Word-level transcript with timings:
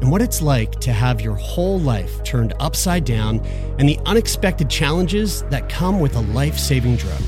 and 0.00 0.10
what 0.10 0.22
it's 0.22 0.40
like 0.40 0.72
to 0.80 0.92
have 0.92 1.20
your 1.20 1.34
whole 1.34 1.78
life 1.80 2.22
turned 2.24 2.54
upside 2.60 3.04
down 3.04 3.40
and 3.78 3.88
the 3.88 3.98
unexpected 4.06 4.70
challenges 4.70 5.42
that 5.44 5.68
come 5.68 6.00
with 6.00 6.14
a 6.16 6.20
life 6.20 6.58
saving 6.58 6.96
drug. 6.96 7.20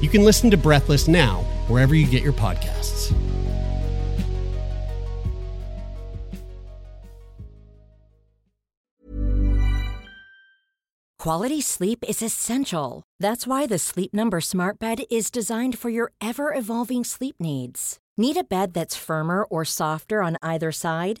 You 0.00 0.08
can 0.08 0.24
listen 0.24 0.50
to 0.50 0.56
Breathless 0.56 1.08
now, 1.08 1.42
wherever 1.68 1.94
you 1.94 2.06
get 2.06 2.22
your 2.22 2.32
podcasts. 2.32 3.14
Quality 11.20 11.60
sleep 11.60 12.02
is 12.08 12.22
essential. 12.22 13.02
That's 13.18 13.46
why 13.46 13.66
the 13.66 13.78
Sleep 13.78 14.14
Number 14.14 14.40
Smart 14.40 14.78
Bed 14.78 15.02
is 15.10 15.30
designed 15.30 15.78
for 15.78 15.90
your 15.90 16.12
ever 16.22 16.54
evolving 16.54 17.04
sleep 17.04 17.36
needs. 17.38 17.98
Need 18.16 18.38
a 18.38 18.42
bed 18.42 18.72
that's 18.72 18.96
firmer 18.96 19.44
or 19.44 19.66
softer 19.66 20.22
on 20.22 20.38
either 20.40 20.72
side? 20.72 21.20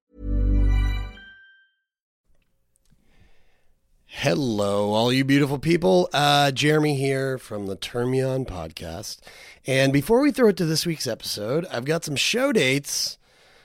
Hello, 4.15 4.91
all 4.91 5.11
you 5.11 5.23
beautiful 5.23 5.57
people. 5.57 6.09
Uh, 6.13 6.51
Jeremy 6.51 6.95
here 6.95 7.37
from 7.37 7.65
the 7.65 7.77
Turn 7.77 8.11
Me 8.11 8.21
On 8.21 8.45
podcast. 8.45 9.19
And 9.65 9.93
before 9.93 10.19
we 10.19 10.31
throw 10.31 10.49
it 10.49 10.57
to 10.57 10.65
this 10.65 10.85
week's 10.85 11.07
episode, 11.07 11.65
I've 11.71 11.85
got 11.85 12.03
some 12.03 12.17
show 12.17 12.51
dates. 12.51 13.17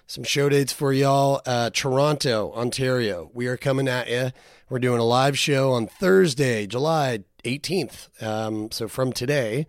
Some 0.07 0.23
show 0.23 0.49
dates 0.49 0.73
for 0.73 0.93
y'all. 0.93 1.43
Uh, 1.45 1.71
Toronto, 1.71 2.53
Ontario. 2.55 3.29
We 3.35 3.49
are 3.49 3.57
coming 3.57 3.89
at 3.89 4.09
you. 4.09 4.31
We're 4.71 4.79
doing 4.79 5.01
a 5.01 5.05
live 5.05 5.37
show 5.37 5.73
on 5.73 5.89
Thursday, 5.89 6.67
July 6.67 7.25
18th. 7.45 8.23
Um, 8.23 8.71
so 8.71 8.87
from 8.87 9.13
today, 9.13 9.67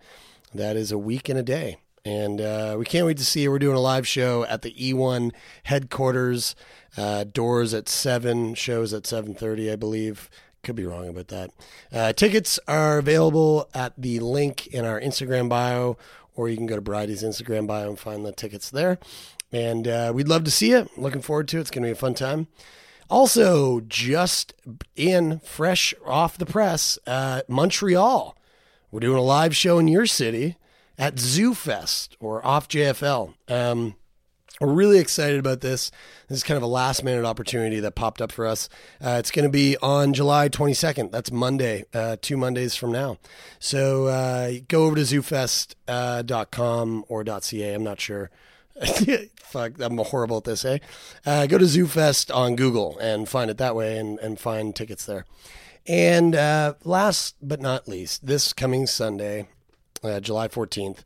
that 0.54 0.78
is 0.78 0.92
a 0.92 0.98
week 0.98 1.28
and 1.28 1.40
a 1.40 1.44
day. 1.44 1.78
And 2.06 2.40
uh, 2.40 2.76
we 2.80 2.86
can't 2.86 3.06
wait 3.06 3.18
to 3.18 3.26
see 3.26 3.42
you. 3.42 3.52
We're 3.52 3.60
doing 3.60 3.76
a 3.76 3.82
live 3.82 4.08
show 4.08 4.46
at 4.46 4.62
the 4.62 4.72
E1 4.72 5.34
headquarters. 5.64 6.56
Uh, 6.96 7.26
doors 7.26 7.74
at 7.74 7.90
7, 7.90 8.56
shows 8.56 8.94
at 8.94 9.04
7.30, 9.04 9.74
I 9.74 9.76
believe. 9.76 10.30
Could 10.68 10.76
be 10.76 10.86
wrong 10.86 11.08
about 11.08 11.30
that. 11.30 11.52
Uh, 11.94 12.12
tickets 12.12 12.60
are 12.68 12.98
available 12.98 13.70
at 13.74 13.94
the 13.98 14.20
link 14.20 14.68
in 14.68 14.84
our 14.84 15.00
Instagram 15.00 15.48
bio, 15.48 15.98
or 16.36 16.50
you 16.50 16.58
can 16.58 16.66
go 16.66 16.76
to 16.76 16.82
Bryde's 16.82 17.24
Instagram 17.24 17.68
bio 17.68 17.88
and 17.88 17.98
find 17.98 18.26
the 18.26 18.34
tickets 18.34 18.70
there. 18.70 19.00
And 19.50 19.88
uh, 19.88 20.12
we'd 20.14 20.28
love 20.28 20.44
to 20.44 20.52
see 20.52 20.72
you. 20.72 20.90
Looking 20.98 21.22
forward 21.22 21.48
to 21.48 21.58
it. 21.58 21.62
It's 21.62 21.72
going 21.72 21.84
to 21.84 21.88
be 21.88 21.94
a 21.94 21.96
fun 21.96 22.16
time. 22.16 22.48
Also, 23.10 23.80
just 23.80 24.56
in, 24.98 25.40
fresh 25.40 25.94
off 26.06 26.38
the 26.38 26.46
press, 26.46 27.00
uh, 27.08 27.44
Montreal. 27.48 28.38
We're 28.92 29.00
doing 29.00 29.20
a 29.20 29.22
live 29.22 29.56
show 29.56 29.80
in 29.80 29.88
your 29.88 30.06
city 30.06 30.58
at 30.98 31.18
Zoo 31.18 31.54
Fest 31.54 32.18
or 32.20 32.46
off 32.46 32.68
JFL. 32.68 33.36
Um, 33.48 33.96
we're 34.59 34.73
really 34.73 35.00
excited 35.00 35.40
about 35.40 35.62
this. 35.62 35.91
This 36.28 36.40
is 36.40 36.44
kind 36.44 36.57
of 36.57 36.63
a 36.63 36.68
last 36.68 37.03
minute 37.03 37.25
opportunity 37.25 37.79
that 37.79 37.95
popped 37.95 38.22
up 38.22 38.31
for 38.31 38.47
us. 38.47 38.69
Uh, 39.03 39.18
it's 39.19 39.31
going 39.31 39.44
to 39.44 39.51
be 39.51 39.78
on 39.81 40.13
July 40.13 40.50
22nd. 40.50 41.12
That's 41.12 41.31
Monday, 41.31 41.85
uh, 41.94 42.18
two 42.22 42.38
Mondays 42.38 42.75
from 42.75 42.91
now. 42.91 43.18
So 43.59 44.07
uh, 44.07 44.53
go 44.68 44.85
over 44.85 44.95
to 44.95 45.01
zoofest.com 45.01 47.06
or 47.07 47.23
.ca. 47.23 47.73
I'm 47.73 47.84
not 47.84 48.01
sure. 48.01 48.29
Fuck, 49.44 49.73
I'm 49.79 49.97
horrible 49.97 50.38
at 50.38 50.44
this, 50.44 50.66
eh? 50.66 50.79
Uh, 51.25 51.47
go 51.47 51.57
to 51.57 51.66
ZooFest 51.66 52.35
on 52.35 52.56
Google 52.56 52.97
and 53.00 53.28
find 53.28 53.50
it 53.50 53.57
that 53.57 53.75
way 53.75 53.97
and, 53.97 54.19
and 54.19 54.39
find 54.39 54.75
tickets 54.75 55.06
there. 55.06 55.25
And 55.88 56.35
uh, 56.35 56.74
last 56.84 57.35
but 57.41 57.62
not 57.62 57.88
least, 57.88 58.25
this 58.25 58.53
coming 58.53 58.88
Sunday, 58.88 59.47
uh, 60.03 60.19
July 60.19 60.50
14th, 60.50 61.00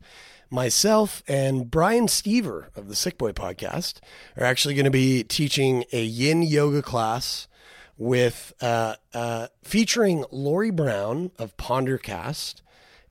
myself 0.52 1.22
and 1.26 1.70
Brian 1.70 2.06
Stever 2.06 2.66
of 2.76 2.88
the 2.88 2.94
Sick 2.94 3.16
Boy 3.16 3.32
podcast 3.32 4.00
are 4.36 4.44
actually 4.44 4.74
going 4.74 4.84
to 4.84 4.90
be 4.90 5.24
teaching 5.24 5.84
a 5.92 6.04
yin 6.04 6.42
yoga 6.42 6.82
class 6.82 7.48
with 7.96 8.52
uh, 8.60 8.96
uh, 9.14 9.48
featuring 9.62 10.26
Lori 10.30 10.70
Brown 10.70 11.30
of 11.38 11.56
Pondercast 11.56 12.60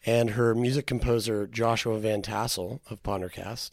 and 0.06 0.32
her 0.32 0.54
music 0.54 0.86
composer 0.86 1.48
Joshua 1.48 1.98
Van 2.00 2.22
Tassel 2.22 2.80
of 2.90 3.02
Pondercast. 3.02 3.72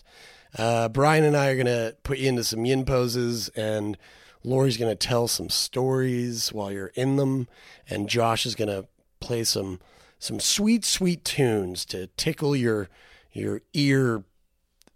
Uh, 0.56 0.88
Brian 0.88 1.24
and 1.24 1.36
I 1.36 1.48
are 1.48 1.54
going 1.54 1.66
to 1.66 1.94
put 2.02 2.18
you 2.18 2.28
into 2.28 2.44
some 2.44 2.64
yin 2.64 2.86
poses 2.86 3.50
and 3.50 3.98
Lori's 4.42 4.78
going 4.78 4.90
to 4.90 5.06
tell 5.06 5.28
some 5.28 5.50
stories 5.50 6.54
while 6.54 6.72
you're 6.72 6.92
in 6.94 7.16
them 7.16 7.48
and 7.88 8.09
Josh 8.09 8.47
is 8.47 8.54
going 8.54 8.68
to 8.68 8.88
play 9.21 9.44
some 9.44 9.78
some 10.21 10.41
sweet 10.41 10.84
sweet 10.84 11.24
tunes 11.24 11.84
to 11.84 12.09
tickle 12.16 12.56
your 12.56 12.88
your 13.33 13.63
ear 13.72 14.25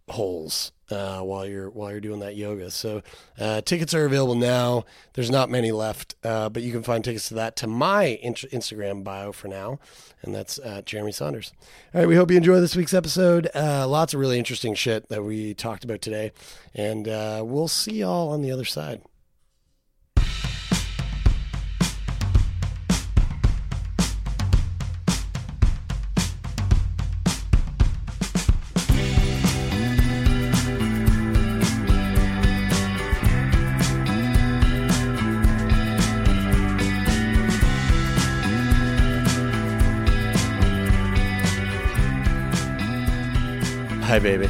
holes 0.08 0.72
uh, 0.90 1.20
while 1.20 1.46
you're 1.46 1.70
while 1.70 1.90
you're 1.90 2.00
doing 2.00 2.20
that 2.20 2.36
yoga. 2.36 2.70
So 2.70 3.02
uh, 3.38 3.62
tickets 3.62 3.94
are 3.94 4.04
available 4.04 4.34
now. 4.34 4.84
There's 5.14 5.30
not 5.30 5.48
many 5.48 5.72
left, 5.72 6.16
uh, 6.22 6.48
but 6.48 6.62
you 6.62 6.72
can 6.72 6.82
find 6.82 7.04
tickets 7.04 7.28
to 7.28 7.34
that 7.34 7.56
to 7.56 7.66
my 7.66 8.04
in- 8.04 8.34
Instagram 8.34 9.02
bio 9.02 9.32
for 9.32 9.48
now, 9.48 9.78
and 10.22 10.34
that's 10.34 10.60
Jeremie 10.84 11.12
Saunders. 11.12 11.52
All 11.94 12.00
right, 12.00 12.08
we 12.08 12.16
hope 12.16 12.30
you 12.30 12.36
enjoy 12.36 12.60
this 12.60 12.76
week's 12.76 12.94
episode. 12.94 13.48
Uh, 13.54 13.86
lots 13.88 14.12
of 14.14 14.20
really 14.20 14.38
interesting 14.38 14.74
shit 14.74 15.08
that 15.08 15.24
we 15.24 15.54
talked 15.54 15.84
about 15.84 16.02
today, 16.02 16.32
and 16.74 17.08
uh, 17.08 17.42
we'll 17.44 17.68
see 17.68 18.00
y'all 18.00 18.30
on 18.30 18.42
the 18.42 18.50
other 18.50 18.64
side. 18.64 19.02
Baby. 44.22 44.48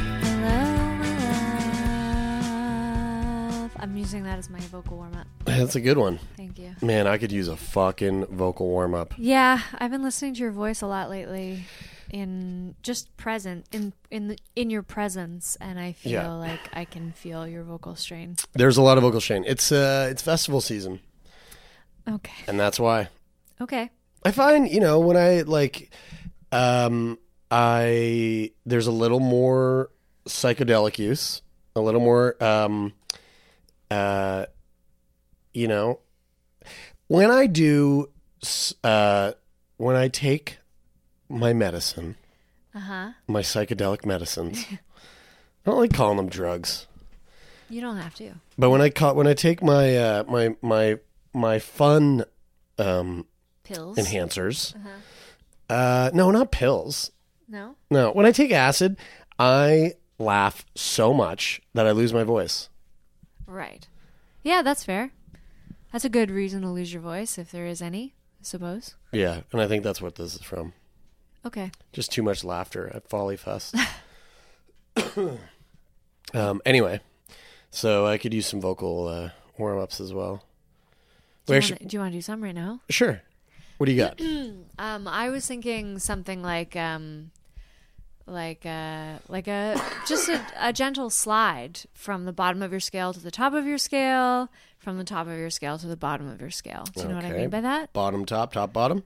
I'm 3.79 3.97
using 3.97 4.23
that 4.23 4.37
as 4.39 4.49
my 4.49 4.59
vocal 4.59 4.97
warm 4.97 5.13
up. 5.15 5.27
That's 5.45 5.75
a 5.75 5.81
good 5.81 5.97
one. 5.97 6.19
Thank 6.37 6.57
you. 6.57 6.75
Man, 6.81 7.05
I 7.05 7.17
could 7.17 7.31
use 7.31 7.47
a 7.49 7.57
fucking 7.57 8.27
vocal 8.27 8.67
warm 8.67 8.93
up. 8.95 9.13
Yeah, 9.17 9.59
I've 9.77 9.91
been 9.91 10.03
listening 10.03 10.35
to 10.35 10.39
your 10.39 10.51
voice 10.51 10.81
a 10.81 10.87
lot 10.87 11.09
lately. 11.09 11.65
In 12.09 12.75
just 12.83 13.15
present 13.17 13.65
in 13.71 13.91
in 14.11 14.27
the, 14.27 14.37
in 14.55 14.69
your 14.69 14.83
presence, 14.83 15.57
and 15.59 15.79
I 15.79 15.93
feel 15.93 16.11
Yeah. 16.11 16.31
like 16.33 16.59
I 16.71 16.85
can 16.85 17.11
feel 17.11 17.47
your 17.47 17.63
vocal 17.63 17.95
strain. 17.95 18.35
There's 18.53 18.77
a 18.77 18.83
lot 18.83 18.97
of 18.97 19.03
vocal 19.03 19.19
strain. 19.19 19.43
It's 19.47 19.71
uh, 19.71 20.09
it's 20.11 20.21
festival 20.21 20.61
season, 20.61 20.99
Okay, 22.07 22.43
and 22.47 22.59
that's 22.59 22.79
why. 22.79 23.07
okay. 23.59 23.89
I 24.23 24.31
find, 24.31 24.69
you 24.69 24.79
know, 24.79 24.99
when 24.99 25.17
I 25.17 25.41
like 25.41 25.91
um 26.51 27.17
I 27.55 28.49
there's 28.65 28.87
a 28.87 28.91
little 28.91 29.19
more 29.19 29.91
psychedelic 30.27 30.97
use, 30.97 31.43
a 31.75 31.81
little 31.81 32.01
more 32.01 32.35
um 32.43 32.93
uh 33.91 34.47
you 35.53 35.67
know, 35.67 35.99
when 37.07 37.29
I 37.29 37.45
do 37.45 38.09
uh 38.83 39.33
when 39.77 39.95
I 39.95 40.07
take 40.07 40.57
my 41.29 41.53
medicine, 41.53 42.15
Uh 42.73 42.79
huh. 42.79 43.09
my 43.27 43.41
psychedelic 43.41 44.03
medicines. 44.03 44.65
I 44.71 44.79
don't 45.69 45.77
like 45.77 45.93
calling 45.93 46.17
them 46.17 46.29
drugs. 46.29 46.87
You 47.69 47.81
don't 47.81 47.97
have 47.97 48.15
to. 48.15 48.31
But 48.57 48.71
when 48.71 48.81
I 48.81 48.89
call, 48.89 49.13
when 49.13 49.27
I 49.27 49.35
take 49.35 49.61
my 49.61 49.95
uh 49.95 50.23
my 50.27 50.55
my 50.63 50.97
my 51.35 51.59
fun 51.59 52.25
um 52.79 53.27
Pills. 53.63 53.99
enhancers. 53.99 54.73
uh 55.69 56.09
no, 56.15 56.31
not 56.31 56.51
pills. 56.51 57.11
No. 57.53 57.75
No, 57.89 58.11
when 58.11 58.25
I 58.25 58.31
take 58.31 58.51
acid, 58.51 58.97
I 59.39 59.93
laugh 60.19 60.65
so 60.75 61.13
much 61.13 61.61
that 61.73 61.87
I 61.87 61.91
lose 61.91 62.11
my 62.11 62.23
voice. 62.23 62.69
Right. 63.47 63.87
Yeah, 64.43 64.61
that's 64.61 64.83
fair. 64.83 65.11
That's 65.91 66.03
a 66.03 66.09
good 66.09 66.31
reason 66.31 66.63
to 66.63 66.69
lose 66.69 66.91
your 66.91 67.01
voice 67.01 67.37
if 67.37 67.51
there 67.51 67.67
is 67.67 67.81
any. 67.81 68.15
I 68.41 68.43
suppose. 68.43 68.95
Yeah, 69.11 69.41
and 69.51 69.61
I 69.61 69.67
think 69.67 69.83
that's 69.83 70.01
what 70.01 70.15
this 70.15 70.35
is 70.35 70.41
from. 70.41 70.73
Okay. 71.45 71.71
Just 71.93 72.11
too 72.11 72.23
much 72.23 72.43
laughter 72.43 72.91
at 72.93 73.07
Folly 73.07 73.37
Fest. 73.37 73.75
um. 76.33 76.61
Anyway, 76.65 76.99
so 77.69 78.05
I 78.05 78.17
could 78.17 78.33
use 78.33 78.47
some 78.47 78.59
vocal 78.59 79.07
uh, 79.07 79.29
warm 79.57 79.79
ups 79.79 80.01
as 80.01 80.13
well. 80.13 80.43
Do 81.45 81.53
you, 81.53 81.59
wanna, 81.61 81.75
do 81.85 81.97
you 81.97 81.99
want 81.99 82.11
to 82.13 82.17
do 82.17 82.21
some 82.21 82.43
right 82.43 82.55
now? 82.55 82.81
Sure. 82.89 83.21
What 83.77 83.85
do 83.85 83.91
you 83.91 83.97
got? 83.97 84.19
Um, 84.79 85.07
I 85.07 85.29
was 85.29 85.45
thinking 85.45 85.99
something 85.99 86.41
like 86.41 86.75
um, 86.75 87.29
like 88.25 88.65
a 88.65 89.19
like 89.27 89.47
a 89.47 89.79
just 90.07 90.29
a, 90.29 90.41
a 90.59 90.71
gentle 90.73 91.09
slide 91.09 91.81
from 91.93 92.25
the 92.25 92.33
bottom 92.33 92.61
of 92.61 92.71
your 92.71 92.79
scale 92.79 93.13
to 93.13 93.19
the 93.19 93.31
top 93.31 93.53
of 93.53 93.65
your 93.65 93.77
scale, 93.77 94.49
from 94.77 94.97
the 94.97 95.03
top 95.03 95.27
of 95.27 95.37
your 95.37 95.49
scale 95.49 95.77
to 95.77 95.87
the 95.87 95.97
bottom 95.97 96.27
of 96.29 96.39
your 96.39 96.51
scale. 96.51 96.85
Do 96.95 97.01
you 97.03 97.07
know 97.09 97.15
what 97.15 97.25
I 97.25 97.31
mean 97.31 97.49
by 97.49 97.61
that? 97.61 97.91
Bottom, 97.93 98.25
top, 98.25 98.53
top, 98.53 98.71
bottom. 98.73 99.03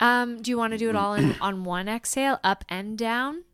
Um, 0.00 0.42
do 0.42 0.50
you 0.50 0.58
want 0.58 0.72
to 0.72 0.78
do 0.78 0.90
it 0.90 0.96
all 0.96 1.14
in 1.14 1.34
on 1.40 1.64
one 1.64 1.88
exhale, 1.88 2.38
up 2.44 2.64
and 2.68 2.98
down? 2.98 3.44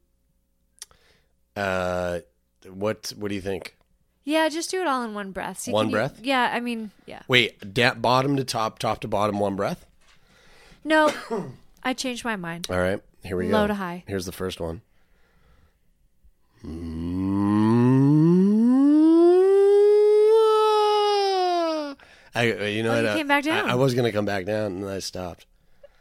Uh, 1.54 2.20
what 2.68 3.12
what 3.16 3.28
do 3.28 3.34
you 3.34 3.40
think? 3.40 3.76
Yeah, 4.24 4.48
just 4.48 4.70
do 4.70 4.80
it 4.80 4.86
all 4.86 5.02
in 5.02 5.14
one 5.14 5.32
breath. 5.32 5.66
One 5.68 5.86
can 5.86 5.90
you- 5.90 5.96
breath? 5.96 6.20
yeah, 6.22 6.50
I 6.52 6.60
mean, 6.60 6.92
yeah. 7.06 7.22
Wait, 7.28 7.74
da- 7.74 7.94
bottom 7.94 8.36
to 8.36 8.44
top, 8.44 8.78
top 8.78 9.00
to 9.00 9.08
bottom, 9.08 9.38
one 9.40 9.56
breath. 9.56 9.84
No, 10.84 11.12
I 11.82 11.92
changed 11.92 12.24
my 12.24 12.36
mind. 12.36 12.68
All 12.70 12.78
right, 12.78 13.00
here 13.22 13.36
we 13.36 13.46
go. 13.48 13.52
Low 13.52 13.66
to 13.66 13.74
high. 13.74 14.04
Here's 14.06 14.26
the 14.26 14.32
first 14.32 14.60
one. 14.60 14.82
I, 22.34 22.44
you 22.68 22.82
know, 22.82 22.94
Oh, 22.94 23.00
you 23.00 23.06
uh, 23.08 23.14
came 23.14 23.28
back 23.28 23.44
down. 23.44 23.68
I, 23.68 23.72
I 23.72 23.74
was 23.74 23.94
gonna 23.94 24.12
come 24.12 24.24
back 24.24 24.46
down, 24.46 24.72
and 24.76 24.88
I 24.88 25.00
stopped. 25.00 25.44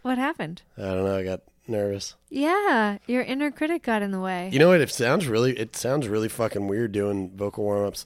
What 0.02 0.18
happened? 0.18 0.62
I 0.78 0.82
don't 0.84 1.04
know. 1.04 1.18
I 1.18 1.24
got 1.24 1.42
nervous. 1.68 2.16
Yeah, 2.30 2.98
your 3.06 3.22
inner 3.22 3.52
critic 3.52 3.84
got 3.84 4.02
in 4.02 4.12
the 4.12 4.20
way 4.20 4.50
You 4.52 4.60
know 4.60 4.70
what? 4.70 4.80
It 4.82 4.90
sounds 4.90 5.28
really. 5.28 5.58
It 5.60 5.76
sounds 5.76 6.08
really 6.08 6.30
fucking 6.30 6.68
weird 6.68 6.94
doing 6.94 7.32
vocal 7.36 7.66
warm 7.66 7.86
ups 7.86 8.06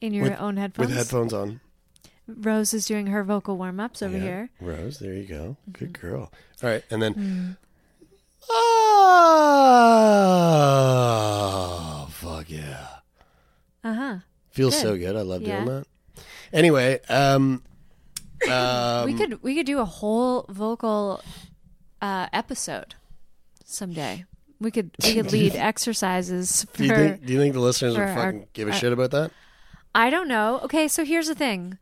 in 0.00 0.14
your 0.14 0.24
with- 0.30 0.40
own 0.40 0.56
headphones. 0.56 0.88
with 0.88 0.96
headphones 0.96 1.32
on. 1.34 1.60
Rose 2.28 2.72
is 2.74 2.86
doing 2.86 3.06
her 3.08 3.24
vocal 3.24 3.56
warm 3.56 3.80
ups 3.80 4.02
over 4.02 4.16
Yeah. 4.16 4.22
here. 4.22 4.50
Rose, 4.60 4.98
there 4.98 5.14
you 5.14 5.24
go. 5.26 5.56
Good 5.72 5.94
Mm-hmm. 5.94 6.06
girl. 6.06 6.32
All 6.62 6.70
right, 6.70 6.84
and 6.90 7.02
then. 7.02 7.56
Oh, 10.80 12.08
fuck 12.10 12.48
yeah. 12.50 12.86
Uh 13.84 13.94
huh. 13.94 14.16
Feels 14.50 14.74
Good. 14.74 14.82
so 14.82 14.96
good. 14.96 15.16
I 15.16 15.22
love 15.22 15.42
Yeah. 15.42 15.64
doing 15.64 15.66
that. 15.78 15.86
Anyway, 16.52 17.00
um, 17.08 17.62
um 18.50 19.04
we 19.06 19.14
could 19.14 19.42
we 19.42 19.54
could 19.54 19.66
do 19.66 19.78
a 19.80 19.84
whole 19.84 20.46
vocal 20.48 21.20
uh, 22.00 22.26
episode 22.32 22.94
someday. 23.64 24.24
We 24.60 24.70
could 24.70 24.90
we 25.02 25.14
could 25.14 25.30
lead 25.32 25.54
exercises 25.54 26.64
for. 26.72 26.78
do 26.78 26.84
you 26.84 26.94
think 26.94 27.26
do 27.26 27.32
you 27.32 27.38
think 27.38 27.54
the 27.54 27.60
listeners 27.60 27.94
for 27.94 28.00
would 28.00 28.08
our- 28.08 28.16
fucking 28.16 28.48
give 28.52 28.68
a 28.68 28.72
shit 28.72 28.92
about 28.92 29.10
that? 29.12 29.30
I 29.94 30.10
don't 30.10 30.28
know. 30.28 30.60
Okay, 30.64 30.86
so 30.88 31.04
here's 31.04 31.28
the 31.28 31.34
thing. 31.34 31.78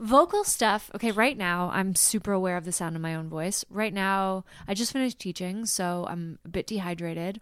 Vocal 0.00 0.44
stuff. 0.44 0.90
Okay, 0.94 1.10
right 1.12 1.36
now 1.36 1.70
I'm 1.74 1.94
super 1.94 2.32
aware 2.32 2.56
of 2.56 2.64
the 2.64 2.72
sound 2.72 2.96
of 2.96 3.02
my 3.02 3.14
own 3.14 3.28
voice. 3.28 3.66
Right 3.68 3.92
now, 3.92 4.46
I 4.66 4.72
just 4.72 4.92
finished 4.92 5.18
teaching, 5.18 5.66
so 5.66 6.06
I'm 6.08 6.38
a 6.46 6.48
bit 6.48 6.66
dehydrated. 6.66 7.40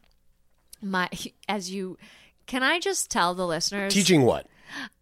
My 0.83 1.09
as 1.49 1.71
you 1.71 1.99
can 2.47 2.65
I 2.65 2.81
just 2.81 3.11
tell 3.11 3.35
the 3.35 3.47
listeners 3.47 3.95
Teaching 3.95 4.23
what? 4.23 4.47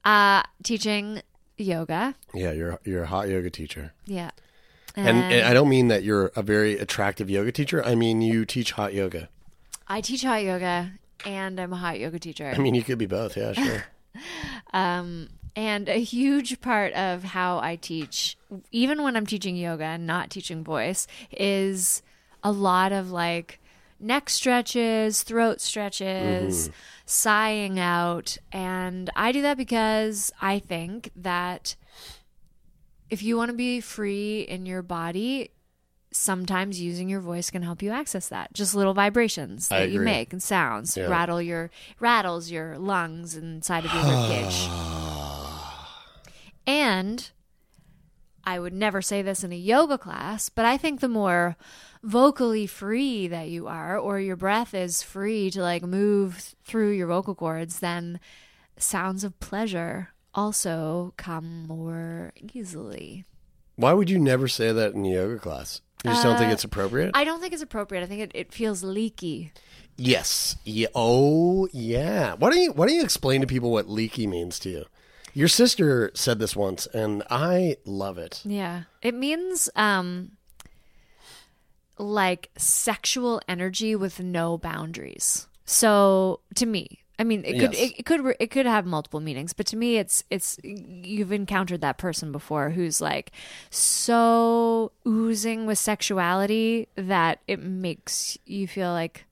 uh 0.05 0.43
teaching 0.63 1.23
yoga. 1.57 2.15
Yeah, 2.35 2.53
you're 2.53 2.79
you're 2.85 3.05
a 3.05 3.07
hot 3.07 3.29
yoga 3.29 3.49
teacher. 3.49 3.95
Yeah. 4.05 4.31
And, 4.95 5.09
and 5.09 5.47
I 5.47 5.53
don't 5.53 5.69
mean 5.69 5.89
that 5.89 6.05
you're 6.05 6.33
a 6.37 6.43
very 6.43 6.79
attractive 6.79 7.29
yoga 7.29 7.53
teacher. 7.53 7.83
I 7.85 7.95
mean 7.95 8.21
you 8.23 8.45
teach 8.45 8.73
hot 8.73 8.93
yoga. 8.95 9.29
I 9.89 10.01
teach 10.03 10.23
hot 10.23 10.43
yoga 10.43 10.93
and 11.25 11.59
I'm 11.59 11.73
a 11.73 11.77
hot 11.77 11.99
yoga 11.99 12.19
teacher. 12.19 12.53
I 12.55 12.59
mean 12.59 12.75
you 12.75 12.83
could 12.83 12.99
be 12.99 13.07
both. 13.07 13.37
Yeah, 13.37 13.53
sure. 13.55 13.85
Um, 14.73 15.29
and 15.57 15.89
a 15.89 15.99
huge 15.99 16.61
part 16.61 16.93
of 16.93 17.25
how 17.25 17.59
I 17.59 17.77
teach, 17.77 18.37
even 18.71 19.03
when 19.03 19.17
I'm 19.17 19.25
teaching 19.25 19.57
yoga 19.57 19.85
and 19.85 20.07
not 20.07 20.29
teaching 20.29 20.63
voice, 20.63 21.07
is 21.33 22.03
a 22.45 22.53
lot 22.53 22.93
of 22.93 23.11
like 23.11 23.59
neck 23.99 24.29
stretches, 24.29 25.23
throat 25.23 25.63
stretches, 25.63 26.69
mm-hmm. 26.69 26.77
sighing 27.07 27.81
out. 27.81 28.37
And 28.53 29.09
I 29.17 29.33
do 29.33 29.41
that 29.43 29.57
because 29.57 30.31
I 30.43 30.59
think 30.59 31.11
that 31.17 31.75
if 33.09 33.23
you 33.23 33.39
want 33.39 33.51
to 33.51 33.57
be 33.57 33.81
free 33.81 34.43
in 34.43 34.67
your 34.67 34.83
body, 34.83 35.53
sometimes 36.13 36.79
using 36.81 37.09
your 37.09 37.21
voice 37.21 37.51
can 37.51 37.63
help 37.63 37.83
you 37.83 37.91
access 37.91 38.29
that. 38.29 38.53
Just 38.53 38.75
little 38.75 38.95
vibrations 38.95 39.69
that 39.69 39.91
you 39.91 40.01
make 40.01 40.33
and 40.33 40.43
sounds 40.43 40.97
Yeah. 40.97 41.07
rattle 41.07 41.41
your 41.41 41.71
rattles 41.99 42.51
your 42.51 42.79
lungs 42.79 43.37
inside 43.37 43.87
of 43.87 43.95
your 43.95 44.03
ribcage. 44.03 45.03
and 46.67 47.31
I 48.45 48.59
would 48.59 48.73
never 48.73 49.03
say 49.03 49.23
this 49.23 49.43
in 49.43 49.53
a 49.53 49.57
yoga 49.57 49.99
class, 49.99 50.49
but 50.49 50.65
I 50.65 50.77
think 50.77 51.01
the 51.01 51.09
more 51.09 51.57
vocally 52.03 52.67
free 52.67 53.27
that 53.29 53.49
you 53.49 53.67
are, 53.67 53.99
or 53.99 54.21
your 54.21 54.37
breath 54.37 54.73
is 54.75 55.03
free 55.03 55.51
to 55.51 55.63
like 55.63 55.83
move 55.83 56.55
through 56.65 56.91
your 56.91 57.09
vocal 57.09 57.35
cords, 57.35 57.81
then 57.81 58.21
sounds 58.79 59.25
of 59.25 59.39
pleasure 59.41 60.11
also 60.35 61.13
come 61.17 61.67
more 61.67 62.33
easily. 62.55 63.25
Why 63.75 63.93
would 63.93 64.09
you 64.09 64.19
never 64.19 64.49
say 64.49 64.73
that 64.73 64.93
in 64.95 65.05
a 65.05 65.09
yoga 65.09 65.39
class? 65.39 65.81
You 66.05 66.11
just 66.11 66.23
don't 66.23 66.39
think 66.39 66.53
it's 66.53 66.63
appropriate? 66.65 67.09
Uh, 67.09 67.19
I 67.19 67.25
don't 67.25 67.41
think 67.41 67.53
it's 67.53 67.63
appropriate. 67.63 68.03
I 68.03 68.07
think 68.07 68.21
it, 68.21 68.31
it 68.35 68.53
feels 68.53 68.85
leaky. 68.85 69.51
yes. 69.97 70.57
Yeah. 70.65 70.87
Oh, 70.95 71.69
yeah. 71.73 72.35
Why 72.35 72.51
don't 72.51 72.63
you 72.63 72.73
Why 72.73 72.87
don't 72.87 72.95
you 72.95 73.03
explain 73.03 73.41
to 73.41 73.47
people 73.47 73.73
what 73.73 73.89
leaky 73.89 74.27
means 74.29 74.59
to 74.61 74.71
you? 74.71 74.85
Your 75.37 75.49
sister 75.49 76.11
said 76.15 76.39
this 76.39 76.57
once, 76.57 76.87
and 76.87 77.23
I 77.29 77.77
love 77.85 78.17
it. 78.17 78.41
Yeah. 78.47 78.85
It 79.03 79.15
means 79.15 79.69
um 79.77 80.31
like 81.99 82.49
sexual 82.57 83.43
energy 83.47 83.95
with 83.95 84.19
no 84.19 84.57
boundaries. 84.57 85.47
So 85.67 86.41
to 86.55 86.65
me, 86.65 87.01
I 87.19 87.25
mean, 87.25 87.45
it 87.45 87.59
could 87.61 87.75
Yes. 87.75 87.91
it, 87.91 87.99
it 88.01 88.07
could 88.07 88.35
it 88.41 88.51
could 88.51 88.65
have 88.65 88.87
multiple 88.87 89.21
meanings, 89.21 89.53
but 89.53 89.67
to 89.67 89.77
me 89.77 89.99
it's 89.99 90.25
it's 90.31 90.59
you've 90.65 91.33
encountered 91.33 91.83
that 91.83 91.99
person 91.99 92.33
before 92.33 92.71
who's 92.71 93.03
like 93.03 93.31
so 93.71 94.91
oozing 95.07 95.67
with 95.67 95.79
sexuality 95.79 96.89
that 96.97 97.41
it 97.47 97.61
makes 97.61 98.39
you 98.47 98.67
feel 98.67 98.91
like 98.93 99.27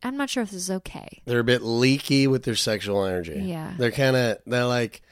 I'm 0.00 0.16
not 0.16 0.30
sure 0.30 0.44
if 0.44 0.50
this 0.52 0.62
is 0.62 0.70
okay. 0.70 1.22
They're 1.24 1.40
a 1.40 1.44
bit 1.44 1.62
leaky 1.62 2.28
with 2.28 2.44
their 2.44 2.54
sexual 2.54 3.04
energy. 3.04 3.40
Yeah. 3.44 3.74
They're 3.76 3.90
kind 3.90 4.14
of 4.14 4.38
they're 4.46 4.64
like 4.64 5.02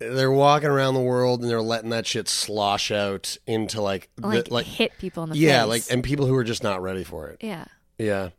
they're 0.00 0.32
walking 0.32 0.68
around 0.70 0.94
the 0.94 1.00
world 1.00 1.42
and 1.42 1.50
they're 1.50 1.62
letting 1.62 1.90
that 1.90 2.06
shit 2.06 2.28
slosh 2.28 2.90
out 2.90 3.36
into 3.46 3.80
like 3.80 4.08
the- 4.16 4.26
Like, 4.26 4.50
like 4.50 4.66
hit 4.66 4.92
people 4.98 5.22
in 5.24 5.28
the 5.30 5.34
face 5.36 5.42
yeah, 5.42 5.60
face. 5.62 5.68
like 5.68 5.82
and 5.90 6.02
people 6.02 6.26
who 6.26 6.34
are 6.34 6.44
just 6.44 6.62
not 6.62 6.82
ready 6.82 7.04
for 7.04 7.28
it. 7.28 7.38
yeah. 7.42 7.66
Yeah. 7.98 8.30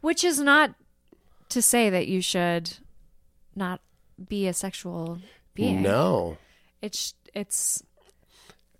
which 0.00 0.24
is 0.24 0.40
not 0.40 0.74
to 1.50 1.60
say 1.62 1.90
that 1.90 2.08
you 2.08 2.22
should 2.22 2.78
not 3.54 3.80
be 4.28 4.46
a 4.48 4.54
sexual 4.54 5.18
being. 5.54 5.82
No. 5.82 6.38
It's 6.80 7.12
it's 7.34 7.82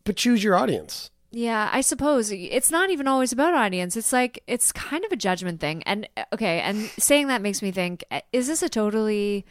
But 0.04 0.16
choose 0.16 0.42
your 0.42 0.56
audience. 0.56 1.10
yeah, 1.30 1.68
I 1.72 1.82
suppose 1.82 2.30
it's 2.32 2.70
not 2.70 2.88
even 2.90 3.06
always 3.06 3.30
about 3.32 3.52
audience. 3.52 3.94
It's 3.96 4.12
like 4.12 4.42
it's 4.46 4.72
kind 4.72 5.04
of 5.04 5.12
a 5.12 5.16
judgment 5.16 5.60
thing. 5.60 5.82
And 5.82 6.08
okay, 6.32 6.60
and 6.60 6.86
saying 6.98 7.26
that 7.28 7.42
makes 7.42 7.60
me 7.60 7.70
think 7.72 8.04
is 8.32 8.46
this 8.46 8.62
a 8.62 8.70
totally 8.70 9.44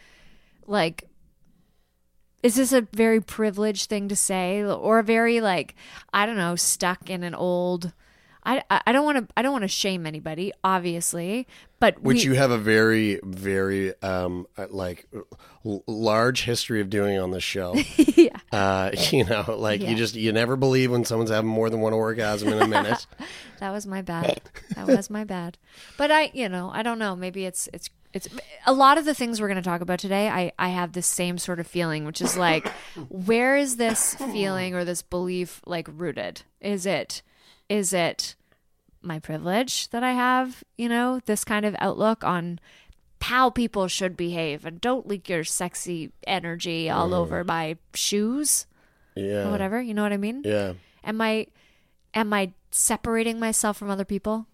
like 0.65 1.07
is 2.43 2.55
this 2.55 2.73
a 2.73 2.81
very 2.93 3.21
privileged 3.21 3.89
thing 3.89 4.07
to 4.09 4.15
say 4.15 4.63
or 4.63 4.99
a 4.99 5.03
very 5.03 5.41
like 5.41 5.75
I 6.13 6.25
don't 6.25 6.37
know, 6.37 6.55
stuck 6.55 7.09
in 7.09 7.23
an 7.23 7.35
old 7.35 7.93
I 8.43 8.63
I 8.69 8.91
don't 8.91 9.05
want 9.05 9.27
to 9.27 9.33
I 9.37 9.43
don't 9.43 9.51
want 9.51 9.63
to 9.63 9.67
shame 9.67 10.07
anybody, 10.07 10.51
obviously, 10.63 11.47
but 11.79 12.01
Which 12.01 12.17
we, 12.17 12.23
you 12.23 12.33
have 12.33 12.49
a 12.49 12.57
very, 12.57 13.19
very 13.23 13.93
um 14.01 14.47
uh, 14.57 14.65
like 14.71 15.07
l- 15.63 15.83
large 15.85 16.43
history 16.45 16.81
of 16.81 16.89
doing 16.89 17.19
on 17.19 17.29
this 17.29 17.43
show. 17.43 17.75
yeah. 18.15 18.29
Uh, 18.51 18.89
you 19.11 19.25
know, 19.25 19.45
like 19.59 19.81
Yeah. 19.81 19.91
you 19.91 19.95
just 19.95 20.15
you 20.15 20.31
never 20.31 20.55
believe 20.55 20.89
when 20.91 21.05
someone's 21.05 21.29
having 21.29 21.51
more 21.51 21.69
than 21.69 21.81
one 21.81 21.93
orgasm 21.93 22.49
in 22.49 22.59
a 22.59 22.67
minute. 22.77 23.05
That 23.59 23.69
was 23.69 23.85
my 23.85 24.01
bad. 24.01 24.41
That 24.75 24.87
was 24.87 25.11
my 25.11 25.23
bad. 25.23 25.59
But 25.97 26.09
I, 26.09 26.31
you 26.33 26.49
know, 26.49 26.71
I 26.73 26.81
don't 26.81 26.97
know. 26.97 27.15
Maybe 27.15 27.45
it's 27.45 27.69
it's 27.73 27.91
it's 28.13 28.27
a 28.65 28.73
lot 28.73 28.97
of 28.97 29.05
the 29.05 29.13
things 29.13 29.39
we're 29.39 29.47
going 29.47 29.61
to 29.61 29.69
talk 29.69 29.81
about 29.81 29.99
today. 29.99 30.29
I 30.29 30.51
I 30.59 30.69
have 30.69 30.93
the 30.93 31.01
same 31.01 31.37
sort 31.37 31.59
of 31.59 31.67
feeling, 31.67 32.05
which 32.05 32.21
is 32.21 32.37
like, 32.37 32.67
where 33.09 33.55
is 33.57 33.77
this 33.77 34.15
feeling 34.15 34.75
or 34.75 34.83
this 34.85 35.01
belief 35.01 35.61
like 35.65 35.87
rooted? 35.91 36.43
Is 36.59 36.85
it 36.85 37.21
is 37.69 37.93
it 37.93 38.35
my 39.01 39.19
privilege 39.19 39.89
that 39.89 40.03
I 40.03 40.11
have? 40.11 40.63
You 40.77 40.89
know, 40.89 41.21
this 41.25 41.43
kind 41.43 41.65
of 41.65 41.75
outlook 41.79 42.23
on 42.23 42.59
how 43.21 43.49
people 43.49 43.87
should 43.87 44.17
behave 44.17 44.65
and 44.65 44.81
don't 44.81 45.07
leak 45.07 45.29
your 45.29 45.43
sexy 45.43 46.11
energy 46.25 46.89
all 46.89 47.11
mm. 47.11 47.15
over 47.15 47.43
my 47.43 47.77
shoes 47.93 48.65
Yeah. 49.15 49.47
or 49.47 49.51
whatever. 49.51 49.81
You 49.81 49.93
know 49.93 50.03
what 50.03 50.13
I 50.13 50.17
mean? 50.17 50.41
Yeah. 50.43 50.73
Am 51.03 51.21
I 51.21 51.47
am 52.13 52.33
I 52.33 52.53
separating 52.71 53.39
myself 53.39 53.77
from 53.77 53.89
other 53.89 54.05
people 54.05 54.47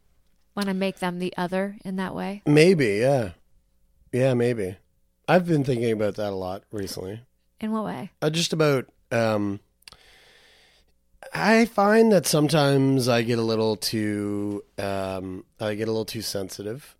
when 0.54 0.68
I 0.68 0.74
make 0.74 1.00
them 1.00 1.20
the 1.20 1.34
other 1.38 1.78
in 1.84 1.96
that 1.96 2.14
way? 2.14 2.42
Maybe, 2.46 2.98
yeah. 3.02 3.32
Yeah, 4.12 4.34
maybe. 4.34 4.78
I've 5.28 5.46
been 5.46 5.64
thinking 5.64 5.92
about 5.92 6.16
that 6.16 6.32
a 6.32 6.36
lot 6.36 6.64
recently. 6.72 7.22
In 7.60 7.72
what 7.72 7.86
way? 7.86 8.12
Uh, 8.22 8.30
just 8.30 8.54
about 8.54 8.88
um 9.12 9.60
I 11.34 11.66
find 11.66 12.12
that 12.12 12.26
sometimes 12.26 13.08
I 13.10 13.22
get 13.22 13.40
a 13.40 13.44
little 13.44 13.76
too 13.76 14.64
um 14.78 15.44
I 15.60 15.76
get 15.76 15.88
a 15.88 15.92
little 15.92 16.06
too 16.06 16.22
sensitive 16.22 16.96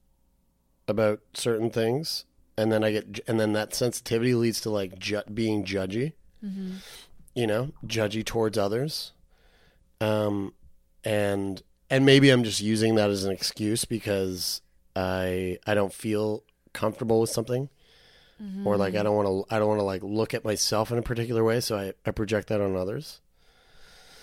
about 0.88 1.20
certain 1.34 1.70
things 1.70 2.26
and 2.58 2.72
then 2.72 2.84
I 2.84 2.92
get 2.92 3.20
and 3.28 3.40
then 3.40 3.54
that 3.54 3.74
sensitivity 3.74 4.34
leads 4.34 4.60
to 4.62 4.70
like 4.70 4.98
ju- 5.00 5.22
being 5.34 5.64
judgy. 5.64 6.14
You 7.36 7.46
know, 7.48 7.72
judgy 7.86 8.26
towards 8.26 8.58
others. 8.58 9.14
Um 10.02 10.54
and 11.04 11.62
and 11.90 12.06
maybe 12.06 12.30
I'm 12.30 12.44
just 12.44 12.62
using 12.62 12.96
that 12.96 13.10
as 13.10 13.24
an 13.24 13.32
excuse 13.32 13.86
because 13.86 14.62
I 14.96 15.60
I 15.66 15.74
don't 15.76 15.94
feel 15.94 16.44
comfortable 16.77 17.19
with 17.22 17.29
something 17.29 17.69
or 18.65 18.77
like 18.77 18.96
I 18.96 19.01
don't 19.03 19.15
want 19.15 19.27
to 19.50 19.55
I 19.55 19.57
don't 19.57 19.67
want 19.67 19.79
to 19.79 19.86
like 19.86 20.03
look 20.03 20.34
at 20.34 20.46
myself 20.46 20.91
in 20.91 20.98
a 20.98 21.01
particular 21.01 21.43
way, 21.43 21.60
so 21.60 21.77
I, 21.77 21.93
I 22.05 22.12
project 22.12 22.50
that 22.50 22.62
on 22.62 22.75
others. 22.75 23.19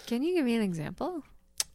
Can 0.07 0.23
you 0.23 0.35
give 0.35 0.45
me 0.45 0.55
an 0.55 0.63
example? 0.63 1.25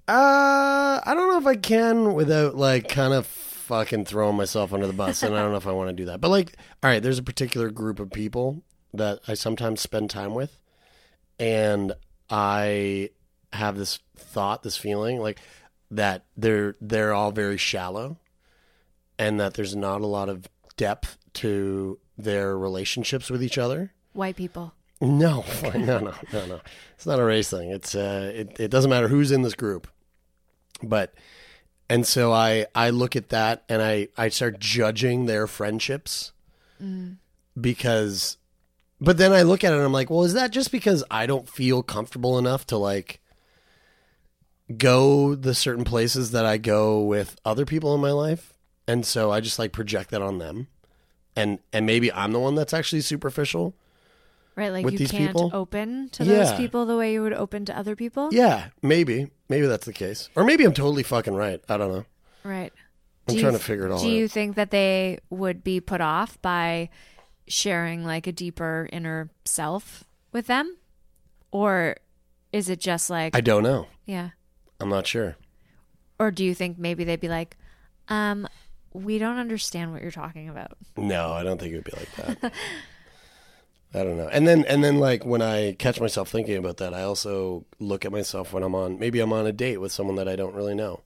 Uh, 0.08 1.02
I 1.06 1.14
don't 1.14 1.28
know 1.28 1.38
if 1.38 1.46
I 1.46 1.56
can 1.56 2.14
without 2.14 2.56
like 2.56 2.88
kind 2.88 3.14
of 3.14 3.26
fucking 3.26 4.06
throwing 4.06 4.38
myself 4.38 4.74
under 4.74 4.88
the 4.88 4.94
bus, 4.94 5.22
and 5.22 5.36
I 5.36 5.42
don't 5.42 5.52
know 5.52 5.58
if 5.58 5.68
I 5.68 5.72
want 5.74 5.90
to 5.90 5.96
do 5.96 6.06
that. 6.06 6.22
But 6.22 6.30
like, 6.30 6.56
all 6.82 6.90
right, 6.90 7.04
there's 7.04 7.20
a 7.20 7.24
particular 7.24 7.70
group 7.70 8.00
of 8.00 8.12
people 8.12 8.64
that 8.94 9.20
I 9.28 9.34
sometimes 9.34 9.82
spend 9.82 10.10
time 10.10 10.34
with, 10.34 10.60
and 11.40 11.94
I 12.30 13.10
have 13.52 13.78
this 13.78 14.00
thought, 14.16 14.64
this 14.64 14.78
feeling, 14.78 15.20
like 15.20 15.40
that 15.92 16.24
they're 16.38 16.78
they're 16.80 17.14
all 17.14 17.32
very 17.32 17.58
shallow, 17.58 18.18
and 19.18 19.40
that 19.42 19.56
there's 19.56 19.76
not 19.76 20.02
a 20.02 20.08
lot 20.08 20.30
of 20.30 20.48
depth 20.80 21.18
to 21.34 22.00
their 22.18 22.58
relationships 22.58 23.30
with 23.30 23.44
each 23.44 23.58
other. 23.58 23.92
White 24.14 24.38
people. 24.38 24.74
No, 25.02 25.44
no, 25.64 26.00
no, 26.00 26.14
no, 26.34 26.46
no. 26.46 26.62
It's 26.96 27.06
not 27.06 27.20
a 27.20 27.24
race 27.24 27.50
thing. 27.50 27.70
It's 27.70 27.96
uh, 27.96 28.32
it, 28.34 28.60
it 28.60 28.72
doesn't 28.72 28.90
matter 28.90 29.10
who's 29.10 29.32
in 29.32 29.42
this 29.42 29.56
group, 29.56 29.88
but 30.82 31.14
and 31.90 32.08
so 32.08 32.32
I 32.32 32.68
I 32.74 32.92
look 32.92 33.16
at 33.18 33.30
that 33.30 33.64
and 33.68 33.82
I 33.82 34.08
I 34.18 34.30
start 34.30 34.60
judging 34.60 35.26
their 35.26 35.48
friendships 35.48 36.32
because, 37.60 38.38
but 39.02 39.18
then 39.18 39.34
I 39.34 39.42
look 39.42 39.66
at 39.66 39.74
it 39.74 39.76
and 39.76 39.84
I'm 39.84 39.92
like, 39.92 40.10
well, 40.10 40.24
is 40.24 40.34
that 40.34 40.52
just 40.52 40.72
because 40.72 41.04
I 41.12 41.26
don't 41.26 41.50
feel 41.50 41.84
comfortable 41.84 42.38
enough 42.40 42.66
to 42.68 42.78
like 42.78 43.20
go 44.78 45.36
the 45.36 45.54
certain 45.54 45.84
places 45.84 46.32
that 46.32 46.46
I 46.46 46.58
go 46.58 47.02
with 47.02 47.36
other 47.44 47.66
people 47.66 47.94
in 47.96 48.02
my 48.02 48.12
life, 48.12 48.54
and 48.90 49.06
so 49.06 49.32
I 49.32 49.40
just 49.40 49.60
like 49.60 49.72
project 49.72 50.10
that 50.12 50.22
on 50.22 50.40
them, 50.40 50.68
and 51.36 51.60
and 51.72 51.86
maybe 51.86 52.12
I'm 52.12 52.32
the 52.34 52.40
one 52.40 52.56
that's 52.56 52.74
actually 52.74 53.02
superficial. 53.02 53.74
Right, 54.56 54.70
like 54.70 54.84
With 54.84 54.94
you 54.94 55.00
these 55.00 55.12
can't 55.12 55.28
people? 55.30 55.52
open 55.54 56.10
to 56.10 56.26
those 56.26 56.52
Yeah. 56.52 56.58
people 56.58 56.86
the 56.86 56.98
way 56.98 57.14
you 57.14 57.22
would 57.22 57.32
open 57.34 57.64
to 57.66 57.78
other 57.78 57.96
people. 57.96 58.28
Yeah, 58.34 58.70
maybe. 58.82 59.30
Maybe 59.48 59.68
that's 59.68 59.86
the 59.86 59.94
case. 59.94 60.30
Or 60.36 60.44
maybe 60.44 60.66
I'm 60.66 60.74
totally 60.74 61.04
fucking 61.04 61.34
right. 61.34 61.62
I 61.70 61.78
don't 61.78 61.92
know. 61.94 62.06
Right. 62.44 62.74
I'm 63.28 63.34
Do 63.34 63.36
you 63.36 63.42
trying 63.42 63.54
to 63.54 63.60
figure 63.60 63.86
it 63.86 63.92
all 63.92 64.00
Do 64.02 64.10
you 64.10 64.28
think 64.28 64.56
that 64.58 64.72
they 64.72 65.20
would 65.30 65.64
be 65.64 65.80
put 65.80 66.02
off 66.02 66.42
by 66.42 66.90
sharing 67.48 68.04
like 68.04 68.28
a 68.28 68.34
deeper 68.34 68.90
inner 68.92 69.30
self 69.46 70.04
with 70.34 70.48
them? 70.48 70.76
Or 71.52 71.96
is 72.52 72.68
it 72.70 72.80
just 72.82 73.10
like 73.10 73.36
I 73.38 73.42
don't 73.42 73.64
know. 73.64 73.88
yeah. 74.06 74.32
I'm 74.82 74.90
not 74.90 75.08
sure. 75.08 75.38
Or 76.20 76.32
do 76.32 76.44
you 76.44 76.54
think 76.54 76.78
maybe 76.78 77.04
they'd 77.06 77.20
be 77.22 77.30
like, 77.30 77.56
um, 78.10 78.46
we 78.94 79.18
don't 79.18 79.38
understand 79.38 79.92
what 79.92 80.02
you're 80.02 80.12
talking 80.12 80.50
about. 80.50 80.78
No, 80.98 81.32
I 81.32 81.44
don't 81.44 81.60
think 81.60 81.74
it 81.74 81.76
would 81.78 81.84
be 81.86 81.92
like 81.92 82.40
that. 82.40 82.54
I 83.94 84.04
don't 84.04 84.18
know. 84.18 84.30
And 84.32 84.48
then 84.48 84.66
and 84.66 84.84
then 84.84 85.00
like 85.00 85.26
when 85.26 85.42
I 85.42 85.74
catch 85.74 86.00
myself 86.00 86.30
thinking 86.30 86.58
about 86.58 86.78
that, 86.78 86.94
I 86.94 87.04
also 87.04 87.66
look 87.80 88.06
at 88.06 88.12
myself 88.12 88.54
when 88.54 88.62
I'm 88.64 88.76
on 88.76 89.00
maybe 89.00 89.20
I'm 89.20 89.34
on 89.34 89.48
a 89.48 89.52
date 89.52 89.78
with 89.78 89.92
someone 89.92 90.16
that 90.18 90.28
I 90.28 90.36
don't 90.36 90.54
really 90.54 90.76
know. 90.76 91.02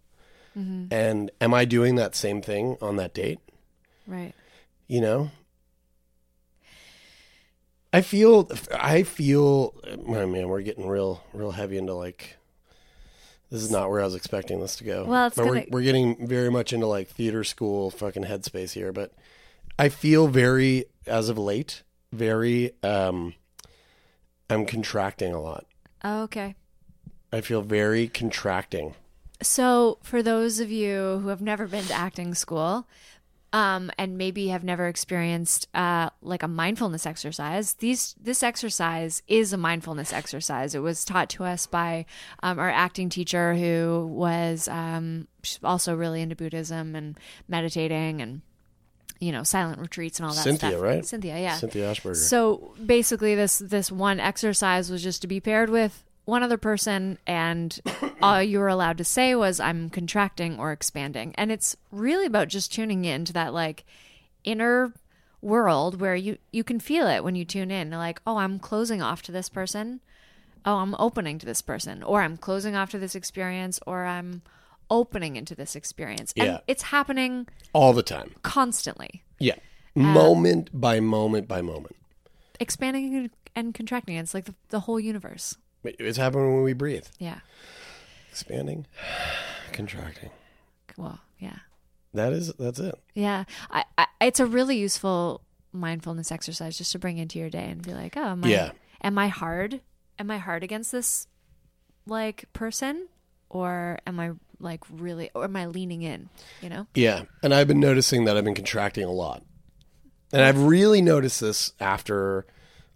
Mm-hmm. 0.57 0.93
And 0.93 1.31
am 1.41 1.53
I 1.53 1.65
doing 1.65 1.95
that 1.95 2.15
same 2.15 2.41
thing 2.41 2.77
on 2.81 2.97
that 2.97 3.13
date? 3.13 3.39
Right. 4.05 4.33
you 4.87 4.99
know 4.99 5.31
i 7.93 8.01
feel 8.01 8.49
i 8.73 9.03
feel 9.03 9.73
oh 9.85 10.27
man 10.27 10.49
we're 10.49 10.61
getting 10.61 10.87
real 10.87 11.23
real 11.33 11.51
heavy 11.51 11.77
into 11.77 11.93
like 11.93 12.35
this 13.53 13.61
is 13.61 13.69
not 13.71 13.89
where 13.89 14.01
i 14.01 14.03
was 14.03 14.15
expecting 14.15 14.59
this 14.59 14.75
to 14.77 14.83
go. 14.83 15.05
Well, 15.05 15.27
it's 15.27 15.35
but 15.35 15.45
gonna- 15.45 15.59
we're, 15.69 15.79
we're 15.79 15.83
getting 15.83 16.27
very 16.27 16.49
much 16.49 16.73
into 16.73 16.87
like 16.87 17.07
theater 17.07 17.43
school 17.43 17.91
fucking 17.91 18.23
headspace 18.23 18.71
here 18.73 18.91
but 18.91 19.13
i 19.77 19.89
feel 19.89 20.27
very 20.27 20.85
as 21.05 21.29
of 21.29 21.37
late 21.37 21.83
very 22.11 22.71
um 22.83 23.33
i'm 24.49 24.65
contracting 24.65 25.33
a 25.33 25.39
lot. 25.41 25.65
Oh, 26.03 26.23
okay. 26.23 26.55
i 27.31 27.41
feel 27.41 27.61
very 27.61 28.07
contracting. 28.07 28.95
So, 29.41 29.97
for 30.03 30.23
those 30.23 30.59
of 30.61 30.71
you 30.71 31.19
who 31.21 31.27
have 31.27 31.41
never 31.41 31.67
been 31.67 31.83
to 31.85 31.93
acting 31.93 32.33
school, 32.33 32.87
um, 33.53 33.91
and 33.99 34.17
maybe 34.17 34.47
have 34.47 34.63
never 34.63 34.87
experienced 34.87 35.67
uh, 35.75 36.09
like 36.23 36.41
a 36.41 36.47
mindfulness 36.47 37.05
exercise, 37.05 37.75
these 37.75 38.15
this 38.19 38.41
exercise 38.41 39.21
is 39.27 39.53
a 39.53 39.57
mindfulness 39.57 40.11
exercise. 40.11 40.73
It 40.73 40.79
was 40.79 41.05
taught 41.05 41.29
to 41.31 41.43
us 41.43 41.67
by 41.67 42.07
um, 42.41 42.57
our 42.57 42.71
acting 42.71 43.09
teacher, 43.09 43.53
who 43.53 44.07
was 44.11 44.67
um, 44.67 45.27
also 45.63 45.95
really 45.95 46.21
into 46.21 46.35
Buddhism 46.35 46.95
and 46.95 47.17
meditating 47.47 48.21
and 48.23 48.41
you 49.19 49.31
know 49.31 49.43
silent 49.43 49.79
retreats 49.79 50.19
and 50.19 50.27
all 50.27 50.33
that 50.33 50.41
Cynthia, 50.41 50.71
stuff. 50.71 50.81
right? 50.81 51.05
Cynthia, 51.05 51.37
yeah. 51.39 51.55
cynthia 51.55 51.93
ashberger 51.93 52.15
So 52.15 52.73
basically, 52.83 53.35
this 53.35 53.59
this 53.59 53.91
one 53.91 54.19
exercise 54.19 54.89
was 54.89 55.03
just 55.03 55.21
to 55.21 55.27
be 55.27 55.39
paired 55.39 55.69
with 55.69 56.03
one 56.25 56.43
other 56.43 56.57
person, 56.57 57.17
and 57.27 57.79
all 58.21 58.41
you 58.41 58.59
were 58.59 58.67
allowed 58.69 58.97
to 58.99 59.03
say 59.03 59.35
was 59.35 59.59
"I'm 59.59 59.89
contracting" 59.89 60.57
or 60.59 60.71
expanding, 60.71 61.33
and 61.35 61.51
it's 61.51 61.75
really 61.91 62.25
about 62.25 62.47
just 62.47 62.71
tuning 62.73 63.05
in 63.05 63.25
to 63.25 63.33
that 63.33 63.53
like 63.53 63.83
inner 64.43 64.93
world 65.41 65.99
where 65.99 66.15
you 66.15 66.37
you 66.51 66.63
can 66.63 66.79
feel 66.79 67.07
it 67.07 67.23
when 67.23 67.35
you 67.35 67.43
tune 67.45 67.71
in. 67.71 67.91
Like, 67.91 68.21
oh, 68.25 68.37
I'm 68.37 68.59
closing 68.59 69.01
off 69.01 69.21
to 69.23 69.31
this 69.31 69.49
person. 69.49 69.99
Oh, 70.65 70.77
I'm 70.77 70.95
opening 70.97 71.39
to 71.39 71.45
this 71.45 71.61
person, 71.61 72.01
or 72.03 72.21
I'm 72.21 72.37
closing 72.37 72.73
off 72.75 72.89
to 72.91 72.99
this 72.99 73.15
experience, 73.15 73.79
or 73.85 74.05
I'm 74.05 74.41
opening 74.89 75.35
into 75.35 75.55
this 75.55 75.75
experience. 75.75 76.31
Yeah. 76.35 76.43
And 76.43 76.59
it's 76.67 76.83
happening 76.83 77.47
all 77.73 77.91
the 77.93 78.03
time 78.03 78.35
constantly. 78.43 79.23
yeah 79.39 79.55
Um, 79.95 80.03
moment 80.03 80.69
by 80.73 80.99
moment 81.01 81.47
by 81.47 81.61
moment 81.61 81.95
expanding 82.59 83.15
and- 83.15 83.29
and 83.55 83.73
contracting. 83.73 84.15
It's 84.15 84.33
like 84.33 84.45
the, 84.45 84.55
the 84.69 84.79
whole 84.81 84.99
universe. 84.99 85.57
It's 85.83 86.17
happening 86.17 86.53
when 86.53 86.63
we 86.63 86.73
breathe 86.73 87.05
Yeah. 87.19 87.39
expanding 88.29 88.85
contracting 89.73 90.29
Well, 90.97 91.19
yeah. 91.39 91.57
that 92.13 92.33
is 92.33 92.53
that's 92.59 92.79
it. 92.79 92.95
Yeah, 93.15 93.45
I, 93.69 93.83
I, 93.97 94.07
it's 94.21 94.39
a 94.39 94.45
really 94.45 94.77
useful 94.77 95.41
mindfulness 95.71 96.31
exercise 96.31 96.77
just 96.77 96.91
to 96.91 96.99
bring 96.99 97.17
into 97.17 97.39
your 97.39 97.49
day 97.49 97.65
and 97.69 97.81
be 97.81 97.93
like, 97.93 98.15
oh, 98.15 98.23
am 98.27 98.43
I, 98.43 98.47
Yeah. 98.49 98.71
am 99.01 99.17
I 99.17 99.27
hard? 99.27 99.81
Am 100.19 100.29
I 100.29 100.37
hard 100.37 100.63
against 100.63 100.91
this 100.91 101.27
like 102.05 102.45
person, 102.53 103.07
or 103.49 103.97
am 104.05 104.19
I 104.19 104.31
like 104.59 104.81
really, 104.91 105.31
or 105.33 105.45
am 105.45 105.55
I 105.55 105.65
leaning 105.65 106.03
in? 106.03 106.29
You 106.61 106.69
know? 106.69 106.87
Yeah, 106.93 107.23
and 107.41 107.53
I've 107.53 107.67
been 107.67 107.79
noticing 107.79 108.25
that 108.25 108.37
I've 108.37 108.43
been 108.43 108.53
contracting 108.55 109.05
a 109.05 109.11
lot, 109.11 109.43
and 110.31 110.41
I've 110.43 110.61
really 110.61 111.01
noticed 111.01 111.41
this 111.41 111.73
after 111.79 112.45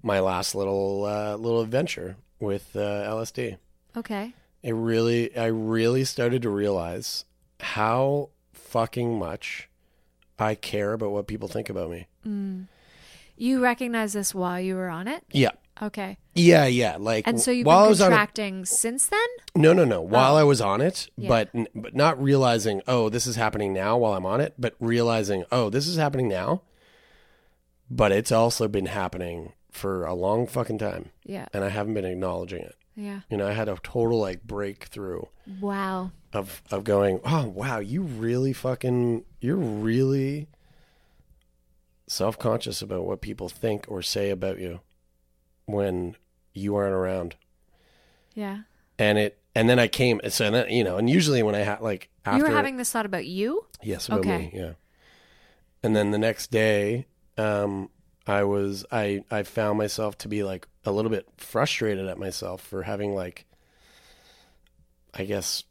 my 0.04 0.20
last 0.20 0.54
little 0.54 1.06
uh, 1.06 1.36
little 1.38 1.62
adventure 1.62 2.18
with 2.40 2.76
uh, 2.76 2.80
LSD. 2.80 3.58
Okay. 3.96 4.34
It 4.64 4.74
really, 4.74 5.36
I 5.38 5.46
really 5.48 6.04
started 6.04 6.42
to 6.44 6.50
realize 6.50 7.26
how 7.60 8.30
fucking 8.54 9.18
much 9.18 9.70
I 10.40 10.56
care 10.56 10.94
about 10.94 11.12
what 11.12 11.28
people 11.28 11.48
think 11.48 11.70
about 11.70 11.90
me. 11.90 12.08
You 13.38 13.62
recognize 13.64 14.14
this 14.14 14.34
while 14.36 14.60
you 14.60 14.76
were 14.76 14.90
on 14.90 15.08
it? 15.08 15.24
Yeah, 15.32 15.52
Okay. 15.82 16.18
yeah, 16.34 16.66
yeah. 16.66 16.98
Like, 17.00 17.26
And 17.28 17.40
so 17.40 17.52
you've 17.52 17.66
while 17.68 17.80
I 17.80 17.84
been 17.84 17.90
was 17.90 18.02
on 18.02 18.08
it, 18.08 18.16
contracting 18.16 18.66
since 18.66 19.08
then? 19.08 19.28
no, 19.56 19.74
no, 19.74 19.86
no. 19.86 20.02
While 20.02 20.36
Oh. 20.36 20.40
I 20.40 20.44
was 20.44 20.60
on 20.60 20.82
it, 20.82 21.10
Yeah. 21.18 21.30
but 21.30 21.50
but 21.76 21.96
not 21.96 22.22
realizing, 22.22 22.82
oh, 22.88 23.10
this 23.10 23.26
is 23.28 23.36
happening 23.36 23.74
now 23.74 23.98
while 23.98 24.14
I'm 24.14 24.26
on 24.26 24.42
it, 24.42 24.56
but 24.58 24.76
realizing, 24.80 25.46
oh, 25.52 25.70
this 25.70 25.88
is 25.88 25.96
happening 25.98 26.28
now, 26.28 26.62
but 27.90 28.12
it's 28.12 28.32
also 28.32 28.68
been 28.68 28.88
happening 28.88 29.54
for 29.78 30.06
a 30.06 30.14
long 30.14 30.48
fucking 30.48 30.78
time. 30.80 31.10
Yeah. 31.24 31.46
and 31.54 31.64
I 31.64 31.70
haven't 31.70 31.94
been 31.94 32.06
acknowledging 32.06 32.62
it. 32.64 32.76
Yeah. 32.96 33.20
You 33.30 33.38
know, 33.38 33.48
I 33.48 33.54
had 33.54 33.70
a 33.70 33.78
total 33.84 34.20
like 34.20 34.44
breakthrough 34.44 35.22
Wow. 35.62 36.12
of 36.34 36.62
of 36.72 36.84
going, 36.84 37.20
oh 37.24 37.46
wow, 37.48 37.80
you 37.80 38.02
really 38.02 38.54
fucking, 38.54 39.24
you're 39.40 39.56
really 39.56 40.48
self 42.08 42.38
conscious 42.40 42.82
about 42.82 43.06
what 43.06 43.22
people 43.22 43.50
think 43.50 43.86
or 43.88 44.02
say 44.02 44.30
about 44.30 44.60
you 44.60 44.80
when 45.66 46.16
you 46.54 46.76
aren't 46.76 46.94
around. 46.94 47.36
Yeah. 48.34 48.62
And 48.98 49.18
it, 49.18 49.40
and 49.54 49.70
then 49.70 49.80
I 49.80 49.88
came, 49.88 50.22
so 50.30 50.50
then 50.50 50.70
you 50.70 50.84
know, 50.84 50.98
and 50.98 51.10
usually 51.10 51.44
when 51.44 51.56
I 51.56 51.60
had 51.60 51.82
like 51.82 52.10
after 52.26 52.38
you 52.40 52.44
were 52.46 52.56
having 52.56 52.78
this 52.78 52.92
thought 52.92 53.06
about 53.06 53.26
you? 53.26 53.66
Yes, 53.84 54.08
about 54.08 54.20
Okay. 54.22 54.38
me. 54.38 54.52
Yeah. 54.54 54.74
And 55.84 55.96
then 55.96 56.12
the 56.12 56.18
next 56.18 56.50
day, 56.52 57.06
um, 57.38 57.90
I 58.30 58.44
was 58.44 58.86
I 58.92 59.24
I 59.30 59.44
found 59.44 59.78
myself 59.78 60.18
to 60.20 60.28
be 60.28 60.44
like 60.44 60.68
a 60.86 60.92
little 60.92 61.12
bit 61.12 61.28
frustrated 61.38 62.08
at 62.08 62.18
myself 62.18 62.62
for 62.62 62.84
having 62.84 63.14
like, 63.14 63.46
I 65.14 65.26
guess, 65.26 65.64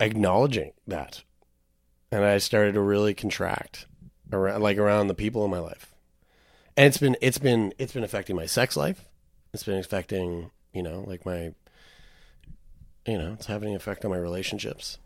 acknowledging 0.00 0.72
that, 0.86 1.22
and 2.10 2.24
I 2.24 2.38
started 2.38 2.72
to 2.72 2.80
really 2.80 3.14
contract 3.14 3.86
around 4.32 4.62
like 4.62 4.78
around 4.78 5.08
the 5.08 5.14
people 5.14 5.44
in 5.44 5.50
my 5.50 5.60
life, 5.60 5.94
and 6.76 6.86
it's 6.86 6.98
been 6.98 7.16
it's 7.20 7.38
been 7.38 7.72
it's 7.78 7.92
been 7.92 8.04
affecting 8.04 8.36
my 8.36 8.46
sex 8.46 8.76
life. 8.76 9.04
It's 9.54 9.64
been 9.64 9.78
affecting 9.78 10.50
you 10.72 10.82
know 10.82 11.04
like 11.06 11.24
my, 11.24 11.52
you 13.06 13.18
know, 13.18 13.34
it's 13.34 13.46
having 13.46 13.70
an 13.70 13.76
effect 13.76 14.04
on 14.04 14.10
my 14.10 14.18
relationships. 14.18 14.98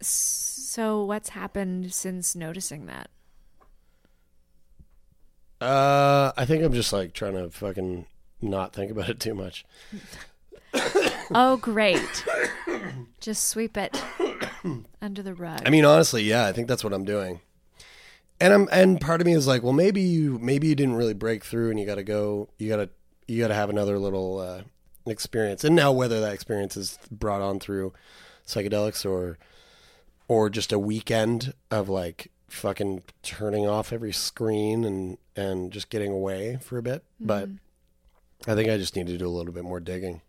So 0.00 1.04
what's 1.04 1.28
happened 1.30 1.92
since 1.94 2.34
noticing 2.34 2.86
that? 2.86 3.08
Uh, 5.62 6.32
I 6.36 6.44
think 6.44 6.64
I'm 6.64 6.72
just 6.72 6.92
like 6.92 7.12
trying 7.12 7.34
to 7.34 7.50
fucking 7.50 8.06
not 8.40 8.72
think 8.72 8.90
about 8.90 9.08
it 9.08 9.20
too 9.20 9.34
much. 9.34 9.64
Oh, 11.34 11.56
great. 11.56 12.24
Just 13.20 13.48
sweep 13.48 13.78
it 13.78 14.02
under 15.00 15.22
the 15.22 15.34
rug. 15.34 15.62
I 15.64 15.70
mean, 15.70 15.84
honestly, 15.84 16.24
yeah, 16.24 16.46
I 16.46 16.52
think 16.52 16.68
that's 16.68 16.84
what 16.84 16.92
I'm 16.92 17.04
doing. 17.04 17.40
And 18.40 18.52
I'm 18.52 18.68
and 18.70 19.00
part 19.00 19.20
of 19.20 19.26
me 19.26 19.32
is 19.32 19.46
like, 19.46 19.62
well, 19.62 19.72
maybe 19.72 20.00
you 20.02 20.38
maybe 20.40 20.66
you 20.66 20.74
didn't 20.74 20.96
really 20.96 21.14
break 21.14 21.44
through, 21.44 21.70
and 21.70 21.78
you 21.80 21.86
got 21.86 21.94
to 21.94 22.02
go, 22.02 22.48
you 22.58 22.68
got 22.68 22.76
to 22.76 22.90
you 23.28 23.40
got 23.40 23.48
to 23.48 23.54
have 23.54 23.70
another 23.70 23.98
little 23.98 24.40
uh, 24.40 24.62
experience. 25.06 25.64
And 25.64 25.76
now, 25.76 25.92
whether 25.92 26.20
that 26.20 26.34
experience 26.34 26.76
is 26.76 26.98
brought 27.10 27.40
on 27.40 27.60
through 27.60 27.92
psychedelics 28.46 29.08
or 29.08 29.38
or 30.28 30.50
just 30.50 30.72
a 30.72 30.78
weekend 30.78 31.54
of 31.70 31.88
like 31.88 32.31
fucking 32.52 33.02
turning 33.22 33.66
off 33.66 33.92
every 33.92 34.12
screen 34.12 34.84
and 34.84 35.18
and 35.34 35.72
just 35.72 35.88
getting 35.90 36.12
away 36.12 36.58
for 36.60 36.78
a 36.78 36.82
bit, 36.82 37.04
but 37.18 37.48
I 38.46 38.54
think 38.54 38.68
I 38.68 38.76
just 38.76 38.94
need 38.96 39.06
to 39.06 39.16
do 39.16 39.26
a 39.26 39.30
little 39.30 39.52
bit 39.52 39.64
more 39.64 39.80
digging. 39.80 40.20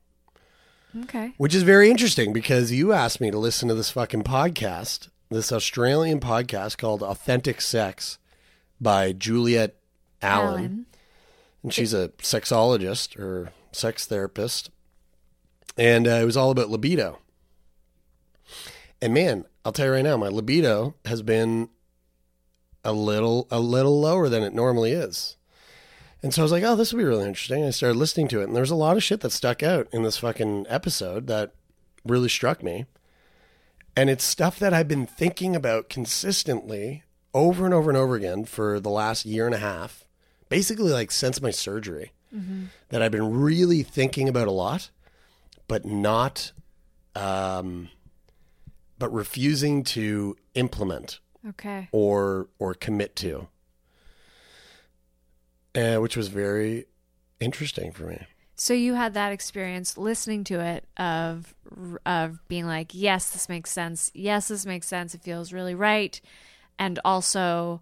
okay. 1.03 1.33
Which 1.37 1.53
is 1.53 1.63
very 1.63 1.89
interesting 1.89 2.31
because 2.31 2.71
you 2.71 2.93
asked 2.93 3.19
me 3.19 3.31
to 3.31 3.37
listen 3.37 3.67
to 3.67 3.75
this 3.75 3.89
fucking 3.91 4.23
podcast, 4.23 5.09
this 5.29 5.51
Australian 5.51 6.19
podcast 6.19 6.77
called 6.77 7.03
Authentic 7.03 7.59
Sex 7.59 8.17
by 8.79 9.11
Juliet 9.11 9.75
Allen. 10.21 10.53
Alan. 10.53 10.85
And 11.63 11.73
she's 11.73 11.93
a 11.93 12.09
sexologist 12.19 13.19
or 13.19 13.51
sex 13.71 14.05
therapist. 14.05 14.69
And 15.77 16.07
uh, 16.07 16.11
it 16.21 16.25
was 16.25 16.37
all 16.37 16.51
about 16.51 16.69
libido. 16.69 17.19
And 19.01 19.13
man, 19.13 19.45
I'll 19.65 19.71
tell 19.71 19.87
you 19.87 19.93
right 19.93 20.03
now, 20.03 20.17
my 20.17 20.27
libido 20.27 20.95
has 21.05 21.21
been 21.21 21.69
a 22.83 22.93
little 22.93 23.47
a 23.49 23.59
little 23.59 23.99
lower 23.99 24.29
than 24.29 24.43
it 24.43 24.53
normally 24.53 24.91
is. 24.91 25.37
And 26.21 26.33
so 26.33 26.41
I 26.41 26.43
was 26.43 26.51
like, 26.53 26.63
oh, 26.63 26.75
this 26.77 26.93
will 26.93 26.99
be 26.99 27.05
really 27.05 27.27
interesting. 27.27 27.65
I 27.65 27.71
started 27.71 27.97
listening 27.97 28.29
to 28.29 28.39
it, 28.39 28.45
and 28.45 28.55
there's 28.55 28.71
a 28.71 28.75
lot 28.75 28.95
of 28.95 29.03
shit 29.03 29.19
that 29.21 29.31
stuck 29.31 29.61
out 29.61 29.87
in 29.91 30.03
this 30.03 30.17
fucking 30.17 30.65
episode 30.69 31.27
that 31.27 31.53
really 32.05 32.29
struck 32.29 32.63
me. 32.63 32.85
And 33.95 34.09
it's 34.09 34.23
stuff 34.23 34.57
that 34.59 34.73
I've 34.73 34.87
been 34.87 35.05
thinking 35.05 35.55
about 35.55 35.89
consistently 35.89 37.03
over 37.33 37.65
and 37.65 37.73
over 37.73 37.89
and 37.89 37.97
over 37.97 38.15
again 38.15 38.45
for 38.45 38.79
the 38.79 38.89
last 38.89 39.25
year 39.25 39.45
and 39.45 39.53
a 39.53 39.59
half, 39.59 40.05
basically 40.47 40.91
like 40.91 41.11
since 41.11 41.41
my 41.41 41.51
surgery, 41.51 42.13
that 42.89 43.01
I've 43.01 43.11
been 43.11 43.39
really 43.41 43.83
thinking 43.83 44.29
about 44.29 44.47
a 44.47 44.51
lot, 44.51 44.89
but 45.67 45.85
not, 45.85 46.51
um, 47.15 47.89
but 48.97 49.13
refusing 49.13 49.83
to 49.83 50.37
implement 50.55 51.19
Okay. 51.49 51.89
or 51.91 52.47
or 52.59 52.73
commit 52.73 53.15
to, 53.17 53.47
uh, 55.75 55.97
which 55.97 56.15
was 56.15 56.27
very 56.29 56.85
interesting 57.39 57.91
for 57.91 58.03
me. 58.05 58.25
So 58.55 58.73
you 58.73 58.93
had 58.93 59.13
that 59.15 59.31
experience 59.31 59.97
listening 59.97 60.43
to 60.45 60.59
it 60.59 60.85
of 60.97 61.53
of 62.05 62.47
being 62.47 62.65
like, 62.65 62.91
yes, 62.93 63.31
this 63.31 63.49
makes 63.49 63.71
sense. 63.71 64.11
Yes, 64.13 64.47
this 64.47 64.65
makes 64.65 64.87
sense. 64.87 65.13
It 65.15 65.21
feels 65.21 65.51
really 65.51 65.75
right, 65.75 66.19
and 66.79 66.99
also 67.03 67.81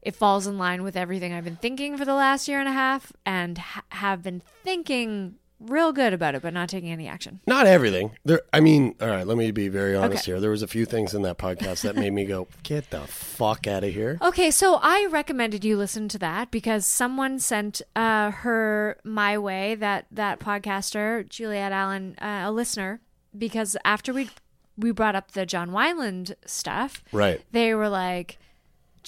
it 0.00 0.14
falls 0.14 0.46
in 0.46 0.56
line 0.58 0.82
with 0.84 0.96
everything 0.96 1.32
I've 1.32 1.44
been 1.44 1.56
thinking 1.56 1.98
for 1.98 2.04
the 2.04 2.14
last 2.14 2.46
year 2.48 2.60
and 2.60 2.68
a 2.68 2.72
half, 2.72 3.12
and 3.26 3.58
ha- 3.58 3.82
have 3.90 4.22
been 4.22 4.42
thinking 4.62 5.34
real 5.60 5.92
good 5.92 6.12
about 6.12 6.34
it, 6.34 6.42
but 6.42 6.52
not 6.54 6.68
taking 6.68 6.90
any 6.90 7.08
action. 7.08 7.40
Not 7.46 7.66
everything. 7.66 8.12
There. 8.24 8.42
I 8.52 8.60
mean, 8.60 8.94
all 9.00 9.08
right. 9.08 9.26
Let 9.26 9.36
me 9.36 9.50
be 9.50 9.68
very 9.68 9.96
honest 9.96 10.22
Okay. 10.24 10.32
here. 10.32 10.40
There 10.40 10.50
was 10.50 10.62
a 10.62 10.66
few 10.68 10.84
things 10.84 11.14
in 11.14 11.22
that 11.22 11.38
podcast 11.38 11.82
that 11.82 11.96
made 11.96 12.12
me 12.12 12.24
go, 12.24 12.48
"Get 12.62 12.90
the 12.90 13.00
fuck 13.00 13.66
out 13.66 13.84
of 13.84 13.92
here." 13.92 14.18
Okay, 14.22 14.50
so 14.50 14.78
I 14.82 15.06
recommended 15.10 15.64
you 15.64 15.76
listen 15.76 16.08
to 16.08 16.18
that 16.18 16.50
because 16.50 16.86
someone 16.86 17.38
sent 17.38 17.82
uh, 17.96 18.30
her 18.30 18.98
my 19.04 19.36
way 19.38 19.74
that 19.74 20.06
that 20.10 20.38
podcaster 20.40 21.28
Juliet 21.28 21.72
Allen, 21.72 22.14
uh, 22.20 22.42
a 22.44 22.52
listener, 22.52 23.00
because 23.36 23.76
after 23.84 24.12
we 24.12 24.30
we 24.76 24.92
brought 24.92 25.16
up 25.16 25.32
the 25.32 25.44
John 25.44 25.70
Wineland 25.70 26.34
stuff, 26.46 27.02
Right. 27.10 27.40
they 27.50 27.74
were 27.74 27.88
like, 27.88 28.38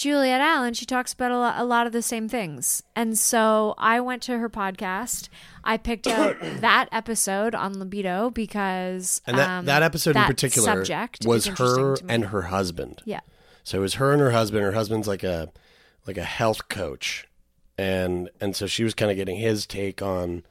Juliet 0.01 0.41
Allen, 0.41 0.73
she 0.73 0.87
talks 0.87 1.13
about 1.13 1.31
a 1.31 1.37
lot, 1.37 1.61
a 1.61 1.65
lot 1.65 1.87
of 1.87 1.93
the 1.93 2.01
same 2.01 2.27
things. 2.27 2.83
And 2.97 3.19
so 3.19 3.75
I 3.77 4.01
went 4.01 4.23
to 4.23 4.39
her 4.39 4.49
podcast. 4.49 5.29
I 5.63 5.77
picked 5.77 6.07
out 6.07 6.39
that 6.41 6.89
episode 6.91 7.55
on 7.55 7.79
libido 7.79 8.31
because 8.31 9.21
And 9.27 9.37
that 9.37 9.47
um, 9.51 9.65
that 9.67 9.83
episode 9.83 10.17
in 10.17 10.23
particular 10.25 10.83
was 11.27 11.47
her 11.49 11.97
and 12.09 12.25
her 12.25 12.43
husband. 12.43 13.03
yeah. 13.05 13.21
So 13.63 13.77
it 13.77 13.83
was 13.83 13.95
her 13.97 14.13
and 14.13 14.23
her 14.23 14.31
husband. 14.31 14.65
Her 14.65 14.73
husband's 14.73 15.07
like 15.07 15.23
a 15.23 15.53
like 16.07 16.17
a 16.17 16.25
health 16.25 16.69
coach, 16.71 17.29
and 17.77 18.31
and 18.41 18.57
so 18.57 18.67
she 18.67 18.85
was 18.85 18.95
kind 18.95 19.11
of 19.11 19.19
getting 19.19 19.37
his 19.37 19.67
take 19.67 20.01
on 20.01 20.45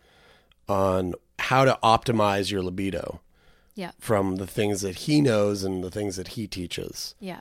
on 0.67 1.15
how 1.39 1.65
to 1.65 1.79
optimize 1.81 2.51
your 2.51 2.61
libido 2.61 3.19
Yeah. 3.73 3.93
from 3.97 4.35
the 4.35 4.45
things 4.45 4.81
that 4.81 4.95
he 4.95 5.21
knows 5.21 5.63
and 5.63 5.83
the 5.83 5.89
things 5.89 6.17
that 6.17 6.29
he 6.29 6.45
teaches. 6.45 7.15
Yeah. 7.19 7.39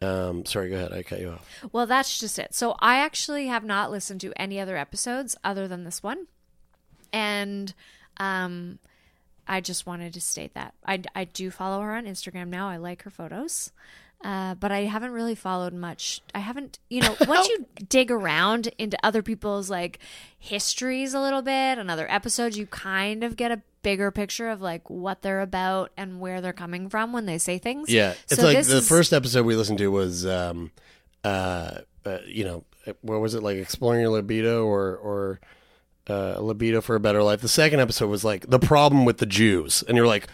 Um, 0.00 0.44
sorry, 0.46 0.70
go 0.70 0.76
ahead. 0.76 0.92
I 0.92 1.02
cut 1.02 1.20
you 1.20 1.30
off. 1.30 1.48
Well, 1.72 1.86
that's 1.86 2.18
just 2.20 2.38
it. 2.38 2.54
So 2.54 2.76
I 2.78 2.96
actually 2.96 3.48
have 3.48 3.64
not 3.64 3.90
listened 3.90 4.20
to 4.20 4.32
any 4.36 4.60
other 4.60 4.76
episodes 4.76 5.36
other 5.42 5.66
than 5.66 5.84
this 5.84 6.02
one, 6.02 6.26
and 7.12 7.74
um, 8.18 8.78
I 9.46 9.60
just 9.60 9.86
wanted 9.86 10.14
to 10.14 10.20
state 10.20 10.54
that 10.54 10.74
I 10.86 11.02
I 11.14 11.24
do 11.24 11.50
follow 11.50 11.80
her 11.82 11.96
on 11.96 12.04
Instagram 12.04 12.48
now. 12.48 12.68
I 12.68 12.76
like 12.76 13.02
her 13.02 13.10
photos. 13.10 13.72
Uh, 14.24 14.54
but 14.56 14.72
I 14.72 14.80
haven't 14.80 15.12
really 15.12 15.36
followed 15.36 15.72
much. 15.72 16.20
I 16.34 16.40
haven't, 16.40 16.78
you 16.90 17.02
know, 17.02 17.14
once 17.28 17.48
you 17.48 17.66
dig 17.88 18.10
around 18.10 18.68
into 18.78 18.98
other 19.04 19.22
people's 19.22 19.70
like 19.70 20.00
histories 20.38 21.14
a 21.14 21.20
little 21.20 21.42
bit 21.42 21.78
and 21.78 21.90
other 21.90 22.10
episodes, 22.10 22.58
you 22.58 22.66
kind 22.66 23.22
of 23.22 23.36
get 23.36 23.52
a 23.52 23.62
bigger 23.82 24.10
picture 24.10 24.48
of 24.48 24.60
like 24.60 24.90
what 24.90 25.22
they're 25.22 25.40
about 25.40 25.92
and 25.96 26.18
where 26.18 26.40
they're 26.40 26.52
coming 26.52 26.88
from 26.88 27.12
when 27.12 27.26
they 27.26 27.38
say 27.38 27.58
things. 27.58 27.88
Yeah, 27.90 28.14
it's 28.28 28.36
So 28.40 28.42
like 28.46 28.64
the 28.66 28.78
is- 28.78 28.88
first 28.88 29.12
episode 29.12 29.46
we 29.46 29.54
listened 29.54 29.78
to 29.78 29.88
was, 29.88 30.26
um, 30.26 30.72
uh, 31.22 31.78
uh, 32.04 32.18
you 32.26 32.44
know, 32.44 32.64
what 33.02 33.20
was 33.20 33.34
it 33.34 33.42
like 33.42 33.58
exploring 33.58 34.00
your 34.00 34.10
libido 34.10 34.64
or 34.64 34.96
or 34.96 35.40
uh, 36.10 36.40
libido 36.40 36.80
for 36.80 36.96
a 36.96 37.00
better 37.00 37.22
life. 37.22 37.40
The 37.42 37.48
second 37.48 37.80
episode 37.80 38.08
was 38.08 38.24
like 38.24 38.48
the 38.48 38.58
problem 38.58 39.04
with 39.04 39.18
the 39.18 39.26
Jews, 39.26 39.84
and 39.86 39.94
you're 39.96 40.06
like, 40.06 40.26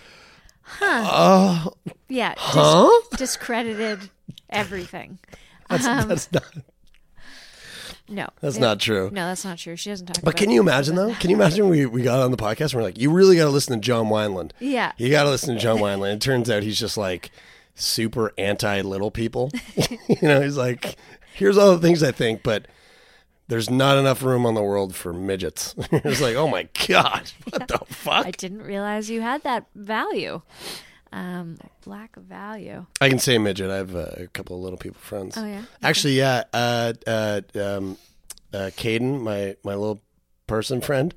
oh, 0.80 1.72
Yeah, 2.08 2.34
dis- 2.34 2.42
Huh? 2.42 3.00
discredited 3.16 4.10
everything. 4.50 5.18
that's, 5.68 5.86
Um, 5.86 6.08
that's 6.08 6.30
not 6.32 6.44
No, 8.08 8.28
that's 8.40 8.56
Yeah. 8.56 8.60
not 8.60 8.80
true. 8.80 9.10
No, 9.12 9.26
that's 9.28 9.44
not 9.44 9.56
true. 9.58 9.76
She 9.76 9.88
doesn't 9.90 10.06
talk. 10.06 10.22
But 10.22 10.36
can 10.36 10.50
you 10.50 10.60
imagine 10.60 10.94
though? 10.94 11.14
Can 11.14 11.30
you 11.30 11.36
imagine 11.36 11.68
we, 11.70 11.86
we 11.86 12.02
got 12.02 12.20
on 12.20 12.30
the 12.30 12.36
podcast 12.36 12.72
and 12.72 12.74
we're 12.74 12.82
like, 12.82 12.98
you 12.98 13.10
really 13.10 13.36
got 13.36 13.44
to 13.44 13.50
listen 13.50 13.74
to 13.74 13.80
John 13.80 14.06
Wineland. 14.06 14.50
Yeah. 14.60 14.92
You 14.98 15.08
got 15.10 15.22
to 15.22 15.30
listen 15.30 15.54
to 15.54 15.60
John 15.60 15.78
Wineland. 15.78 16.14
It 16.16 16.20
turns 16.20 16.50
out 16.50 16.62
he's 16.62 16.78
just 16.78 16.98
like 16.98 17.30
super 17.74 18.32
anti 18.36 18.82
little 18.82 19.10
people. 19.10 19.50
you 20.08 20.16
know, 20.20 20.42
he's 20.42 20.58
like, 20.58 20.96
here's 21.34 21.56
all 21.56 21.72
the 21.72 21.78
things 21.80 22.02
I 22.02 22.12
think, 22.12 22.42
but 22.42 22.66
there's 23.48 23.70
not 23.70 23.98
enough 23.98 24.22
room 24.22 24.46
on 24.46 24.54
the 24.54 24.62
world 24.62 24.94
for 24.94 25.12
midgets. 25.12 25.74
it's 25.92 26.20
like, 26.20 26.36
oh 26.36 26.48
my 26.48 26.68
God, 26.88 27.30
what 27.50 27.68
the 27.68 27.78
fuck? 27.86 28.26
I 28.26 28.30
didn't 28.30 28.62
realize 28.62 29.10
you 29.10 29.20
had 29.20 29.42
that 29.42 29.66
value. 29.74 30.42
Um, 31.12 31.58
black 31.84 32.16
value. 32.16 32.86
I 33.00 33.08
can 33.08 33.20
say 33.20 33.38
midget. 33.38 33.70
I 33.70 33.76
have 33.76 33.94
a 33.94 34.28
couple 34.32 34.56
of 34.56 34.62
little 34.62 34.78
people 34.78 35.00
friends. 35.00 35.36
Oh, 35.36 35.46
yeah? 35.46 35.62
Actually, 35.82 36.14
yeah. 36.14 36.42
Uh, 36.52 36.92
uh, 37.06 37.40
um, 37.54 37.96
uh, 38.52 38.70
Caden, 38.76 39.20
my 39.20 39.56
my 39.62 39.74
little 39.74 40.02
person 40.46 40.80
friend. 40.80 41.14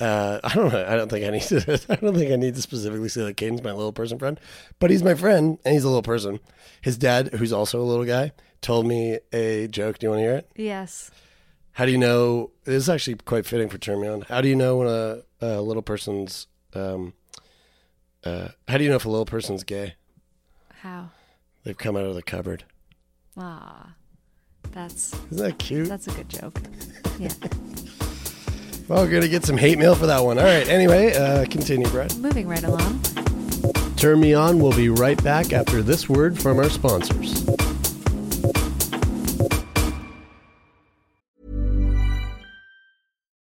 Uh, 0.00 0.40
I 0.42 0.54
don't 0.54 0.72
know. 0.72 0.86
I 0.86 0.96
don't 0.96 1.08
think 1.08 1.26
I 1.26 1.30
need 1.30 1.42
to. 1.42 1.80
I 1.90 1.96
don't 1.96 2.14
think 2.14 2.32
I 2.32 2.36
need 2.36 2.54
to 2.54 2.62
specifically 2.62 3.08
say 3.08 3.24
that 3.24 3.36
Caden's 3.36 3.62
my 3.62 3.72
little 3.72 3.92
person 3.92 4.18
friend, 4.18 4.40
but 4.78 4.90
he's 4.90 5.02
my 5.02 5.14
friend 5.14 5.58
and 5.64 5.74
he's 5.74 5.84
a 5.84 5.88
little 5.88 6.02
person. 6.02 6.40
His 6.80 6.96
dad, 6.96 7.28
who's 7.34 7.52
also 7.52 7.80
a 7.80 7.84
little 7.84 8.04
guy, 8.04 8.32
told 8.64 8.86
me 8.86 9.18
a 9.32 9.68
joke. 9.68 9.98
Do 9.98 10.06
you 10.06 10.10
want 10.10 10.20
to 10.20 10.22
hear 10.24 10.34
it? 10.36 10.50
Yes. 10.56 11.10
How 11.72 11.84
do 11.84 11.92
you 11.92 11.98
know? 11.98 12.50
This 12.64 12.76
is 12.76 12.88
actually 12.88 13.16
quite 13.16 13.44
fitting 13.46 13.68
for 13.68 13.78
Turn 13.78 14.00
Me 14.00 14.08
On. 14.08 14.22
How 14.22 14.40
do 14.40 14.48
you 14.48 14.56
know 14.56 14.78
when 14.78 14.88
a, 14.88 15.18
a 15.40 15.60
little 15.60 15.82
person's? 15.82 16.46
Um, 16.72 17.12
uh, 18.24 18.48
how 18.66 18.78
do 18.78 18.84
you 18.84 18.90
know 18.90 18.96
if 18.96 19.04
a 19.04 19.10
little 19.10 19.26
person's 19.26 19.64
gay? 19.64 19.94
How? 20.80 21.10
They've 21.62 21.76
come 21.76 21.94
out 21.96 22.04
of 22.06 22.14
the 22.14 22.22
cupboard. 22.22 22.64
Ah, 23.36 23.94
that's 24.72 25.12
Isn't 25.30 25.36
that 25.36 25.58
cute? 25.58 25.88
that's 25.88 26.06
a 26.08 26.12
good 26.12 26.28
joke. 26.28 26.58
Yeah. 27.18 27.28
Well, 28.86 29.02
we're 29.02 29.10
gonna 29.10 29.28
get 29.28 29.46
some 29.46 29.56
hate 29.56 29.78
mail 29.78 29.94
for 29.94 30.04
that 30.08 30.22
one. 30.22 30.36
All 30.38 30.44
right. 30.44 30.68
Anyway, 30.68 31.14
uh, 31.14 31.46
continue, 31.46 31.88
Brett. 31.88 32.14
Moving 32.18 32.46
right 32.46 32.62
along. 32.62 33.00
Turn 33.96 34.20
me 34.20 34.34
on. 34.34 34.58
We'll 34.58 34.76
be 34.76 34.90
right 34.90 35.24
back 35.24 35.54
after 35.54 35.80
this 35.80 36.06
word 36.06 36.38
from 36.38 36.58
our 36.58 36.68
sponsors. 36.68 37.46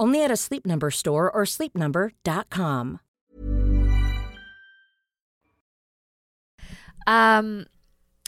Only 0.00 0.22
at 0.22 0.30
a 0.30 0.36
Sleep 0.36 0.64
Number 0.64 0.90
store 0.90 1.30
or 1.30 1.44
sleepnumber.com. 1.44 3.00
Um, 7.06 7.66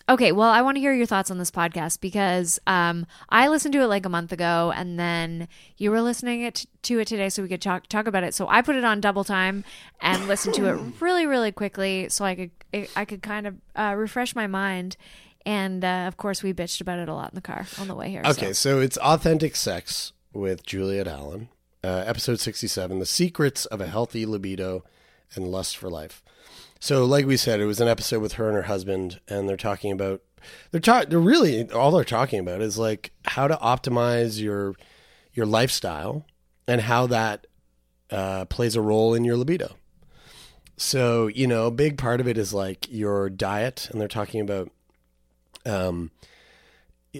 okay, 0.08 0.32
well, 0.32 0.48
I 0.48 0.62
want 0.62 0.76
to 0.76 0.80
hear 0.80 0.94
your 0.94 1.06
thoughts 1.06 1.30
on 1.30 1.38
this 1.38 1.50
podcast 1.50 2.00
because 2.00 2.58
um, 2.66 3.06
I 3.28 3.48
listened 3.48 3.74
to 3.74 3.82
it 3.82 3.86
like 3.88 4.06
a 4.06 4.08
month 4.08 4.32
ago, 4.32 4.72
and 4.74 4.98
then 4.98 5.48
you 5.76 5.90
were 5.90 6.00
listening 6.00 6.42
it 6.42 6.64
to 6.84 6.98
it 6.98 7.06
today, 7.06 7.28
so 7.28 7.42
we 7.42 7.48
could 7.48 7.60
talk 7.62 7.86
talk 7.88 8.06
about 8.06 8.24
it. 8.24 8.34
So 8.34 8.48
I 8.48 8.62
put 8.62 8.76
it 8.76 8.84
on 8.84 9.00
double 9.00 9.22
time 9.24 9.64
and 10.00 10.26
listened 10.28 10.54
to 10.56 10.66
it 10.66 10.80
really, 11.00 11.26
really 11.26 11.52
quickly, 11.52 12.08
so 12.08 12.24
I 12.24 12.34
could 12.34 12.50
I 12.96 13.04
could 13.04 13.22
kind 13.22 13.46
of 13.46 13.56
uh, 13.76 13.94
refresh 13.96 14.34
my 14.34 14.46
mind. 14.46 14.96
And 15.46 15.84
uh, 15.84 16.04
of 16.08 16.16
course, 16.16 16.42
we 16.42 16.52
bitched 16.52 16.80
about 16.80 16.98
it 16.98 17.08
a 17.08 17.14
lot 17.14 17.30
in 17.32 17.34
the 17.34 17.40
car 17.42 17.66
on 17.78 17.86
the 17.88 17.94
way 17.94 18.10
here. 18.10 18.22
so- 18.24 18.30
Okay, 18.30 18.52
so 18.52 18.80
it's 18.80 18.96
authentic 18.98 19.56
sex 19.56 20.12
with 20.32 20.64
Juliet 20.64 21.06
Allen, 21.08 21.48
uh, 21.82 22.04
episode 22.06 22.40
sixty-seven: 22.40 22.98
the 22.98 23.06
secrets 23.06 23.66
of 23.66 23.80
a 23.80 23.86
healthy 23.86 24.26
libido 24.26 24.84
and 25.34 25.48
lust 25.48 25.76
for 25.76 25.88
life. 25.90 26.22
So, 26.80 27.04
like 27.04 27.26
we 27.26 27.36
said, 27.36 27.60
it 27.60 27.66
was 27.66 27.80
an 27.80 27.88
episode 27.88 28.20
with 28.20 28.34
her 28.34 28.48
and 28.48 28.56
her 28.56 28.62
husband, 28.62 29.20
and 29.28 29.48
they're 29.48 29.56
talking 29.56 29.92
about 29.92 30.22
they're 30.70 30.80
talking. 30.80 31.10
They're 31.10 31.18
really 31.18 31.70
all 31.70 31.90
they're 31.90 32.04
talking 32.04 32.40
about 32.40 32.62
is 32.62 32.78
like 32.78 33.12
how 33.24 33.48
to 33.48 33.56
optimize 33.56 34.40
your 34.40 34.74
your 35.32 35.46
lifestyle 35.46 36.24
and 36.66 36.80
how 36.80 37.06
that 37.06 37.46
uh, 38.10 38.44
plays 38.46 38.76
a 38.76 38.80
role 38.80 39.14
in 39.14 39.24
your 39.24 39.36
libido. 39.36 39.76
So, 40.76 41.26
you 41.26 41.46
know, 41.46 41.66
a 41.66 41.70
big 41.70 41.98
part 41.98 42.20
of 42.20 42.26
it 42.26 42.38
is 42.38 42.54
like 42.54 42.90
your 42.90 43.28
diet, 43.28 43.88
and 43.90 44.00
they're 44.00 44.08
talking 44.08 44.40
about 44.40 44.70
um, 45.66 46.10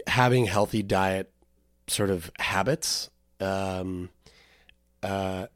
having 0.06 0.46
healthy 0.46 0.82
diet 0.82 1.30
sort 1.86 2.08
of 2.08 2.30
habits, 2.38 3.10
um, 3.38 4.08
uh, 5.02 5.46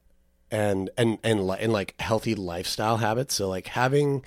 and 0.50 0.90
and 0.96 1.18
and 1.22 1.40
and 1.40 1.72
like 1.72 1.94
healthy 2.00 2.34
lifestyle 2.34 2.98
habits. 2.98 3.34
So 3.34 3.48
like 3.48 3.68
having 3.68 4.24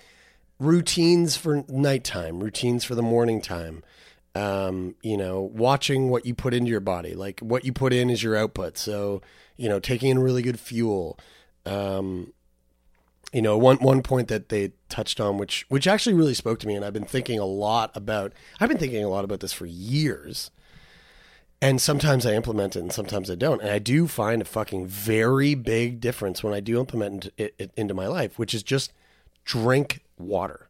routines 0.59 1.37
for 1.37 1.63
nighttime, 1.67 2.39
routines 2.39 2.83
for 2.83 2.95
the 2.95 3.01
morning 3.01 3.41
time. 3.41 3.83
Um, 4.35 4.95
you 5.01 5.17
know, 5.17 5.41
watching 5.41 6.09
what 6.09 6.25
you 6.27 6.35
put 6.35 6.53
into 6.53 6.69
your 6.69 6.79
body, 6.79 7.15
like 7.15 7.39
what 7.39 7.65
you 7.65 7.73
put 7.73 7.91
in 7.91 8.11
is 8.11 8.21
your 8.21 8.35
output. 8.35 8.77
So, 8.77 9.23
you 9.55 9.67
know, 9.67 9.79
taking 9.79 10.11
in 10.11 10.19
really 10.19 10.43
good 10.43 10.59
fuel. 10.59 11.17
Um, 11.65 12.33
you 13.33 13.41
know, 13.41 13.57
one 13.57 13.77
one 13.77 14.03
point 14.03 14.27
that 14.27 14.49
they 14.49 14.73
touched 14.89 15.19
on, 15.19 15.37
which 15.37 15.65
which 15.69 15.87
actually 15.87 16.13
really 16.13 16.33
spoke 16.33 16.59
to 16.59 16.67
me, 16.67 16.75
and 16.75 16.85
I've 16.85 16.93
been 16.93 17.05
thinking 17.05 17.39
a 17.39 17.45
lot 17.45 17.95
about. 17.95 18.33
I've 18.59 18.69
been 18.69 18.77
thinking 18.77 19.03
a 19.03 19.09
lot 19.09 19.25
about 19.25 19.39
this 19.39 19.53
for 19.53 19.65
years. 19.65 20.51
And 21.61 21.81
sometimes 21.81 22.25
I 22.25 22.33
implement 22.33 22.75
it 22.75 22.81
and 22.81 22.93
sometimes 22.93 23.31
I 23.31 23.35
don't. 23.35 23.61
And 23.61 23.71
I 23.71 23.79
do 23.79 24.07
find 24.07 24.41
a 24.41 24.45
fucking 24.45 24.85
very 24.85 25.55
big 25.55 25.99
difference 25.99 26.43
when 26.43 26.53
I 26.53 26.59
do 26.59 26.79
implement 26.79 27.29
it, 27.37 27.55
it 27.57 27.71
into 27.75 27.95
my 27.95 28.07
life, 28.07 28.37
which 28.37 28.53
is 28.53 28.61
just 28.61 28.93
drink 29.43 30.01
water. 30.19 30.69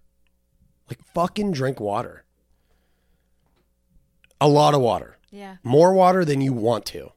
Like 0.89 1.03
fucking 1.13 1.51
drink 1.51 1.81
water. 1.81 2.23
A 4.39 4.47
lot 4.47 4.73
of 4.73 4.81
water. 4.81 5.17
Yeah. 5.29 5.57
More 5.61 5.93
water 5.93 6.23
than 6.23 6.39
you 6.39 6.53
want 6.53 6.85
to. 6.87 7.11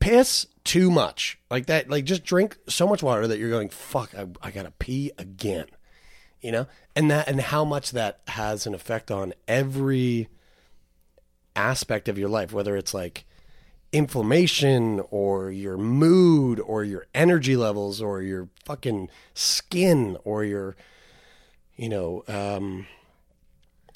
Piss 0.00 0.46
too 0.64 0.90
much. 0.90 1.38
Like 1.50 1.66
that, 1.66 1.88
like 1.88 2.04
just 2.04 2.24
drink 2.24 2.58
so 2.68 2.88
much 2.88 3.02
water 3.02 3.28
that 3.28 3.38
you're 3.38 3.50
going, 3.50 3.68
fuck, 3.68 4.12
I, 4.16 4.26
I 4.42 4.50
gotta 4.50 4.72
pee 4.72 5.12
again. 5.18 5.66
You 6.40 6.50
know? 6.50 6.66
And 6.96 7.12
that 7.12 7.28
and 7.28 7.40
how 7.40 7.64
much 7.64 7.92
that 7.92 8.22
has 8.28 8.66
an 8.66 8.74
effect 8.74 9.12
on 9.12 9.34
every 9.46 10.28
aspect 11.56 12.08
of 12.08 12.18
your 12.18 12.28
life, 12.28 12.52
whether 12.52 12.76
it's 12.76 12.94
like 12.94 13.24
inflammation 13.92 15.00
or 15.10 15.50
your 15.50 15.78
mood 15.78 16.60
or 16.60 16.84
your 16.84 17.06
energy 17.14 17.56
levels 17.56 18.02
or 18.02 18.20
your 18.20 18.48
fucking 18.64 19.08
skin 19.34 20.16
or 20.24 20.44
your 20.44 20.76
you 21.76 21.88
know, 21.88 22.22
um 22.28 22.86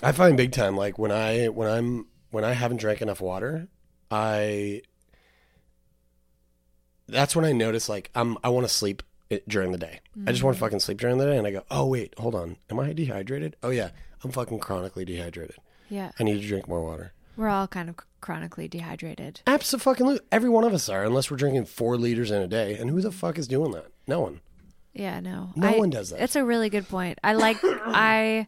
I 0.02 0.12
find 0.12 0.36
big 0.36 0.52
time 0.52 0.76
like 0.76 0.98
when 0.98 1.12
I 1.12 1.48
when 1.48 1.68
I'm 1.68 2.06
when 2.30 2.44
I 2.44 2.52
haven't 2.52 2.78
drank 2.78 3.02
enough 3.02 3.20
water, 3.20 3.68
I 4.10 4.82
that's 7.08 7.34
when 7.34 7.44
I 7.44 7.52
notice 7.52 7.88
like 7.88 8.10
I'm 8.14 8.38
I 8.42 8.48
want 8.48 8.66
to 8.66 8.72
sleep 8.72 9.02
during 9.46 9.72
the 9.72 9.78
day. 9.78 10.00
I 10.26 10.32
just 10.32 10.42
want 10.42 10.56
to 10.56 10.60
fucking 10.60 10.80
sleep 10.80 10.98
during 10.98 11.18
the 11.18 11.26
day 11.26 11.36
and 11.36 11.46
I 11.46 11.50
go, 11.52 11.64
"Oh 11.70 11.86
wait, 11.86 12.14
hold 12.18 12.34
on. 12.34 12.56
Am 12.70 12.80
I 12.80 12.92
dehydrated? 12.92 13.56
Oh 13.62 13.70
yeah, 13.70 13.90
I'm 14.24 14.30
fucking 14.30 14.58
chronically 14.60 15.04
dehydrated. 15.04 15.56
Yeah. 15.88 16.12
I 16.18 16.22
need 16.24 16.40
to 16.40 16.46
drink 16.46 16.68
more 16.68 16.82
water." 16.82 17.12
We're 17.36 17.48
all 17.48 17.66
kind 17.68 17.88
of 17.88 17.96
chronically 18.20 18.68
dehydrated. 18.68 19.40
Absolutely. 19.46 20.20
Every 20.30 20.50
one 20.50 20.64
of 20.64 20.74
us 20.74 20.88
are, 20.88 21.04
unless 21.04 21.30
we're 21.30 21.36
drinking 21.38 21.66
four 21.66 21.96
liters 21.96 22.30
in 22.30 22.42
a 22.42 22.46
day. 22.48 22.76
And 22.76 22.90
who 22.90 23.00
the 23.00 23.12
fuck 23.12 23.38
is 23.38 23.48
doing 23.48 23.72
that? 23.72 23.86
No 24.06 24.20
one. 24.20 24.40
Yeah, 24.92 25.20
no. 25.20 25.50
No 25.56 25.68
I- 25.68 25.78
one 25.78 25.90
does 25.90 26.10
that. 26.10 26.20
It's 26.22 26.36
a 26.36 26.44
really 26.44 26.68
good 26.68 26.88
point. 26.88 27.18
I 27.24 27.34
like 27.34 27.58
I 27.62 28.46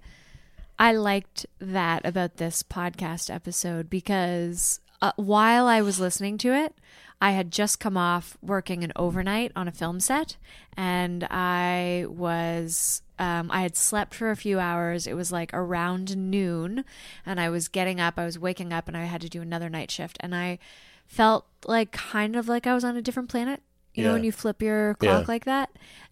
I 0.78 0.92
liked 0.92 1.46
that 1.60 2.04
about 2.04 2.36
this 2.36 2.62
podcast 2.62 3.32
episode 3.32 3.88
because 3.88 4.80
uh, 5.00 5.12
while 5.16 5.66
I 5.66 5.80
was 5.82 6.00
listening 6.00 6.38
to 6.38 6.52
it, 6.52 6.74
I 7.22 7.30
had 7.30 7.50
just 7.52 7.78
come 7.78 7.96
off 7.96 8.36
working 8.42 8.82
an 8.82 8.92
overnight 8.96 9.52
on 9.54 9.68
a 9.68 9.72
film 9.72 10.00
set 10.00 10.36
and 10.76 11.22
I 11.30 12.04
was 12.08 13.02
um, 13.18 13.48
I 13.52 13.62
had 13.62 13.76
slept 13.76 14.12
for 14.14 14.30
a 14.32 14.36
few 14.36 14.58
hours. 14.58 15.06
It 15.06 15.14
was 15.14 15.30
like 15.30 15.50
around 15.54 16.16
noon 16.16 16.84
and 17.24 17.40
I 17.40 17.48
was 17.48 17.68
getting 17.68 18.00
up, 18.00 18.14
I 18.18 18.24
was 18.24 18.38
waking 18.38 18.72
up 18.72 18.88
and 18.88 18.96
I 18.96 19.04
had 19.04 19.20
to 19.20 19.28
do 19.28 19.40
another 19.40 19.70
night 19.70 19.90
shift 19.90 20.16
and 20.20 20.34
I 20.34 20.58
felt 21.06 21.46
like 21.64 21.92
kind 21.92 22.34
of 22.34 22.48
like 22.48 22.66
I 22.66 22.74
was 22.74 22.82
on 22.84 22.96
a 22.96 23.02
different 23.02 23.28
planet. 23.28 23.62
You 23.94 24.02
know 24.04 24.12
when 24.14 24.24
you 24.24 24.32
flip 24.32 24.60
your 24.62 24.94
clock 24.94 25.20
Yeah. 25.20 25.24
like 25.28 25.44
that 25.44 25.70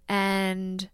and 0.09 0.89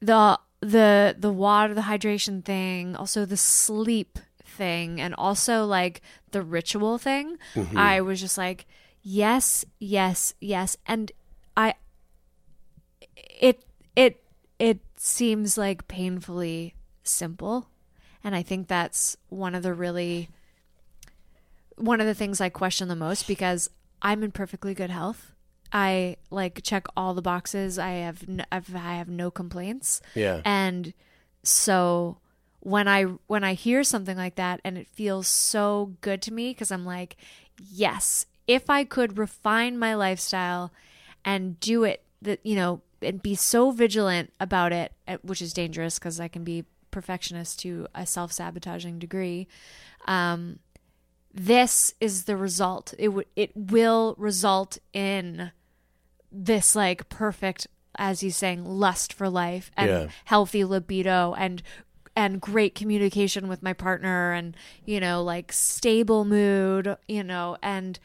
the 0.00 0.38
the 0.60 1.16
the 1.18 1.30
water 1.32 1.74
the 1.74 1.82
hydration 1.82 2.44
thing 2.44 2.94
also 2.96 3.24
the 3.24 3.36
sleep 3.36 4.18
thing 4.44 5.00
and 5.00 5.14
also 5.16 5.64
like 5.66 6.00
the 6.30 6.40
ritual 6.42 6.96
thing 6.98 7.36
i 7.76 8.00
was 8.00 8.20
just 8.20 8.38
like 8.38 8.64
yes 9.04 9.64
yes 9.78 10.34
yes. 10.40 10.76
And 10.86 11.12
i 11.56 11.74
it 13.16 13.62
it 13.94 14.24
it 14.58 14.80
seems 14.96 15.56
like 15.56 15.86
painfully 15.86 16.74
simple. 17.04 17.68
And 18.24 18.34
i 18.34 18.42
think 18.42 18.66
that's 18.66 19.16
one 19.28 19.54
of 19.54 19.62
the 19.62 19.74
really 19.74 20.30
one 21.76 22.00
of 22.00 22.06
the 22.06 22.14
things 22.14 22.40
i 22.40 22.48
question 22.48 22.88
the 22.88 22.96
most 22.96 23.28
because 23.28 23.68
i'm 24.02 24.22
in 24.24 24.32
perfectly 24.32 24.74
good 24.74 24.90
health. 24.90 25.30
I 25.72 26.18
like 26.30 26.60
check 26.62 26.86
all 26.96 27.14
the 27.14 27.22
boxes. 27.22 27.80
I 27.80 27.90
have 27.94 28.22
n- 28.28 28.46
I've, 28.52 28.74
i 28.74 28.94
have 28.94 29.08
no 29.08 29.30
complaints. 29.30 30.00
Yeah. 30.14 30.40
and 30.44 30.94
so 31.42 32.16
when 32.60 32.88
i 32.88 33.02
when 33.26 33.44
i 33.44 33.52
hear 33.52 33.84
something 33.84 34.16
like 34.16 34.36
that 34.36 34.60
and 34.64 34.78
it 34.78 34.86
feels 34.88 35.28
so 35.28 35.92
good 36.00 36.22
to 36.22 36.32
me 36.32 36.50
because 36.50 36.70
i'm 36.72 36.86
like 36.86 37.16
yes 37.58 38.24
if 38.46 38.68
i 38.70 38.84
could 38.84 39.18
refine 39.18 39.78
my 39.78 39.94
lifestyle 39.94 40.72
and 41.24 41.58
do 41.60 41.84
it 41.84 42.02
that 42.22 42.40
you 42.44 42.54
know 42.56 42.80
and 43.02 43.22
be 43.22 43.34
so 43.34 43.70
vigilant 43.70 44.32
about 44.40 44.72
it 44.72 44.92
eh, 45.06 45.16
which 45.22 45.42
is 45.42 45.52
dangerous 45.52 45.98
because 45.98 46.20
i 46.20 46.28
can 46.28 46.44
be 46.44 46.64
perfectionist 46.90 47.58
to 47.58 47.86
a 47.94 48.06
self-sabotaging 48.06 48.98
degree 48.98 49.46
um 50.06 50.58
this 51.32 51.92
is 52.00 52.24
the 52.24 52.36
result 52.36 52.94
it 52.98 53.08
would 53.08 53.26
it 53.34 53.50
will 53.56 54.14
result 54.18 54.78
in 54.92 55.50
this 56.30 56.76
like 56.76 57.08
perfect 57.08 57.66
as 57.96 58.20
he's 58.20 58.36
saying 58.36 58.64
lust 58.64 59.12
for 59.12 59.28
life 59.28 59.70
and 59.76 59.90
Yeah. 59.90 60.06
healthy 60.26 60.64
libido 60.64 61.34
and 61.36 61.62
and 62.16 62.40
great 62.40 62.74
communication 62.76 63.48
with 63.48 63.62
my 63.62 63.72
partner 63.72 64.32
and 64.32 64.56
you 64.84 65.00
know 65.00 65.22
like 65.22 65.52
stable 65.52 66.24
mood 66.24 66.96
you 67.08 67.24
know 67.24 67.56
and 67.62 67.98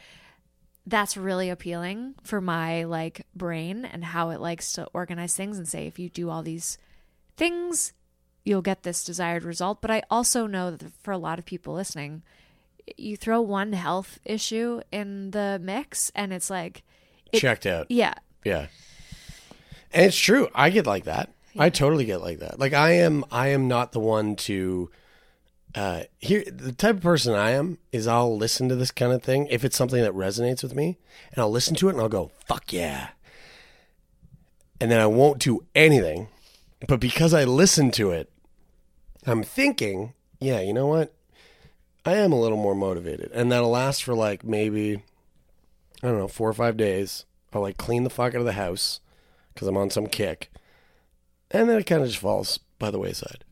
that's 0.90 1.16
really 1.16 1.50
appealing 1.50 2.16
for 2.24 2.42
my 2.42 2.84
like 2.84 3.26
brain 3.36 3.86
and 3.86 4.04
how 4.04 4.30
it 4.32 4.40
likes 4.42 4.74
to 4.74 4.86
organize 4.94 5.36
things 5.36 5.58
and 5.58 5.68
say 5.68 5.86
if 5.88 6.00
you 6.00 6.10
do 6.10 6.30
all 6.30 6.42
these 6.44 6.78
things 7.38 7.94
you'll 8.44 8.62
get 8.62 8.84
this 8.84 9.04
desired 9.04 9.44
result 9.44 9.82
but 9.82 9.92
i 9.92 10.02
also 10.10 10.48
know 10.48 10.72
that 10.72 10.92
for 11.04 11.12
a 11.12 11.18
lot 11.18 11.38
of 11.40 11.46
people 11.46 11.74
listening 11.74 12.24
you 12.98 13.16
throw 13.16 13.40
one 13.40 13.74
health 13.74 14.20
issue 14.26 14.82
in 14.92 15.32
the 15.32 15.60
mix 15.62 16.12
and 16.16 16.34
it's 16.34 16.50
like 16.50 16.84
it- 17.32 17.40
Checked 17.40 17.66
out. 17.66 17.86
yeah 17.90 18.16
Yeah. 18.44 18.68
And 19.94 20.06
it's 20.06 20.18
true. 20.18 20.48
I 20.54 20.70
get 20.70 20.86
like 20.86 21.06
that. 21.06 21.30
I 21.58 21.70
totally 21.72 22.06
get 22.06 22.22
like 22.22 22.40
that. 22.40 22.60
Like 22.60 22.74
I 22.74 22.92
am 22.94 23.26
I 23.32 23.48
am 23.50 23.68
not 23.68 23.92
the 23.92 24.00
one 24.00 24.36
to 24.48 24.90
uh 25.76 26.04
here 26.18 26.44
the 26.48 26.72
type 26.72 26.96
of 26.96 27.02
person 27.02 27.34
I 27.36 27.52
am 27.52 27.78
is 27.92 28.08
I'll 28.08 28.36
listen 28.36 28.70
to 28.70 28.76
this 28.76 28.92
kind 28.92 29.12
of 29.12 29.22
thing 29.22 29.48
if 29.48 29.64
it's 29.64 29.78
something 29.78 30.02
that 30.02 30.14
resonates 30.14 30.64
with 30.64 30.76
me 30.76 30.98
and 31.32 31.42
I'll 31.42 31.52
listen 31.52 31.76
to 31.76 31.90
it 31.90 31.94
and 31.94 32.02
I'll 32.02 32.10
go, 32.10 32.32
"Fuck 32.48 32.74
yeah." 32.74 33.10
And 34.82 34.90
then 34.90 35.00
I 35.00 35.08
won't 35.08 35.40
do 35.40 35.66
anything. 35.76 36.30
But 36.88 37.02
because 37.02 37.34
I 37.34 37.44
listen 37.44 37.92
to 37.92 38.12
it, 38.12 38.32
I'm 39.26 39.44
thinking, 39.44 40.14
yeah, 40.40 40.62
you 40.62 40.74
know 40.74 40.88
what? 40.88 41.14
I 42.06 42.14
am 42.14 42.32
a 42.32 42.40
little 42.40 42.58
more 42.58 42.76
motivated. 42.76 43.30
And 43.34 43.52
that'll 43.52 43.70
last 43.70 44.04
for 44.04 44.16
like 44.16 44.44
maybe 44.44 45.04
I 46.02 46.08
don't 46.08 46.18
know, 46.18 46.28
four 46.28 46.50
or 46.50 46.54
five 46.54 46.78
days. 46.78 47.26
I'll 47.54 47.62
like 47.62 47.78
clean 47.78 48.04
the 48.04 48.10
fuck 48.10 48.34
out 48.34 48.40
of 48.40 48.46
the 48.46 48.54
house 48.54 49.02
because 49.54 49.68
I'm 49.68 49.78
on 49.78 49.90
some 49.90 50.08
kick. 50.08 50.52
And 51.52 51.70
then 51.70 51.78
it 51.80 51.86
kind 51.86 52.02
of 52.02 52.08
just 52.08 52.20
falls 52.20 52.60
by 52.78 52.92
the 52.92 53.00
wayside. 53.00 53.44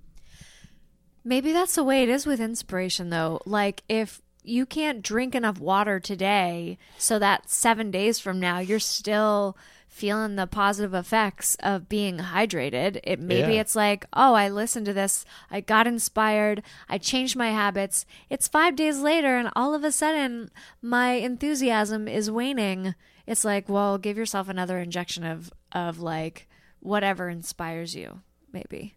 Maybe 1.27 1.51
that's 1.51 1.75
the 1.75 1.83
way 1.83 2.03
it 2.03 2.09
is 2.09 2.25
with 2.25 2.39
inspiration, 2.39 3.09
though. 3.09 3.41
Like, 3.45 3.83
if 3.89 4.21
you 4.43 4.65
can't 4.65 5.01
drink 5.01 5.35
enough 5.35 5.59
water 5.59 5.99
today, 5.99 6.77
so 6.97 7.19
that 7.19 7.49
seven 7.49 7.91
days 7.91 8.17
from 8.17 8.39
now, 8.39 8.59
you're 8.59 8.79
still 8.79 9.57
feeling 9.89 10.37
the 10.37 10.47
positive 10.47 10.93
effects 10.93 11.57
of 11.59 11.89
being 11.89 12.19
hydrated. 12.19 13.01
It 13.03 13.19
maybe 13.19 13.55
Yeah. 13.55 13.59
it's 13.61 13.75
like, 13.75 14.05
oh, 14.13 14.35
I 14.35 14.47
listened 14.47 14.85
to 14.85 14.93
this, 14.93 15.25
I 15.51 15.59
got 15.59 15.85
inspired, 15.85 16.63
I 16.87 16.97
changed 16.97 17.35
my 17.35 17.49
habits. 17.49 18.05
It's 18.29 18.47
five 18.47 18.77
days 18.77 18.99
later, 18.99 19.37
and 19.37 19.49
all 19.53 19.73
of 19.73 19.83
a 19.83 19.91
sudden, 19.91 20.49
my 20.81 21.11
enthusiasm 21.13 22.07
is 22.07 22.31
waning. 22.31 22.95
It's 23.25 23.43
like, 23.43 23.67
well, 23.67 23.97
give 23.97 24.15
yourself 24.17 24.47
another 24.47 24.79
injection 24.79 25.25
of 25.25 25.51
of 25.73 25.99
like 25.99 26.47
whatever 26.79 27.27
inspires 27.27 27.95
you, 27.95 28.21
maybe. 28.53 28.96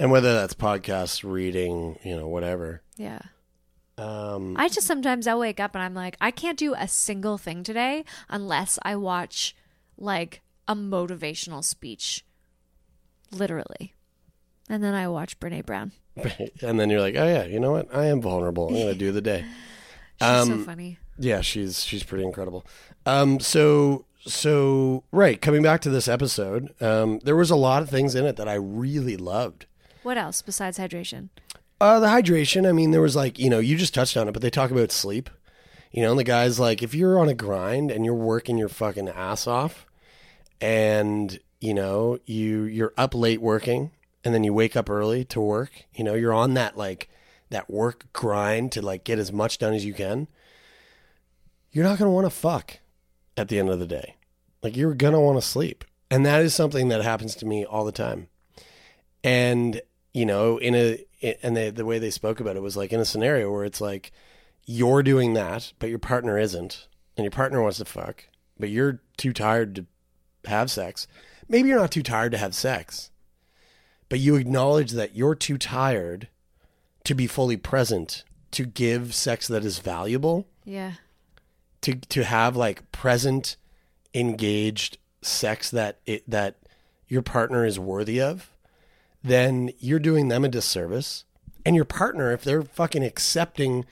And 0.00 0.10
whether 0.10 0.32
that's 0.34 0.54
podcasts, 0.54 1.28
reading, 1.28 1.98
you 2.04 2.16
know, 2.16 2.28
whatever. 2.28 2.82
Yeah. 2.96 3.20
Um, 3.96 4.54
I 4.56 4.68
just 4.68 4.86
sometimes 4.86 5.26
I'll 5.26 5.40
wake 5.40 5.58
up 5.58 5.74
and 5.74 5.82
I'm 5.82 5.94
like, 5.94 6.16
I 6.20 6.30
can't 6.30 6.56
do 6.58 6.74
a 6.74 6.86
single 6.86 7.36
thing 7.36 7.64
today 7.64 8.04
unless 8.28 8.78
I 8.82 8.94
watch 8.94 9.56
like 9.96 10.40
a 10.68 10.76
motivational 10.76 11.64
speech. 11.64 12.24
Literally. 13.32 13.94
And 14.68 14.84
then 14.84 14.94
I 14.94 15.08
watch 15.08 15.40
Brene 15.40 15.66
Brown. 15.66 15.92
and 16.62 16.78
then 16.78 16.90
you're 16.90 17.00
like, 17.00 17.16
oh 17.16 17.26
yeah, 17.26 17.44
you 17.44 17.58
know 17.58 17.72
what? 17.72 17.92
I 17.94 18.06
am 18.06 18.20
vulnerable. 18.20 18.68
I'm 18.68 18.74
gonna 18.74 18.94
do 18.94 19.12
the 19.12 19.20
day. 19.20 19.44
She's 20.20 20.28
so 20.28 20.42
Um, 20.42 20.64
funny. 20.64 20.98
Yeah, 21.18 21.40
she's 21.40 21.84
she's 21.84 22.02
pretty 22.04 22.24
incredible. 22.24 22.64
Um, 23.06 23.38
so 23.40 24.04
so 24.26 25.04
right, 25.12 25.40
coming 25.40 25.62
back 25.62 25.80
to 25.82 25.90
this 25.90 26.06
episode, 26.08 26.74
um, 26.82 27.18
there 27.24 27.36
was 27.36 27.50
a 27.50 27.56
lot 27.56 27.82
of 27.82 27.88
things 27.90 28.14
in 28.14 28.24
it 28.24 28.36
that 28.36 28.48
I 28.48 28.54
really 28.54 29.16
loved. 29.16 29.66
What 30.02 30.18
else 30.18 30.42
besides 30.42 30.78
hydration? 30.78 31.28
Uh, 31.80 32.00
the 32.00 32.06
hydration. 32.08 32.68
I 32.68 32.72
mean, 32.72 32.90
there 32.90 33.00
was 33.00 33.16
like 33.16 33.38
you 33.38 33.50
know 33.50 33.58
you 33.58 33.76
just 33.76 33.94
touched 33.94 34.16
on 34.16 34.28
it, 34.28 34.32
but 34.32 34.42
they 34.42 34.50
talk 34.50 34.70
about 34.70 34.92
sleep. 34.92 35.30
You 35.90 36.02
know, 36.02 36.10
and 36.10 36.18
the 36.18 36.24
guy's 36.24 36.60
like, 36.60 36.82
if 36.82 36.94
you're 36.94 37.18
on 37.18 37.30
a 37.30 37.34
grind 37.34 37.90
and 37.90 38.04
you're 38.04 38.14
working 38.14 38.58
your 38.58 38.68
fucking 38.68 39.08
ass 39.08 39.46
off, 39.46 39.86
and 40.60 41.38
you 41.60 41.74
know 41.74 42.18
you 42.26 42.64
you're 42.64 42.92
up 42.96 43.14
late 43.14 43.40
working, 43.40 43.92
and 44.24 44.34
then 44.34 44.44
you 44.44 44.52
wake 44.52 44.76
up 44.76 44.90
early 44.90 45.24
to 45.26 45.40
work. 45.40 45.84
You 45.94 46.04
know, 46.04 46.14
you're 46.14 46.34
on 46.34 46.54
that 46.54 46.76
like 46.76 47.08
that 47.50 47.70
work 47.70 48.06
grind 48.12 48.72
to 48.72 48.82
like 48.82 49.04
get 49.04 49.18
as 49.18 49.32
much 49.32 49.58
done 49.58 49.74
as 49.74 49.84
you 49.84 49.94
can, 49.94 50.28
you're 51.72 51.84
not 51.84 51.98
going 51.98 52.08
to 52.08 52.14
want 52.14 52.26
to 52.26 52.30
fuck 52.30 52.78
at 53.36 53.48
the 53.48 53.58
end 53.58 53.70
of 53.70 53.78
the 53.78 53.86
day. 53.86 54.16
Like 54.62 54.76
you're 54.76 54.94
going 54.94 55.14
to 55.14 55.20
want 55.20 55.38
to 55.38 55.46
sleep. 55.46 55.84
And 56.10 56.24
that 56.24 56.42
is 56.42 56.54
something 56.54 56.88
that 56.88 57.02
happens 57.02 57.34
to 57.36 57.46
me 57.46 57.64
all 57.64 57.84
the 57.84 57.92
time. 57.92 58.28
And, 59.22 59.80
you 60.18 60.26
know, 60.26 60.58
in 60.58 60.74
a, 60.74 61.04
and 61.42 61.56
they, 61.56 61.70
the 61.70 61.84
way 61.84 61.98
they 61.98 62.10
spoke 62.10 62.40
about 62.40 62.56
it 62.56 62.62
was 62.62 62.76
like 62.76 62.92
in 62.92 63.00
a 63.00 63.04
scenario 63.04 63.50
where 63.52 63.64
it's 63.64 63.80
like 63.80 64.10
you're 64.66 65.02
doing 65.02 65.34
that, 65.34 65.72
but 65.78 65.88
your 65.90 65.98
partner 65.98 66.38
isn't, 66.38 66.88
and 67.16 67.24
your 67.24 67.30
partner 67.30 67.62
wants 67.62 67.78
to 67.78 67.84
fuck, 67.84 68.24
but 68.58 68.68
you're 68.68 69.00
too 69.16 69.32
tired 69.32 69.74
to 69.76 69.86
have 70.44 70.70
sex. 70.70 71.06
Maybe 71.48 71.68
you're 71.68 71.78
not 71.80 71.92
too 71.92 72.02
tired 72.02 72.32
to 72.32 72.38
have 72.38 72.54
sex, 72.54 73.10
but 74.08 74.18
you 74.20 74.36
acknowledge 74.36 74.92
that 74.92 75.14
you're 75.16 75.34
too 75.34 75.56
tired 75.58 76.28
to 77.04 77.14
be 77.14 77.26
fully 77.26 77.56
present 77.56 78.24
to 78.50 78.64
give 78.66 79.14
sex 79.14 79.46
that 79.48 79.64
is 79.64 79.78
valuable 79.78 80.46
Yeah. 80.64 80.92
to 81.82 81.94
to 81.94 82.24
have 82.24 82.56
like 82.56 82.90
present 82.92 83.56
engaged 84.14 84.98
sex 85.22 85.70
that 85.70 85.98
it 86.06 86.28
that 86.28 86.56
your 87.06 87.22
partner 87.22 87.64
is 87.64 87.78
worthy 87.78 88.20
of 88.20 88.50
then 89.22 89.70
you're 89.78 89.98
doing 89.98 90.28
them 90.28 90.44
a 90.44 90.48
disservice 90.48 91.24
and 91.64 91.74
your 91.74 91.84
partner 91.84 92.32
if 92.32 92.42
they're 92.42 92.62
fucking 92.62 93.04
accepting 93.04 93.84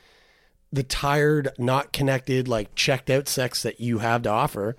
the 0.72 0.82
tired 0.82 1.48
not 1.58 1.92
connected 1.92 2.48
like 2.48 2.74
checked 2.74 3.10
out 3.10 3.28
sex 3.28 3.62
that 3.62 3.80
you 3.80 3.98
have 3.98 4.22
to 4.22 4.30
offer 4.30 4.76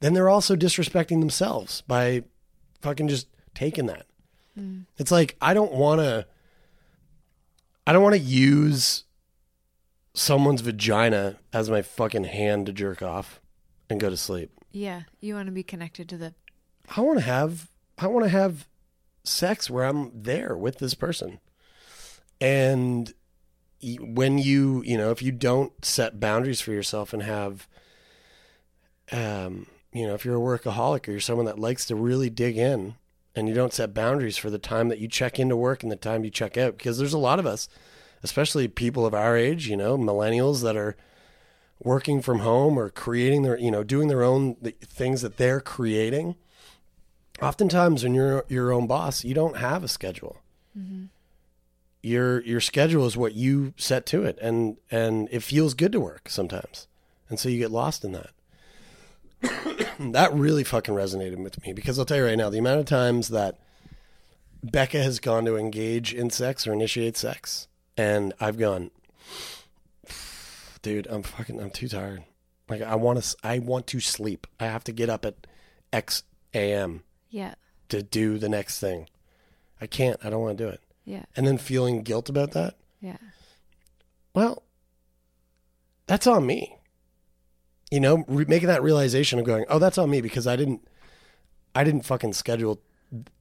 then 0.00 0.12
they're 0.14 0.28
also 0.28 0.54
disrespecting 0.54 1.20
themselves 1.20 1.82
by 1.82 2.22
fucking 2.80 3.08
just 3.08 3.28
taking 3.54 3.86
that 3.86 4.06
hmm. 4.54 4.80
it's 4.98 5.10
like 5.10 5.36
i 5.40 5.54
don't 5.54 5.72
want 5.72 6.00
to 6.00 6.26
i 7.86 7.92
don't 7.92 8.02
want 8.02 8.14
to 8.14 8.20
use 8.20 9.04
someone's 10.16 10.62
vagina 10.62 11.38
as 11.52 11.70
my 11.70 11.82
fucking 11.82 12.24
hand 12.24 12.66
to 12.66 12.72
jerk 12.72 13.02
off 13.02 13.40
and 13.88 14.00
go 14.00 14.10
to 14.10 14.16
sleep. 14.16 14.50
Yeah. 14.72 15.02
You 15.20 15.34
want 15.34 15.46
to 15.46 15.52
be 15.52 15.62
connected 15.62 16.08
to 16.08 16.16
the. 16.16 16.34
I 16.96 17.00
want 17.02 17.18
to 17.18 17.24
have 17.24 17.68
I 17.98 18.06
want 18.06 18.24
to 18.24 18.30
have 18.30 18.66
sex 19.26 19.68
where 19.70 19.84
I'm 19.84 20.10
there 20.14 20.56
with 20.56 20.78
this 20.78 20.94
person. 20.94 21.40
And 22.40 23.12
when 24.00 24.38
you, 24.38 24.82
you 24.84 24.96
know, 24.96 25.10
if 25.10 25.22
you 25.22 25.32
don't 25.32 25.84
set 25.84 26.20
boundaries 26.20 26.60
for 26.60 26.72
yourself 26.72 27.12
and 27.12 27.22
have 27.22 27.68
um, 29.12 29.66
you 29.92 30.06
know, 30.06 30.14
if 30.14 30.24
you're 30.24 30.36
a 30.36 30.58
workaholic 30.58 31.06
or 31.06 31.12
you're 31.12 31.20
someone 31.20 31.46
that 31.46 31.58
likes 31.58 31.86
to 31.86 31.94
really 31.94 32.28
dig 32.28 32.58
in 32.58 32.96
and 33.34 33.48
you 33.48 33.54
don't 33.54 33.72
set 33.72 33.94
boundaries 33.94 34.36
for 34.36 34.50
the 34.50 34.58
time 34.58 34.88
that 34.88 34.98
you 34.98 35.06
check 35.06 35.38
into 35.38 35.56
work 35.56 35.82
and 35.82 35.92
the 35.92 35.96
time 35.96 36.24
you 36.24 36.30
check 36.30 36.56
out 36.56 36.76
because 36.76 36.98
there's 36.98 37.12
a 37.12 37.18
lot 37.18 37.38
of 37.38 37.46
us 37.46 37.68
especially 38.22 38.68
people 38.68 39.06
of 39.06 39.14
our 39.14 39.36
age, 39.36 39.68
you 39.68 39.76
know, 39.76 39.96
millennials 39.96 40.62
that 40.62 40.76
are 40.76 40.96
working 41.82 42.22
from 42.22 42.40
home 42.40 42.78
or 42.78 42.90
creating 42.90 43.42
their, 43.42 43.58
you 43.58 43.70
know, 43.70 43.84
doing 43.84 44.08
their 44.08 44.22
own 44.22 44.56
things 44.82 45.22
that 45.22 45.36
they're 45.36 45.60
creating. 45.60 46.36
Oftentimes, 47.42 48.02
when 48.02 48.14
you're 48.14 48.44
your 48.48 48.72
own 48.72 48.86
boss, 48.86 49.24
you 49.24 49.34
don't 49.34 49.56
have 49.56 49.84
a 49.84 49.88
schedule. 49.88 50.38
Mm-hmm. 50.78 51.06
Your 52.02 52.40
your 52.42 52.60
schedule 52.60 53.06
is 53.06 53.16
what 53.16 53.34
you 53.34 53.74
set 53.76 54.06
to 54.06 54.24
it, 54.24 54.38
and 54.40 54.76
and 54.90 55.28
it 55.30 55.42
feels 55.42 55.74
good 55.74 55.92
to 55.92 56.00
work 56.00 56.28
sometimes, 56.28 56.86
and 57.28 57.38
so 57.38 57.48
you 57.48 57.58
get 57.58 57.70
lost 57.70 58.04
in 58.04 58.12
that. 58.12 58.30
that 60.12 60.32
really 60.32 60.64
fucking 60.64 60.94
resonated 60.94 61.42
with 61.42 61.62
me 61.64 61.72
because 61.72 61.98
I'll 61.98 62.04
tell 62.04 62.16
you 62.16 62.24
right 62.24 62.38
now, 62.38 62.50
the 62.50 62.58
amount 62.58 62.80
of 62.80 62.86
times 62.86 63.28
that 63.28 63.58
Becca 64.62 65.02
has 65.02 65.20
gone 65.20 65.44
to 65.44 65.56
engage 65.56 66.14
in 66.14 66.30
sex 66.30 66.66
or 66.66 66.72
initiate 66.72 67.16
sex, 67.16 67.68
and 67.96 68.32
I've 68.40 68.58
gone, 68.58 68.90
dude, 70.82 71.06
I'm 71.08 71.22
fucking, 71.22 71.60
I'm 71.60 71.70
too 71.70 71.88
tired. 71.88 72.24
Like 72.68 72.82
I 72.82 72.94
want 72.96 73.22
to, 73.22 73.36
I 73.44 73.58
want 73.58 73.86
to 73.88 74.00
sleep. 74.00 74.46
I 74.58 74.66
have 74.66 74.84
to 74.84 74.92
get 74.92 75.08
up 75.08 75.24
at 75.24 75.46
X 75.92 76.22
a.m. 76.52 77.02
Yeah. 77.30 77.54
to 77.88 78.02
do 78.02 78.38
the 78.38 78.48
next 78.48 78.80
thing. 78.80 79.08
I 79.80 79.86
can't. 79.86 80.18
I 80.24 80.30
don't 80.30 80.40
want 80.40 80.58
to 80.58 80.64
do 80.64 80.70
it. 80.70 80.80
Yeah. 81.04 81.24
And 81.36 81.46
then 81.46 81.58
feeling 81.58 82.02
guilt 82.02 82.28
about 82.28 82.52
that. 82.52 82.74
Yeah. 83.00 83.18
Well, 84.34 84.62
that's 86.06 86.26
on 86.26 86.46
me. 86.46 86.76
You 87.90 88.00
know, 88.00 88.24
re- 88.26 88.46
making 88.48 88.68
that 88.68 88.82
realization 88.82 89.38
of 89.38 89.44
going, 89.44 89.64
oh, 89.68 89.78
that's 89.78 89.98
on 89.98 90.10
me 90.10 90.20
because 90.20 90.46
I 90.46 90.56
didn't, 90.56 90.86
I 91.74 91.84
didn't 91.84 92.02
fucking 92.02 92.32
schedule 92.32 92.80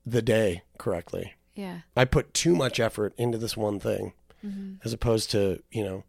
the 0.06 0.22
day 0.22 0.64
correctly. 0.78 1.34
Yeah. 1.56 1.80
I 1.96 2.06
put 2.06 2.34
too 2.34 2.56
much 2.56 2.80
effort 2.80 3.14
into 3.18 3.38
this 3.38 3.58
one 3.58 3.80
thing 3.80 4.14
mm-hmm. 4.46 4.76
as 4.84 4.94
opposed 4.94 5.32
to, 5.32 5.64
you 5.72 5.84
know, 5.84 6.04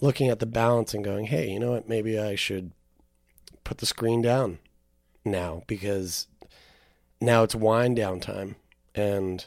looking 0.00 0.28
at 0.28 0.38
the 0.38 0.46
balance 0.46 0.94
and 0.94 1.04
going, 1.04 1.26
hey, 1.26 1.50
you 1.50 1.58
know 1.58 1.72
what? 1.72 1.88
Maybe 1.88 2.18
I 2.18 2.34
should 2.34 2.72
put 3.64 3.78
the 3.78 3.86
screen 3.86 4.22
down 4.22 4.58
now 5.24 5.62
because 5.66 6.26
now 7.20 7.42
it's 7.42 7.54
wind 7.54 7.96
down 7.96 8.20
time 8.20 8.56
and 8.94 9.46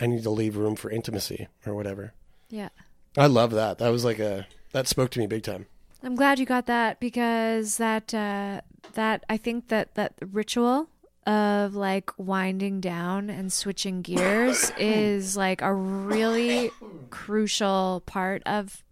I 0.00 0.06
need 0.06 0.22
to 0.24 0.30
leave 0.30 0.56
room 0.56 0.76
for 0.76 0.90
intimacy 0.90 1.48
or 1.64 1.74
whatever. 1.74 2.12
Yeah. 2.50 2.68
I 3.16 3.26
love 3.26 3.52
that. 3.52 3.78
That 3.78 3.88
was 3.88 4.04
like 4.04 4.18
a, 4.18 4.46
that 4.72 4.86
spoke 4.86 5.10
to 5.10 5.18
me 5.18 5.26
big 5.26 5.42
time. 5.42 5.66
I'm 6.02 6.14
glad 6.14 6.38
you 6.38 6.46
got 6.46 6.66
that 6.66 7.00
because 7.00 7.78
that 7.78 8.12
uh, 8.12 8.60
that 8.92 9.24
I 9.28 9.36
think 9.36 9.68
that 9.68 9.94
that 9.94 10.14
ritual 10.20 10.88
of 11.26 11.74
like 11.74 12.10
winding 12.18 12.80
down 12.80 13.30
and 13.30 13.52
switching 13.52 14.02
gears 14.02 14.70
is 14.78 15.36
like 15.36 15.62
a 15.62 15.74
really 15.74 16.70
crucial 17.10 18.02
part 18.06 18.42
of 18.46 18.84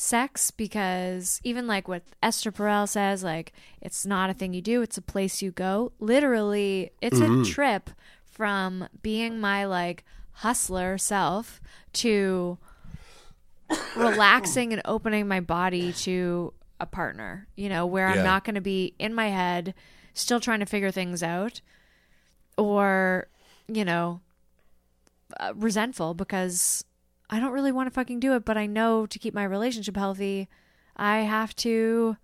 sex 0.00 0.50
because 0.50 1.42
even 1.44 1.66
like 1.66 1.86
what 1.86 2.02
Esther 2.22 2.50
Perel 2.50 2.88
says 2.88 3.22
like 3.22 3.52
it's 3.82 4.06
not 4.06 4.30
a 4.30 4.32
thing 4.32 4.54
you 4.54 4.62
do 4.62 4.80
it's 4.80 4.96
a 4.96 5.02
place 5.02 5.42
you 5.42 5.50
go. 5.50 5.92
Literally 6.00 6.90
it's 7.02 7.20
a 7.20 7.44
trip 7.44 7.90
from 8.24 8.88
being 9.02 9.38
my 9.38 9.66
like 9.66 10.02
hustler 10.32 10.96
self 10.96 11.60
to 11.92 12.56
relaxing 13.94 14.72
and 14.72 14.80
opening 14.86 15.28
my 15.28 15.40
body 15.40 15.92
to 15.92 16.54
a 16.80 16.86
partner, 16.86 17.46
you 17.54 17.68
know, 17.68 17.84
where 17.84 18.08
I'm 18.08 18.24
not 18.24 18.44
going 18.44 18.54
to 18.54 18.62
be 18.62 18.94
in 18.98 19.14
my 19.14 19.28
head 19.28 19.74
still 20.14 20.40
trying 20.40 20.60
to 20.60 20.66
figure 20.66 20.90
things 20.90 21.22
out 21.22 21.60
or, 22.56 23.28
you 23.68 23.84
know, 23.84 24.20
uh, 25.38 25.52
resentful 25.54 26.14
because 26.14 26.84
I 27.30 27.38
don't 27.40 27.52
really 27.52 27.72
want 27.72 27.86
to 27.86 27.90
fucking 27.92 28.20
do 28.20 28.34
it, 28.34 28.44
but 28.44 28.56
I 28.58 28.66
know 28.66 29.06
to 29.06 29.18
keep 29.18 29.32
my 29.34 29.44
relationship 29.44 29.96
healthy, 29.96 30.48
I 30.96 31.18
have 31.20 31.54
to 31.56 32.16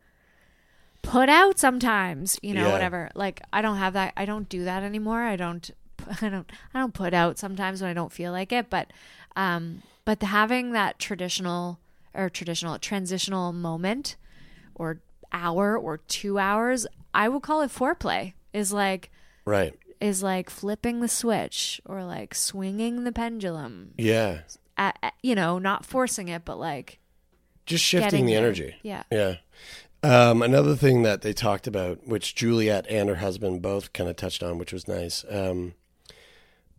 put 1.02 1.28
out 1.28 1.58
sometimes, 1.58 2.38
you 2.42 2.54
know, 2.54 2.66
Yeah. 2.66 2.72
whatever. 2.72 3.10
Like 3.14 3.40
I 3.52 3.62
don't 3.62 3.76
have 3.76 3.92
that 3.92 4.12
I 4.16 4.24
don't 4.24 4.48
do 4.48 4.64
that 4.64 4.82
anymore. 4.82 5.22
I 5.22 5.36
don't 5.36 5.70
I 6.20 6.28
don't 6.28 6.50
I 6.74 6.78
don't 6.80 6.94
put 6.94 7.14
out 7.14 7.38
sometimes 7.38 7.80
when 7.80 7.90
I 7.90 7.94
don't 7.94 8.12
feel 8.12 8.32
like 8.32 8.52
it, 8.52 8.68
but 8.70 8.92
um 9.36 9.82
but 10.04 10.22
having 10.22 10.72
that 10.72 10.98
traditional 10.98 11.78
or 12.14 12.28
traditional 12.28 12.78
transitional 12.78 13.52
moment 13.52 14.16
or 14.74 15.00
hour 15.32 15.76
or 15.76 15.98
2 15.98 16.38
hours, 16.38 16.86
I 17.14 17.28
would 17.28 17.42
call 17.42 17.60
it 17.62 17.70
foreplay. 17.70 18.32
Is 18.52 18.72
like 18.72 19.10
Right. 19.44 19.74
is 20.00 20.22
like 20.24 20.50
flipping 20.50 21.00
the 21.00 21.08
switch 21.08 21.80
or 21.86 22.02
like 22.04 22.34
swinging 22.34 23.04
the 23.04 23.12
pendulum. 23.12 23.92
Yeah. 23.96 24.40
At, 24.78 25.14
you 25.22 25.34
know, 25.34 25.58
not 25.58 25.86
forcing 25.86 26.28
it, 26.28 26.44
but 26.44 26.58
like 26.58 26.98
Just 27.64 27.84
shifting 27.84 28.26
the 28.26 28.32
there. 28.34 28.42
energy. 28.44 28.74
Yeah. 28.82 29.04
Yeah. 29.10 29.36
Um, 30.02 30.42
another 30.42 30.76
thing 30.76 31.02
that 31.02 31.22
they 31.22 31.32
talked 31.32 31.66
about, 31.66 32.06
which 32.06 32.34
Juliet 32.34 32.86
and 32.88 33.08
her 33.08 33.16
husband 33.16 33.62
both 33.62 33.92
kind 33.92 34.08
of 34.10 34.16
touched 34.16 34.42
on, 34.42 34.58
which 34.58 34.72
was 34.72 34.86
nice, 34.86 35.24
um, 35.30 35.74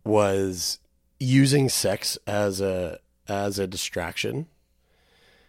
was 0.04 0.78
using 1.18 1.68
sex 1.68 2.16
as 2.26 2.60
a 2.60 3.00
as 3.26 3.58
a 3.58 3.66
distraction. 3.66 4.46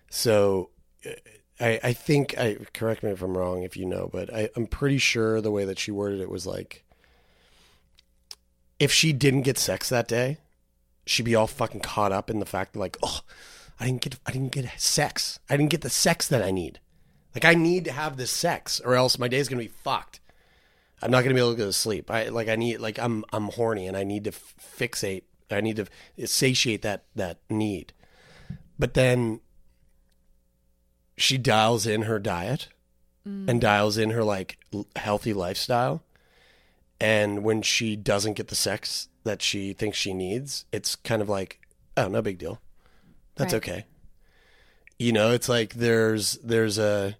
So, 0.09 0.71
uh, 1.05 1.11
I 1.59 1.79
I 1.83 1.93
think 1.93 2.37
I 2.37 2.57
correct 2.73 3.03
me 3.03 3.11
if 3.11 3.21
I'm 3.21 3.37
wrong 3.37 3.63
if 3.63 3.77
you 3.77 3.85
know, 3.85 4.09
but 4.11 4.33
I, 4.33 4.49
I'm 4.55 4.65
pretty 4.67 4.97
sure 4.97 5.39
the 5.39 5.51
way 5.51 5.63
that 5.65 5.79
she 5.79 5.91
worded 5.91 6.19
it 6.19 6.29
was 6.29 6.45
like, 6.47 6.83
if 8.79 8.91
she 8.91 9.13
didn't 9.13 9.43
get 9.43 9.57
sex 9.57 9.87
that 9.89 10.07
day, 10.07 10.39
she'd 11.09 11.23
be 11.23 11.35
all 11.35 11.47
fucking 11.47 11.81
caught 11.81 12.11
up 12.11 12.29
in 12.29 12.39
the 12.39 12.45
fact 12.45 12.73
that 12.73 12.79
like, 12.79 12.97
oh, 13.01 13.21
I 13.79 13.85
didn't 13.85 14.01
get 14.01 14.19
I 14.25 14.31
didn't 14.31 14.51
get 14.51 14.69
sex. 14.77 15.39
I 15.49 15.57
didn't 15.57 15.71
get 15.71 15.81
the 15.81 15.89
sex 15.89 16.27
that 16.27 16.43
I 16.43 16.51
need. 16.51 16.79
Like 17.33 17.45
I 17.45 17.55
need 17.55 17.85
to 17.85 17.91
have 17.91 18.17
this 18.17 18.31
sex 18.31 18.79
or 18.79 18.95
else 18.95 19.17
my 19.17 19.27
day's 19.27 19.49
going 19.49 19.59
to 19.59 19.69
be 19.69 19.75
fucked. 19.83 20.19
I'm 21.01 21.11
not 21.11 21.23
going 21.23 21.29
to 21.29 21.33
be 21.35 21.39
able 21.39 21.53
to 21.53 21.57
go 21.57 21.65
to 21.65 21.73
sleep. 21.73 22.11
I 22.11 22.29
like 22.29 22.47
I 22.47 22.55
need 22.55 22.77
like 22.77 22.99
I'm 22.99 23.25
I'm 23.33 23.49
horny 23.49 23.87
and 23.87 23.97
I 23.97 24.03
need 24.03 24.25
to 24.25 24.31
f- 24.31 24.53
fixate. 24.77 25.23
I 25.49 25.61
need 25.61 25.77
to 25.77 26.27
satiate 26.27 26.83
that 26.83 27.05
that 27.15 27.39
need. 27.49 27.93
But 28.77 28.93
then 28.93 29.41
she 31.17 31.37
dials 31.37 31.87
in 31.87 32.03
her 32.03 32.19
diet 32.19 32.69
and 33.25 33.47
mm. 33.47 33.59
dials 33.59 33.97
in 33.97 34.11
her 34.11 34.23
like 34.23 34.57
l- 34.73 34.87
healthy 34.95 35.33
lifestyle. 35.33 36.03
And 37.01 37.43
when 37.43 37.61
she 37.61 37.95
doesn't 37.95 38.33
get 38.33 38.49
the 38.49 38.55
sex 38.55 39.08
that 39.23 39.41
she 39.41 39.73
thinks 39.73 39.97
she 39.97 40.13
needs, 40.13 40.65
it's 40.71 40.95
kind 40.95 41.21
of 41.21 41.29
like, 41.29 41.59
oh, 41.97 42.07
no 42.07 42.21
big 42.21 42.37
deal 42.37 42.59
That's 43.35 43.53
Right. 43.53 43.63
okay. 43.63 43.85
You 44.97 45.11
know, 45.13 45.31
it's 45.31 45.47
like 45.47 45.75
there's 45.75 46.33
there's 46.43 46.77
a 46.77 47.17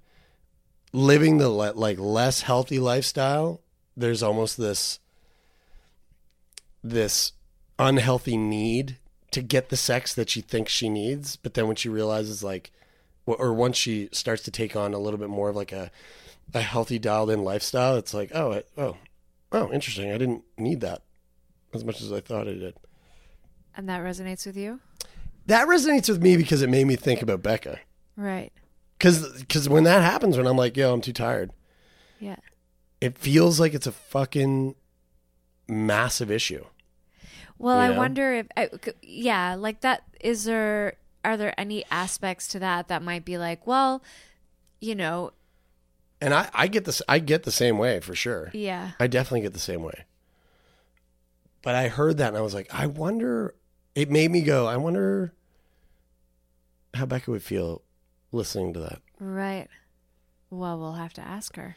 living 0.92 1.38
the 1.38 1.50
le- 1.50 1.72
like 1.74 1.98
less 2.00 2.42
healthy 2.42 2.80
lifestyle. 2.80 3.62
There's 3.96 4.22
almost 4.24 4.58
this 4.58 5.00
this 6.84 7.34
unhealthy 7.78 8.38
need 8.38 8.98
to 9.32 9.42
get 9.42 9.70
the 9.70 9.78
sex 9.78 10.14
that 10.16 10.30
she 10.30 10.42
thinks 10.42 10.72
she 10.72 10.90
needs, 10.90 11.36
but 11.36 11.54
then 11.54 11.68
when 11.68 11.76
she 11.76 11.90
realizes 11.90 12.44
like 12.44 12.72
or- 13.26 13.54
once 13.54 13.78
she 13.78 14.10
starts 14.12 14.42
to 14.44 14.52
take 14.52 14.76
on 14.76 14.94
a 14.94 14.98
little 15.00 15.20
bit 15.20 15.30
more 15.30 15.50
of 15.50 15.56
like 15.56 15.72
a 15.72 15.92
a 16.54 16.62
healthy 16.62 16.98
dialed 16.98 17.30
in 17.30 17.44
lifestyle, 17.44 17.96
it's 17.96 18.12
like, 18.14 18.32
oh, 18.34 18.54
I, 18.54 18.64
oh, 18.76 18.98
oh, 19.52 19.72
interesting. 19.72 20.12
I 20.12 20.18
didn't 20.18 20.44
need 20.58 20.82
that 20.82 21.04
as 21.74 21.84
much 21.86 22.02
as 22.02 22.12
I 22.12 22.20
thought 22.22 22.48
I 22.48 22.54
did. 22.54 22.76
And 23.76 23.88
that 23.90 24.02
resonates 24.02 24.46
with 24.46 24.58
you? 24.58 24.80
That 25.46 25.68
resonates 25.68 26.10
with 26.10 26.22
me 26.22 26.38
because 26.38 26.62
it 26.62 26.70
made 26.70 26.86
me 26.86 26.96
think 26.96 27.22
about 27.22 27.42
Becca. 27.42 27.80
Right. 28.16 28.52
Because 28.98 29.70
when 29.70 29.84
that 29.86 30.02
happens, 30.04 30.36
when 30.38 30.46
I'm 30.46 30.58
like, 30.58 30.76
yo, 30.76 30.94
I'm 30.94 31.02
too 31.02 31.14
tired, 31.14 31.52
Yeah. 32.20 32.36
it 33.00 33.18
feels 33.18 33.60
like 33.60 33.74
it's 33.74 33.88
a 33.88 33.92
fucking 33.94 34.76
massive 35.68 36.30
issue. 36.30 36.66
Well, 37.58 37.78
You 37.86 37.94
I 37.94 37.98
wonder 37.98 38.34
if, 38.34 38.48
I, 38.58 38.70
yeah, 39.02 39.56
like 39.56 39.82
that. 39.82 40.04
Is 40.22 40.44
there, 40.44 40.94
are 41.24 41.38
there 41.38 41.58
any 41.60 41.86
aspects 41.90 42.48
to 42.50 42.60
that 42.60 42.88
that 42.90 43.02
might 43.02 43.24
be 43.26 43.38
like, 43.38 43.66
well, 43.66 44.04
you 44.82 44.96
know, 44.96 45.32
And 46.22 46.34
I, 46.34 46.50
I 46.54 46.68
get 46.68 46.84
this, 46.86 47.02
I 47.08 47.20
get 47.20 47.44
the 47.44 47.52
same 47.52 47.78
way 47.78 48.00
for 48.02 48.16
sure. 48.16 48.50
yeah, 48.54 48.92
I 49.00 49.08
definitely 49.08 49.42
get 49.42 49.54
the 49.54 49.60
same 49.60 49.82
way. 49.84 50.04
But 51.62 51.76
I 51.76 51.88
heard 51.88 52.18
that 52.18 52.30
and 52.30 52.38
I 52.38 52.42
was 52.42 52.54
like, 52.54 52.74
I 52.74 52.88
wonder. 52.88 53.56
It 53.96 54.10
made 54.10 54.32
me 54.32 54.42
go, 54.42 54.68
I 54.68 54.78
wonder 54.78 55.34
how 56.94 57.06
Becca 57.06 57.30
would 57.32 57.44
feel 57.44 57.82
listening 58.32 58.74
to 58.74 58.80
that. 58.80 59.02
right. 59.20 59.68
Well, 60.52 60.80
we'll 60.80 60.94
have 60.94 61.14
to 61.14 61.22
ask 61.22 61.56
her. 61.58 61.76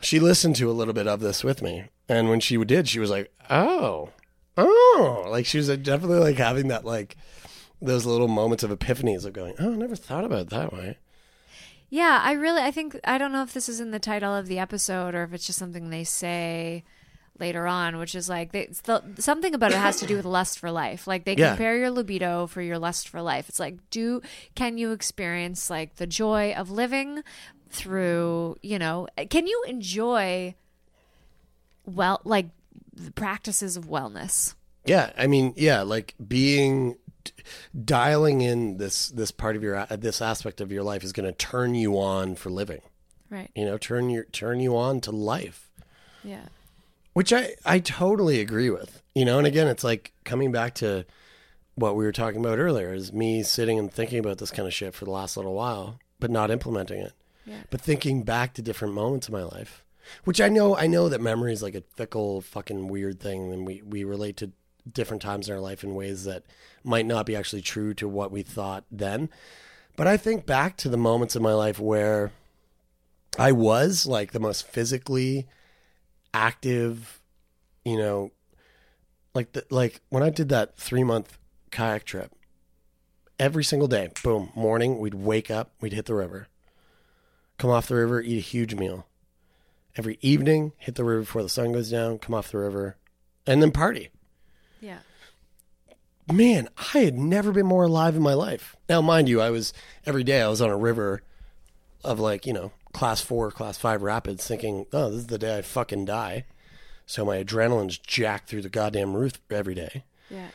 She 0.00 0.20
listened 0.20 0.54
to 0.56 0.70
a 0.70 0.72
little 0.72 0.94
bit 0.94 1.08
of 1.08 1.18
this 1.18 1.42
with 1.42 1.62
me, 1.62 1.86
and 2.08 2.28
when 2.28 2.38
she 2.38 2.56
did, 2.64 2.88
she 2.88 3.00
was 3.00 3.10
like, 3.10 3.32
"Oh, 3.50 4.10
oh!" 4.56 5.26
Like 5.28 5.46
she 5.46 5.58
was 5.58 5.66
definitely 5.66 6.20
like 6.20 6.36
having 6.36 6.68
that 6.68 6.84
like 6.84 7.16
those 7.82 8.06
little 8.06 8.28
moments 8.28 8.62
of 8.62 8.70
epiphanies 8.70 9.24
of 9.24 9.32
going, 9.32 9.54
"Oh, 9.58 9.72
I 9.72 9.76
never 9.76 9.96
thought 9.96 10.24
about 10.24 10.42
it 10.42 10.50
that 10.50 10.72
way." 10.72 10.98
Yeah, 11.90 12.20
I 12.22 12.32
really, 12.32 12.62
I 12.62 12.70
think, 12.70 13.00
I 13.02 13.18
don't 13.18 13.32
know 13.32 13.42
if 13.42 13.52
this 13.54 13.68
is 13.68 13.80
in 13.80 13.90
the 13.90 13.98
title 13.98 14.32
of 14.34 14.46
the 14.46 14.58
episode 14.60 15.14
or 15.14 15.24
if 15.24 15.32
it's 15.32 15.46
just 15.46 15.58
something 15.58 15.88
they 15.90 16.04
say 16.04 16.84
later 17.38 17.66
on, 17.66 17.98
which 17.98 18.14
is 18.14 18.28
like 18.28 18.52
they, 18.52 18.66
the, 18.84 19.02
something 19.18 19.54
about 19.54 19.72
it 19.72 19.78
has 19.78 19.96
to 20.00 20.06
do 20.06 20.16
with 20.16 20.24
lust 20.24 20.58
for 20.58 20.70
life. 20.70 21.06
Like 21.06 21.24
they 21.24 21.34
Yeah. 21.36 21.50
compare 21.50 21.76
your 21.78 21.90
libido 21.90 22.46
for 22.46 22.60
your 22.62 22.78
lust 22.78 23.08
for 23.08 23.22
life. 23.22 23.48
It's 23.48 23.60
like, 23.60 23.76
do 23.90 24.20
can 24.54 24.78
you 24.78 24.92
experience 24.92 25.70
like 25.70 25.96
the 25.96 26.06
joy 26.06 26.52
of 26.52 26.70
living 26.70 27.22
through, 27.70 28.56
you 28.62 28.78
know, 28.78 29.06
can 29.30 29.46
you 29.46 29.62
enjoy 29.68 30.54
well, 31.84 32.20
like 32.24 32.46
the 32.92 33.10
practices 33.12 33.76
of 33.76 33.86
wellness? 33.86 34.54
Yeah, 34.84 35.12
I 35.16 35.26
mean, 35.26 35.54
yeah, 35.56 35.82
like 35.82 36.14
being 36.26 36.96
dialing 37.84 38.40
in 38.40 38.78
this 38.78 39.08
this 39.08 39.30
part 39.30 39.54
of 39.56 39.62
your 39.62 39.76
uh, 39.76 39.86
this 39.90 40.22
aspect 40.22 40.60
of 40.60 40.72
your 40.72 40.82
life 40.82 41.04
is 41.04 41.12
going 41.12 41.26
to 41.26 41.32
turn 41.32 41.74
you 41.74 41.98
on 41.98 42.34
for 42.34 42.50
living. 42.50 42.80
Right. 43.30 43.50
You 43.54 43.66
know, 43.66 43.76
turn 43.76 44.08
your 44.08 44.24
turn 44.24 44.60
you 44.60 44.76
on 44.76 45.00
to 45.02 45.10
life. 45.10 45.70
Yeah. 46.24 46.46
Which 47.12 47.32
I, 47.32 47.54
I 47.64 47.78
totally 47.80 48.40
agree 48.40 48.70
with. 48.70 49.02
You 49.14 49.24
know, 49.24 49.38
and 49.38 49.46
again, 49.46 49.66
it's 49.66 49.84
like 49.84 50.12
coming 50.24 50.52
back 50.52 50.74
to 50.76 51.04
what 51.74 51.96
we 51.96 52.04
were 52.04 52.12
talking 52.12 52.40
about 52.40 52.58
earlier 52.58 52.92
is 52.92 53.12
me 53.12 53.42
sitting 53.42 53.78
and 53.78 53.92
thinking 53.92 54.18
about 54.18 54.38
this 54.38 54.50
kind 54.50 54.66
of 54.66 54.74
shit 54.74 54.94
for 54.94 55.04
the 55.04 55.10
last 55.10 55.36
little 55.36 55.54
while, 55.54 55.98
but 56.18 56.30
not 56.30 56.50
implementing 56.50 57.00
it. 57.00 57.12
Yeah. 57.46 57.62
But 57.70 57.80
thinking 57.80 58.22
back 58.22 58.52
to 58.54 58.62
different 58.62 58.94
moments 58.94 59.28
in 59.28 59.32
my 59.32 59.44
life, 59.44 59.84
which 60.24 60.40
I 60.40 60.48
know, 60.48 60.76
I 60.76 60.86
know 60.86 61.08
that 61.08 61.20
memory 61.20 61.52
is 61.52 61.62
like 61.62 61.74
a 61.74 61.82
fickle, 61.94 62.40
fucking 62.40 62.88
weird 62.88 63.20
thing, 63.20 63.52
and 63.52 63.66
we, 63.66 63.82
we 63.82 64.04
relate 64.04 64.36
to 64.38 64.52
different 64.92 65.22
times 65.22 65.48
in 65.48 65.54
our 65.54 65.60
life 65.60 65.84
in 65.84 65.94
ways 65.94 66.24
that 66.24 66.44
might 66.82 67.06
not 67.06 67.26
be 67.26 67.36
actually 67.36 67.62
true 67.62 67.94
to 67.94 68.08
what 68.08 68.30
we 68.30 68.42
thought 68.42 68.84
then. 68.90 69.28
But 69.96 70.06
I 70.06 70.16
think 70.16 70.46
back 70.46 70.76
to 70.78 70.88
the 70.88 70.96
moments 70.96 71.36
in 71.36 71.42
my 71.42 71.54
life 71.54 71.78
where 71.78 72.32
I 73.38 73.52
was 73.52 74.06
like 74.06 74.32
the 74.32 74.40
most 74.40 74.66
physically 74.66 75.46
active, 76.32 77.20
you 77.84 77.96
know, 77.96 78.30
like 79.34 79.52
the, 79.52 79.64
like 79.70 80.00
when 80.08 80.22
I 80.22 80.30
did 80.30 80.48
that 80.50 80.76
three 80.76 81.04
month 81.04 81.38
kayak 81.70 82.04
trip, 82.04 82.32
every 83.38 83.64
single 83.64 83.88
day, 83.88 84.10
boom, 84.22 84.50
morning 84.54 84.98
we'd 84.98 85.14
wake 85.14 85.50
up, 85.50 85.72
we'd 85.80 85.92
hit 85.92 86.06
the 86.06 86.14
river, 86.14 86.48
come 87.56 87.70
off 87.70 87.88
the 87.88 87.94
river, 87.94 88.20
eat 88.20 88.38
a 88.38 88.40
huge 88.40 88.74
meal. 88.74 89.06
Every 89.96 90.18
evening, 90.20 90.72
hit 90.78 90.94
the 90.94 91.04
river 91.04 91.20
before 91.20 91.42
the 91.42 91.48
sun 91.48 91.72
goes 91.72 91.90
down, 91.90 92.18
come 92.18 92.34
off 92.34 92.52
the 92.52 92.58
river, 92.58 92.96
and 93.46 93.60
then 93.60 93.72
party. 93.72 94.10
Yeah. 94.80 94.98
Man, 96.30 96.68
I 96.94 96.98
had 96.98 97.16
never 97.18 97.52
been 97.52 97.66
more 97.66 97.84
alive 97.84 98.14
in 98.14 98.22
my 98.22 98.34
life. 98.34 98.76
Now, 98.88 99.00
mind 99.00 99.28
you, 99.28 99.40
I 99.40 99.50
was 99.50 99.72
every 100.06 100.22
day 100.22 100.42
I 100.42 100.48
was 100.48 100.60
on 100.60 100.70
a 100.70 100.76
river 100.76 101.22
of 102.04 102.20
like, 102.20 102.46
you 102.46 102.52
know, 102.52 102.72
class 102.98 103.20
four, 103.20 103.52
class 103.52 103.78
five 103.78 104.02
rapids 104.02 104.44
thinking, 104.44 104.84
oh, 104.92 105.10
this 105.10 105.20
is 105.20 105.26
the 105.28 105.38
day 105.38 105.56
I 105.56 105.62
fucking 105.62 106.04
die. 106.04 106.46
So 107.06 107.24
my 107.24 107.42
adrenaline's 107.42 107.96
jacked 107.96 108.48
through 108.48 108.62
the 108.62 108.68
goddamn 108.68 109.14
roof 109.14 109.34
every 109.50 109.76
day. 109.76 110.02
Yeah. 110.28 110.48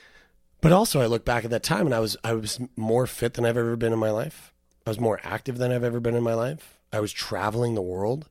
But 0.59 0.73
also 0.73 0.99
I 0.99 1.05
look 1.05 1.23
back 1.23 1.45
at 1.45 1.51
that 1.51 1.63
time 1.63 1.85
and 1.85 1.95
I 1.95 2.01
was 2.01 2.17
I 2.21 2.33
was 2.33 2.59
more 2.75 3.07
fit 3.07 3.35
than 3.35 3.45
I've 3.45 3.55
ever 3.55 3.77
been 3.77 3.93
in 3.93 3.99
my 3.99 4.11
life. 4.11 4.53
I 4.85 4.89
was 4.89 4.99
more 4.99 5.21
active 5.23 5.57
than 5.57 5.71
I've 5.71 5.85
ever 5.85 6.01
been 6.01 6.15
in 6.15 6.23
my 6.23 6.33
life. 6.33 6.79
I 6.91 6.99
was 6.99 7.13
traveling 7.13 7.75
the 7.75 7.81
world. 7.81 8.27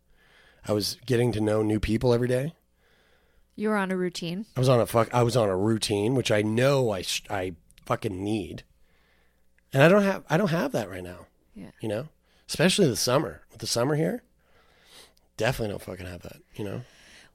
I 0.68 0.72
was 0.72 0.98
getting 1.06 1.32
to 1.32 1.40
know 1.40 1.62
new 1.62 1.80
people 1.80 2.12
every 2.12 2.28
day. 2.28 2.54
You 3.56 3.70
were 3.70 3.78
on 3.78 3.90
a 3.90 3.96
routine. 3.96 4.44
I 4.54 4.60
was 4.60 4.68
on 4.68 4.78
a 4.78 4.86
fuck. 4.86 5.08
I 5.14 5.22
was 5.22 5.38
on 5.38 5.48
a 5.48 5.56
routine, 5.56 6.14
which 6.14 6.30
I 6.30 6.42
know 6.42 6.90
I 6.90 7.00
sh- 7.00 7.24
I 7.30 7.54
fucking 7.86 8.22
need, 8.22 8.62
and 9.72 9.82
I 9.82 9.88
don't 9.88 10.02
have 10.02 10.22
I 10.28 10.36
don't 10.36 10.50
have 10.50 10.72
that 10.72 10.90
right 10.90 11.02
now. 11.02 11.26
Yeah. 11.54 11.70
You 11.80 11.88
know, 11.88 12.08
especially 12.52 12.86
the 12.86 12.96
summer. 12.96 13.40
With 13.50 13.60
the 13.60 13.66
summer 13.66 13.94
here, 13.94 14.22
definitely 15.38 15.72
don't 15.72 15.80
fucking 15.80 16.04
have 16.04 16.20
that. 16.20 16.36
You 16.54 16.64
know, 16.66 16.80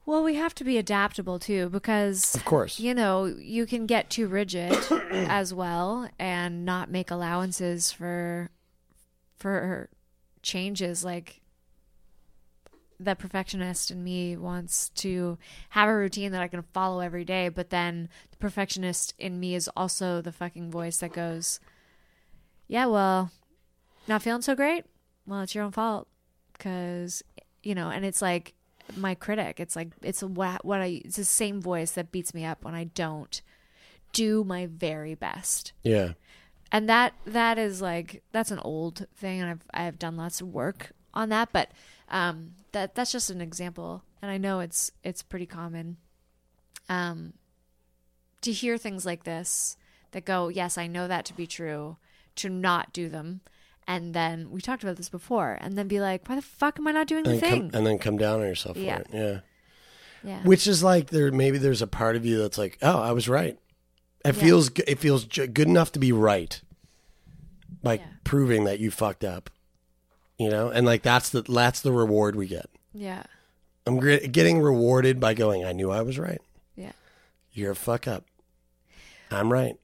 Well, 0.06 0.22
we 0.22 0.36
have 0.36 0.54
to 0.54 0.64
be 0.64 0.78
adaptable 0.78 1.40
too 1.40 1.68
because 1.70 2.36
of 2.36 2.44
course. 2.44 2.78
you 2.78 2.94
know, 2.94 3.24
you 3.24 3.66
can 3.66 3.86
get 3.86 4.10
too 4.10 4.28
rigid 4.28 4.72
as 5.10 5.52
well 5.52 6.08
and 6.20 6.64
not 6.64 6.88
make 6.88 7.10
allowances 7.10 7.90
for 7.90 8.50
for 9.36 9.88
changes 10.42 11.04
like 11.04 11.40
the 13.00 13.16
perfectionist 13.16 13.90
in 13.90 14.02
me 14.04 14.36
wants 14.36 14.88
to 14.90 15.36
have 15.70 15.88
a 15.88 15.94
routine 15.96 16.30
that 16.32 16.42
I 16.42 16.48
can 16.48 16.62
follow 16.62 17.00
every 17.00 17.24
day, 17.24 17.48
but 17.48 17.70
then 17.70 18.08
the 18.30 18.36
perfectionist 18.36 19.14
in 19.18 19.38
me 19.40 19.56
is 19.56 19.68
also 19.76 20.20
the 20.20 20.32
fucking 20.32 20.70
voice 20.70 20.98
that 20.98 21.12
goes, 21.12 21.60
"Yeah, 22.68 22.86
well, 22.86 23.30
not 24.08 24.22
feeling 24.22 24.42
so 24.42 24.56
great. 24.56 24.84
Well, 25.28 25.42
it's 25.42 25.54
your 25.54 25.64
own 25.64 25.72
fault." 25.72 26.08
Cuz 26.58 27.22
you 27.62 27.74
know, 27.74 27.90
and 27.90 28.04
it's 28.04 28.22
like 28.22 28.54
my 28.96 29.14
critic. 29.14 29.60
It's 29.60 29.76
like 29.76 29.90
it's 30.02 30.22
what 30.22 30.64
what 30.64 30.80
I 30.80 31.02
it's 31.04 31.16
the 31.16 31.24
same 31.24 31.60
voice 31.60 31.92
that 31.92 32.10
beats 32.10 32.34
me 32.34 32.44
up 32.44 32.64
when 32.64 32.74
I 32.74 32.84
don't 32.84 33.40
do 34.12 34.42
my 34.44 34.66
very 34.66 35.14
best. 35.14 35.72
Yeah, 35.82 36.14
And 36.72 36.88
that 36.88 37.12
that 37.26 37.58
is 37.58 37.82
like 37.82 38.22
that's 38.32 38.50
an 38.50 38.58
old 38.60 39.06
thing 39.14 39.40
and 39.40 39.50
I've 39.50 39.64
I've 39.72 39.98
done 39.98 40.16
lots 40.16 40.40
of 40.40 40.48
work 40.48 40.92
on 41.12 41.28
that, 41.28 41.50
but 41.52 41.70
um 42.08 42.54
that 42.72 42.94
that's 42.94 43.12
just 43.12 43.30
an 43.30 43.40
example 43.40 44.02
and 44.22 44.30
I 44.30 44.38
know 44.38 44.60
it's 44.60 44.90
it's 45.04 45.22
pretty 45.22 45.46
common 45.46 45.98
um 46.88 47.34
to 48.40 48.52
hear 48.52 48.78
things 48.78 49.04
like 49.04 49.24
this 49.24 49.76
that 50.12 50.24
go, 50.24 50.48
"Yes, 50.48 50.78
I 50.78 50.86
know 50.86 51.06
that 51.08 51.24
to 51.26 51.34
be 51.34 51.46
true," 51.46 51.98
to 52.36 52.48
not 52.48 52.92
do 52.92 53.08
them. 53.08 53.40
And 53.88 54.14
then 54.14 54.50
we 54.50 54.60
talked 54.60 54.82
about 54.84 54.96
this 54.96 55.08
before, 55.08 55.56
and 55.60 55.76
then 55.76 55.88
be 55.88 55.98
like, 55.98 56.28
"Why 56.28 56.36
the 56.36 56.42
fuck 56.42 56.78
am 56.78 56.86
I 56.86 56.92
not 56.92 57.06
doing 57.08 57.24
the 57.24 57.30
and 57.30 57.40
thing?" 57.40 57.70
come, 57.70 57.78
and 57.78 57.86
then 57.86 57.98
come 57.98 58.18
down 58.18 58.40
on 58.40 58.46
yourself 58.46 58.76
for 58.76 58.82
Yeah. 58.82 58.98
it. 58.98 59.06
Yeah, 59.12 59.40
yeah, 60.22 60.42
which 60.42 60.66
is 60.66 60.82
like 60.82 61.08
there 61.10 61.32
maybe 61.32 61.56
there's 61.58 61.80
a 61.82 61.86
part 61.86 62.14
of 62.14 62.24
you 62.26 62.38
that's 62.38 62.58
like, 62.58 62.76
oh, 62.82 63.00
I 63.00 63.12
was 63.12 63.28
right. 63.28 63.58
It 64.26 64.34
Yeah. 64.36 64.42
feels 64.42 64.70
it 64.86 64.98
feels 64.98 65.24
good 65.24 65.58
enough 65.60 65.90
to 65.92 65.98
be 65.98 66.12
right, 66.12 66.60
like 67.82 68.00
Yeah. 68.00 68.06
proving 68.24 68.64
that 68.64 68.78
you 68.78 68.90
fucked 68.90 69.24
up. 69.24 69.48
You 70.38 70.50
know, 70.50 70.68
and 70.68 70.86
like 70.86 71.02
that's 71.02 71.30
the 71.30 71.42
that's 71.42 71.80
the 71.80 71.90
reward 71.90 72.36
we 72.36 72.46
get. 72.46 72.66
yeah, 72.92 73.22
I'm 73.86 73.98
getting 74.00 74.60
rewarded 74.60 75.18
by 75.18 75.32
going. 75.34 75.64
I 75.64 75.72
knew 75.72 75.90
I 75.90 76.02
was 76.02 76.18
right. 76.18 76.40
yeah. 76.76 76.92
You're 77.52 77.72
a 77.72 77.76
fuck 77.76 78.06
up. 78.06 78.24
I'm 79.30 79.50
right. 79.52 79.76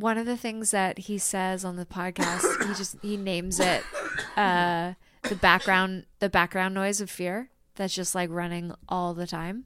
One 0.00 0.18
of 0.18 0.26
the 0.26 0.36
things 0.36 0.72
that 0.72 0.98
he 0.98 1.16
says 1.18 1.64
on 1.64 1.76
the 1.76 1.86
podcast 1.86 2.66
he 2.66 2.74
just 2.74 2.96
he 3.00 3.16
names 3.16 3.60
it 3.60 3.82
uh 4.36 4.92
the 5.28 5.36
background 5.36 6.04
the 6.18 6.28
background 6.28 6.74
noise 6.74 7.00
of 7.00 7.08
fear 7.08 7.48
that's 7.76 7.94
just 7.94 8.14
like 8.14 8.28
running 8.30 8.74
all 8.88 9.14
the 9.14 9.26
time 9.26 9.64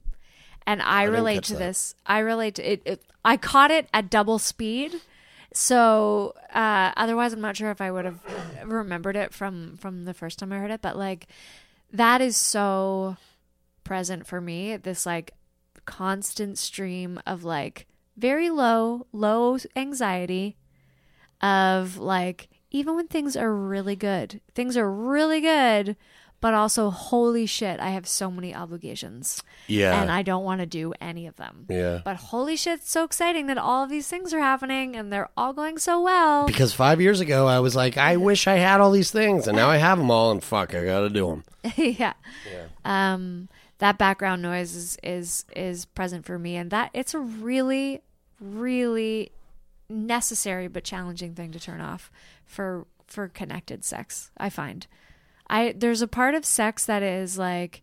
and 0.66 0.82
i, 0.82 1.04
didn't 1.04 1.14
relate 1.14 1.42
to 1.44 1.54
that. 1.54 1.58
this 1.58 1.94
i 2.06 2.18
relate 2.18 2.54
to 2.54 2.72
it, 2.72 2.82
it 2.84 3.02
i 3.24 3.36
caught 3.36 3.70
it 3.70 3.88
at 3.92 4.10
double 4.10 4.38
speed 4.38 4.92
So 5.54 6.34
uh, 6.52 6.92
otherwise, 6.94 7.32
I'm 7.32 7.40
not 7.40 7.56
sure 7.56 7.70
if 7.70 7.80
I 7.80 7.90
would 7.90 8.04
have 8.04 8.20
remembered 8.64 9.16
it 9.16 9.32
from 9.32 9.78
from 9.78 10.04
the 10.04 10.12
first 10.12 10.38
time 10.38 10.52
I 10.52 10.58
heard 10.58 10.70
it. 10.70 10.82
But 10.82 10.96
like 10.96 11.26
that 11.90 12.20
is 12.20 12.36
so 12.36 13.16
present 13.82 14.26
for 14.26 14.40
me. 14.42 14.76
This 14.76 15.06
like 15.06 15.32
constant 15.86 16.58
stream 16.58 17.18
of 17.26 17.44
like 17.44 17.86
very 18.18 18.50
low, 18.50 19.06
low 19.12 19.58
anxiety 19.76 20.56
of 21.40 21.96
like 21.96 22.48
even 22.70 22.96
when 22.96 23.06
things 23.06 23.36
are 23.36 23.54
really 23.54 23.96
good, 23.96 24.40
things 24.54 24.76
are 24.76 24.90
really 24.90 25.40
good, 25.40 25.96
but 26.40 26.54
also 26.54 26.90
holy 26.90 27.46
shit, 27.46 27.80
I 27.80 27.90
have 27.90 28.06
so 28.06 28.30
many 28.30 28.54
obligations. 28.54 29.42
Yeah. 29.66 30.00
And 30.00 30.10
I 30.10 30.22
don't 30.22 30.44
want 30.44 30.60
to 30.60 30.66
do 30.66 30.92
any 31.00 31.26
of 31.26 31.36
them. 31.36 31.66
Yeah. 31.68 32.00
But 32.04 32.16
holy 32.16 32.56
shit, 32.56 32.80
it's 32.80 32.90
so 32.90 33.04
exciting 33.04 33.46
that 33.46 33.58
all 33.58 33.84
of 33.84 33.90
these 33.90 34.08
things 34.08 34.32
are 34.32 34.40
happening 34.40 34.94
and 34.94 35.12
they're 35.12 35.30
all 35.36 35.52
going 35.52 35.78
so 35.78 36.02
well. 36.02 36.46
Because 36.46 36.72
five 36.72 37.00
years 37.00 37.20
ago, 37.20 37.46
I 37.46 37.60
was 37.60 37.74
like, 37.74 37.96
I 37.96 38.16
wish 38.16 38.46
I 38.46 38.56
had 38.56 38.80
all 38.80 38.90
these 38.90 39.10
things, 39.10 39.48
and 39.48 39.56
now 39.56 39.68
I 39.68 39.78
have 39.78 39.98
them 39.98 40.10
all, 40.10 40.30
and 40.30 40.42
fuck, 40.42 40.74
I 40.74 40.84
got 40.84 41.00
to 41.00 41.10
do 41.10 41.26
them. 41.26 41.44
yeah. 41.76 42.14
Yeah. 42.50 42.66
Um, 42.84 43.48
that 43.78 43.96
background 43.98 44.42
noise 44.42 44.74
is, 44.74 44.98
is 45.02 45.44
is 45.54 45.84
present 45.84 46.26
for 46.26 46.38
me, 46.38 46.56
and 46.56 46.70
that 46.70 46.90
it's 46.94 47.14
a 47.14 47.20
really, 47.20 48.02
really 48.40 49.32
necessary 49.88 50.68
but 50.68 50.84
challenging 50.84 51.34
thing 51.34 51.50
to 51.52 51.60
turn 51.60 51.80
off 51.80 52.10
for 52.44 52.86
for 53.06 53.26
connected 53.28 53.84
sex. 53.84 54.30
I 54.36 54.50
find, 54.50 54.86
I 55.48 55.74
there's 55.76 56.02
a 56.02 56.08
part 56.08 56.34
of 56.34 56.44
sex 56.44 56.84
that 56.86 57.02
is 57.02 57.38
like, 57.38 57.82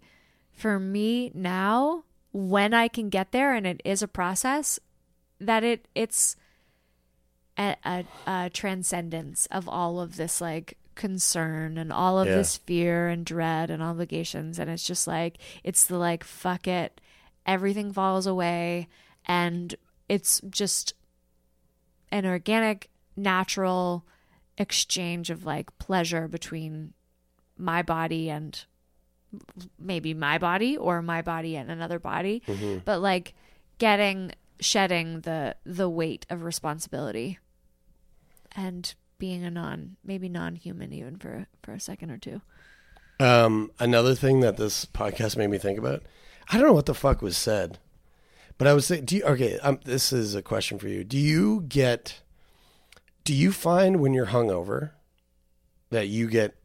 for 0.51 0.79
me 0.79 1.31
now, 1.33 2.03
when 2.31 2.73
I 2.73 2.87
can 2.87 3.09
get 3.09 3.31
there, 3.31 3.53
and 3.55 3.65
it 3.65 3.81
is 3.83 4.01
a 4.03 4.07
process, 4.07 4.79
that 5.39 5.63
it 5.63 5.87
it's 5.95 6.35
a, 7.57 7.75
a, 7.83 8.05
a 8.27 8.49
transcendence 8.51 9.47
of 9.47 9.67
all 9.67 9.99
of 9.99 10.15
this 10.17 10.41
like 10.41 10.77
concern 10.93 11.77
and 11.77 11.91
all 11.91 12.19
of 12.19 12.27
Yeah. 12.27 12.35
this 12.35 12.57
fear 12.57 13.07
and 13.09 13.25
dread 13.25 13.69
and 13.69 13.83
obligations 13.83 14.59
and 14.59 14.69
it's 14.69 14.85
just 14.87 15.07
like 15.07 15.37
it's 15.61 15.83
the 15.85 15.97
like 15.97 16.23
fuck 16.23 16.67
it 16.69 17.01
everything 17.45 17.91
falls 17.91 18.25
away 18.25 18.87
and 19.25 19.75
it's 20.09 20.41
just 20.49 20.93
an 22.11 22.25
organic 22.25 22.89
natural 23.15 24.05
exchange 24.57 25.29
of 25.29 25.45
like 25.45 25.77
pleasure 25.79 26.27
between 26.27 26.93
my 27.57 27.81
body 27.81 28.29
and 28.29 28.65
maybe 29.79 30.13
my 30.13 30.37
body 30.37 30.77
or 30.77 31.01
my 31.01 31.21
body 31.21 31.55
and 31.55 31.69
another 31.71 31.99
body. 31.99 32.41
But 32.85 33.01
like 33.01 33.33
getting 33.77 34.31
shedding 34.59 35.21
the 35.21 35.55
the 35.65 35.89
weight 35.89 36.25
of 36.29 36.43
responsibility 36.43 37.39
and 38.55 38.93
being 39.17 39.43
a 39.43 39.51
non 39.51 39.97
maybe 40.03 40.29
non-human 40.29 40.93
even 40.93 41.17
for 41.17 41.47
for 41.63 41.73
a 41.73 41.79
second 41.79 42.11
or 42.11 42.17
two. 42.17 42.41
Um, 43.19 43.71
another 43.79 44.13
thing 44.15 44.41
that 44.41 44.57
this 44.57 44.85
podcast 44.85 45.37
made 45.37 45.49
me 45.49 45.57
think 45.57 45.79
about, 45.79 46.03
I 46.49 46.57
don't 46.57 46.67
know 46.67 46.73
what 46.73 46.85
the 46.85 46.93
fuck 46.93 47.21
was 47.21 47.37
said, 47.37 47.79
but 48.57 48.67
I 48.67 48.73
was 48.73 48.85
saying, 48.85 49.05
do 49.05 49.15
you, 49.17 49.23
okay, 49.23 49.59
um, 49.59 49.79
this 49.83 50.13
is 50.13 50.35
a 50.35 50.41
question 50.41 50.79
for 50.79 50.87
you. 50.87 51.03
Do 51.03 51.17
you 51.17 51.61
get, 51.67 52.21
do 53.23 53.33
you 53.33 53.51
find 53.51 53.99
when 53.99 54.13
you're 54.13 54.27
hungover 54.27 54.91
that 55.89 56.07
you 56.07 56.29
get 56.29 56.55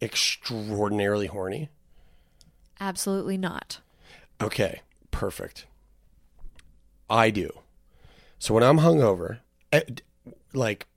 extraordinarily 0.00 1.26
horny? 1.26 1.70
absolutely 2.80 3.36
not 3.38 3.78
Okay, 4.42 4.80
perfect. 5.12 5.66
I 7.08 7.30
do. 7.30 7.60
So 8.40 8.54
when 8.54 8.64
I'm 8.64 8.78
hungover, 8.78 9.38
eh, 9.70 9.82
like 10.52 10.88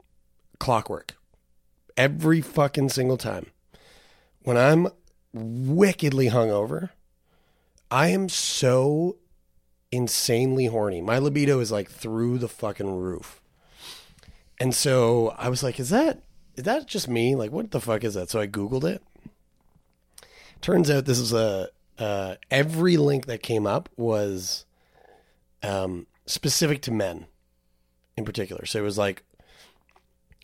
clockwork, 0.58 1.16
every 1.96 2.42
fucking 2.42 2.90
single 2.90 3.18
time, 3.18 3.52
when 4.42 4.58
I'm 4.58 4.88
wickedly 5.32 6.30
hungover, 6.30 6.90
I 7.92 8.08
am 8.08 8.30
so 8.30 9.18
insanely 9.96 10.66
horny. 10.66 11.02
My 11.02 11.18
libido 11.18 11.60
is 11.60 11.72
like 11.72 11.90
through 11.90 12.38
the 12.38 12.48
fucking 12.48 13.00
roof. 13.00 13.42
And 14.60 14.74
so 14.74 15.36
I 15.38 15.50
was 15.50 15.64
like, 15.64 15.80
is 15.80 15.90
that 15.90 16.22
is 16.56 16.64
that 16.64 16.88
just 16.88 17.08
me? 17.08 17.36
Like 17.36 17.52
what 17.52 17.72
the 17.72 17.82
fuck 17.82 18.04
is 18.04 18.14
that? 18.14 18.30
So 18.30 18.40
I 18.40 18.48
googled 18.48 18.84
it. 18.84 19.02
Turns 20.62 20.90
out 20.90 21.06
this 21.06 21.20
is 21.20 21.34
a 21.34 21.70
uh, 21.98 22.36
every 22.52 22.98
link 22.98 23.26
that 23.26 23.42
came 23.42 23.66
up 23.66 23.90
was 23.96 24.66
um, 25.64 26.08
specific 26.26 26.82
to 26.84 26.92
men 26.92 27.28
in 28.18 28.26
particular. 28.26 28.66
So 28.66 28.80
it 28.80 28.84
was 28.84 28.98
like 28.98 29.24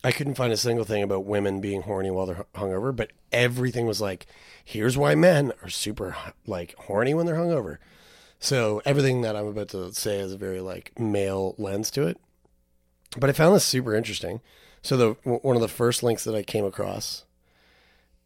I 0.04 0.12
couldn't 0.12 0.34
find 0.34 0.52
a 0.52 0.56
single 0.56 0.84
thing 0.84 1.02
about 1.02 1.24
women 1.24 1.60
being 1.60 1.82
horny 1.82 2.10
while 2.10 2.26
they're 2.26 2.36
hu- 2.36 2.44
hungover, 2.54 2.94
but 2.94 3.12
everything 3.30 3.86
was 3.86 4.00
like, 4.00 4.26
here's 4.64 4.98
why 4.98 5.14
men 5.14 5.52
are 5.62 5.68
super 5.68 6.16
like 6.46 6.74
horny 6.76 7.14
when 7.14 7.26
they're 7.26 7.36
hungover. 7.36 7.78
So 8.42 8.82
everything 8.84 9.20
that 9.20 9.36
I'm 9.36 9.46
about 9.46 9.68
to 9.68 9.94
say 9.94 10.18
has 10.18 10.32
a 10.32 10.36
very 10.36 10.60
like 10.60 10.98
male 10.98 11.54
lens 11.58 11.92
to 11.92 12.08
it. 12.08 12.18
But 13.16 13.30
I 13.30 13.34
found 13.34 13.54
this 13.54 13.64
super 13.64 13.94
interesting. 13.94 14.40
So 14.82 14.96
the 14.96 15.12
one 15.22 15.54
of 15.54 15.62
the 15.62 15.68
first 15.68 16.02
links 16.02 16.24
that 16.24 16.34
I 16.34 16.42
came 16.42 16.64
across, 16.64 17.24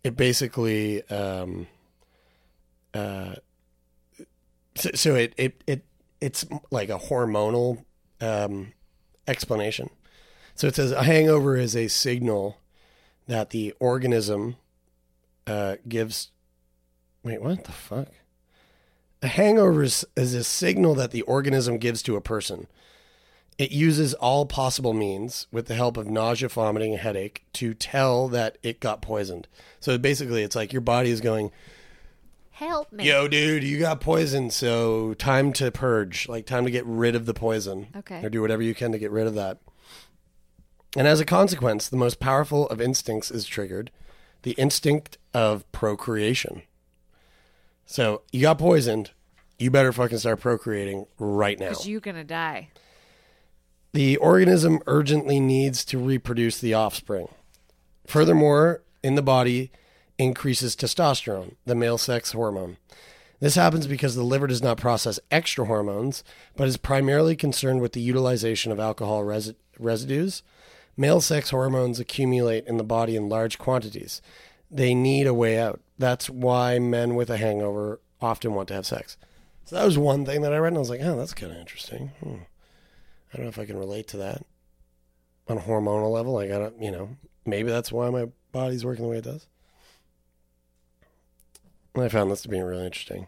it 0.03 0.17
basically 0.17 1.07
um, 1.11 1.67
uh, 2.95 3.35
so, 4.75 4.91
so 4.95 5.15
it, 5.17 5.35
it 5.37 5.63
it 5.67 5.85
it's 6.23 6.47
like 6.71 6.89
a 6.89 6.99
hormonal 6.99 7.85
um, 8.23 8.73
explanation. 9.29 9.91
So 10.55 10.67
it 10.67 10.77
says 10.77 10.93
a 10.93 11.03
hangover 11.03 11.59
is 11.59 11.77
a 11.77 11.89
signal 11.89 12.57
that 13.27 13.51
the 13.51 13.75
organism 13.81 14.57
uh, 15.47 15.77
gives. 15.87 16.31
Wait, 17.23 17.43
what 17.43 17.65
the 17.65 17.73
fuck? 17.73 18.09
A 19.23 19.29
hangover 19.29 19.83
is, 19.83 20.05
is 20.17 20.35
a 20.35 20.45
signal 20.45 20.95
that 20.95 21.11
the 21.11 21.23
organism 21.23 21.79
gives 21.79 22.03
to 22.03 22.17
a 22.17 22.21
person. 22.21 22.67
It 23.59 23.73
uses 23.73 24.13
all 24.15 24.45
possible 24.45 24.93
means, 24.93 25.47
with 25.51 25.67
the 25.67 25.75
help 25.75 25.97
of 25.97 26.09
nausea, 26.09 26.51
vomiting, 26.51 26.93
and 26.93 27.01
headache, 27.01 27.45
to 27.55 27.73
tell 27.73 28.29
that 28.29 28.59
it 28.63 28.81
got 28.81 29.01
poisoned. 29.01 29.49
So 29.81 29.97
basically, 29.97 30.43
it's 30.43 30.55
like 30.55 30.75
your 30.75 30.83
body 30.83 31.11
is 31.11 31.23
going, 31.23 31.51
help 32.51 32.93
me 32.93 33.07
Yo, 33.07 33.29
dude, 33.29 33.65
you 33.65 33.79
got 33.79 34.03
poison, 34.03 34.51
so 34.51 35.15
time 35.15 35.55
to 35.55 35.71
purge. 35.71 36.29
Like 36.29 36.45
time 36.45 36.67
to 36.67 36.71
get 36.71 36.85
rid 36.85 37.15
of 37.15 37.25
the 37.25 37.33
poison. 37.33 37.87
Okay. 37.97 38.23
Or 38.23 38.29
do 38.29 38.43
whatever 38.43 38.63
you 38.63 38.75
can 38.75 38.93
to 38.93 38.99
get 38.99 39.11
rid 39.11 39.27
of 39.27 39.35
that. 39.35 39.59
And 40.95 41.07
as 41.07 41.21
a 41.21 41.27
consequence, 41.27 41.89
the 41.89 41.97
most 41.97 42.21
powerful 42.21 42.69
of 42.69 42.81
instincts 42.81 43.31
is 43.31 43.47
triggered 43.47 43.91
the 44.43 44.53
instinct 44.53 45.19
of 45.35 45.71
procreation. 45.73 46.63
So 47.87 48.23
you 48.33 48.43
got 48.43 48.59
poisoned, 48.59 49.13
you 49.59 49.71
better 49.71 49.93
fucking 49.93 50.19
start 50.19 50.41
procreating 50.41 51.07
right 51.19 51.59
now. 51.59 51.71
because 51.71 51.89
you're 51.89 52.01
gonna 52.01 52.25
die 52.25 52.69
The 53.93 54.17
organism 54.19 54.81
urgently 54.87 55.41
needs 55.41 55.85
to 55.87 55.99
reproduce 55.99 56.59
the 56.61 56.75
offspring. 56.75 57.29
Furthermore, 58.07 58.83
in 59.03 59.15
the 59.15 59.23
body 59.23 59.71
increases 60.19 60.77
testosterone, 60.77 61.55
the 61.65 61.75
male 61.75 61.97
sex 61.99 62.33
hormone. 62.33 62.77
This 63.41 63.55
happens 63.55 63.87
because 63.87 64.15
the 64.15 64.23
liver 64.23 64.47
does 64.47 64.63
not 64.63 64.79
process 64.79 65.21
extra 65.31 65.67
hormones, 65.67 66.25
but 66.57 66.69
is 66.69 66.77
primarily 66.79 67.37
concerned 67.37 67.81
with 67.81 67.93
the 67.93 68.01
utilization 68.01 68.73
of 68.73 68.81
alcohol 68.81 69.25
resi- 69.25 69.55
residues. 69.79 70.43
Male 70.97 71.21
sex 71.21 71.51
hormones 71.51 72.01
accumulate 72.01 72.67
in 72.67 72.79
the 72.79 72.85
body 72.85 73.15
in 73.15 73.29
large 73.29 73.59
quantities. 73.59 74.23
They 74.71 74.95
need 74.95 75.27
a 75.27 75.35
way 75.35 75.59
out. 75.59 75.81
That's 75.99 76.29
why 76.29 76.79
men 76.79 77.15
with 77.15 77.31
a 77.31 77.37
hangover 77.37 78.01
often 78.21 78.55
want 78.55 78.69
to 78.69 78.75
have 78.75 78.87
sex. 78.87 79.17
So 79.65 79.77
that 79.77 79.85
was 79.85 79.99
one 79.99 80.25
thing 80.25 80.43
that 80.43 80.53
I 80.53 80.59
read, 80.59 80.69
and 80.69 80.77
I 80.77 80.81
was 80.81 80.91
like, 80.91 81.01
oh, 81.03 81.17
that's 81.17 81.35
kind 81.35 81.53
of 81.53 81.59
interesting. 81.59 82.13
Hmm. 82.23 82.37
I 83.33 83.37
don't 83.37 83.47
know 83.47 83.49
if 83.49 83.59
I 83.59 83.67
can 83.67 83.79
relate 83.79 84.09
to 84.09 84.17
that 84.19 84.45
on 85.49 85.59
a 85.59 85.63
hormonal 85.63 86.13
level. 86.13 86.39
I 86.39 86.47
don't, 86.47 86.81
you 86.81 86.91
know, 86.91 87.17
maybe 87.45 87.71
that's 87.71 87.93
why 87.93 88.11
my 88.11 88.29
body's 88.53 88.85
working 88.85 89.05
the 89.05 89.11
way 89.11 89.19
it 89.19 89.25
does. 89.25 89.47
And 91.95 92.05
I 92.05 92.09
found 92.09 92.31
this 92.31 92.43
to 92.43 92.49
be 92.49 92.61
really 92.61 92.85
interesting. 92.85 93.27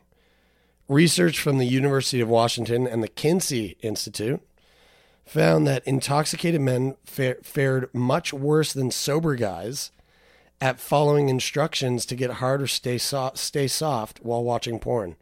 Research 0.88 1.40
from 1.40 1.58
the 1.58 1.66
University 1.66 2.20
of 2.20 2.28
Washington 2.28 2.86
and 2.86 3.02
the 3.02 3.08
Kinsey 3.08 3.76
Institute 3.80 4.40
found 5.26 5.66
that 5.66 5.86
intoxicated 5.86 6.60
men 6.60 6.96
fa- 7.04 7.36
fared 7.42 7.92
much 7.92 8.32
worse 8.32 8.72
than 8.72 8.90
sober 8.90 9.34
guys 9.34 9.90
at 10.60 10.80
following 10.80 11.28
instructions 11.28 12.04
to 12.06 12.16
get 12.16 12.32
hard 12.32 12.62
or 12.62 12.66
stay, 12.66 12.98
so- 12.98 13.32
stay 13.34 13.68
soft 13.68 14.20
while 14.22 14.42
watching 14.42 14.78
porn. 14.78 15.16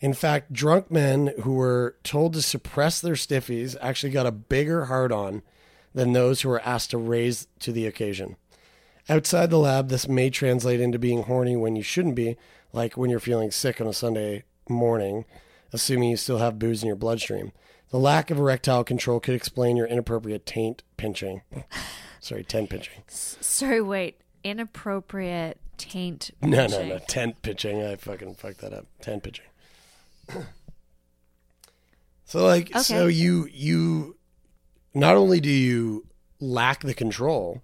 In 0.00 0.14
fact, 0.14 0.52
drunk 0.52 0.90
men 0.90 1.34
who 1.42 1.54
were 1.54 1.96
told 2.04 2.32
to 2.34 2.42
suppress 2.42 3.00
their 3.00 3.14
stiffies 3.14 3.76
actually 3.80 4.12
got 4.12 4.26
a 4.26 4.32
bigger 4.32 4.86
hard 4.86 5.10
on 5.12 5.42
than 5.92 6.12
those 6.12 6.40
who 6.40 6.48
were 6.48 6.62
asked 6.62 6.90
to 6.90 6.98
raise 6.98 7.48
to 7.60 7.72
the 7.72 7.86
occasion. 7.86 8.36
Outside 9.08 9.50
the 9.50 9.58
lab, 9.58 9.88
this 9.88 10.06
may 10.06 10.30
translate 10.30 10.80
into 10.80 10.98
being 10.98 11.22
horny 11.24 11.56
when 11.56 11.74
you 11.76 11.82
shouldn't 11.82 12.14
be, 12.14 12.36
like 12.72 12.96
when 12.96 13.10
you're 13.10 13.18
feeling 13.18 13.50
sick 13.50 13.80
on 13.80 13.86
a 13.86 13.92
Sunday 13.92 14.44
morning, 14.68 15.24
assuming 15.72 16.10
you 16.10 16.16
still 16.16 16.38
have 16.38 16.58
booze 16.58 16.82
in 16.82 16.86
your 16.86 16.96
bloodstream. 16.96 17.52
The 17.90 17.98
lack 17.98 18.30
of 18.30 18.38
erectile 18.38 18.84
control 18.84 19.18
could 19.18 19.34
explain 19.34 19.76
your 19.76 19.86
inappropriate 19.86 20.44
taint 20.44 20.82
pinching. 20.98 21.40
Sorry, 22.20 22.44
tent 22.44 22.68
pinching. 22.68 23.02
Sorry, 23.08 23.80
wait. 23.80 24.20
Inappropriate 24.48 25.58
taint. 25.76 26.30
No, 26.42 26.66
no, 26.66 26.86
no. 26.86 26.98
Tent 26.98 27.42
pitching. 27.42 27.82
I 27.82 27.96
fucking 27.96 28.34
fucked 28.34 28.60
that 28.60 28.72
up. 28.72 28.86
Tent 29.00 29.22
pitching. 29.22 29.44
so 32.24 32.44
like 32.44 32.74
so 32.78 33.06
you 33.06 33.48
you 33.52 34.16
not 34.94 35.16
only 35.16 35.40
do 35.40 35.50
you 35.50 36.06
lack 36.40 36.80
the 36.80 36.94
control, 36.94 37.62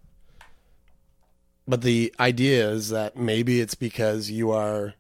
but 1.66 1.82
the 1.82 2.14
idea 2.20 2.70
is 2.70 2.90
that 2.90 3.16
maybe 3.16 3.60
it's 3.60 3.74
because 3.74 4.30
you 4.30 4.50
are 4.50 4.94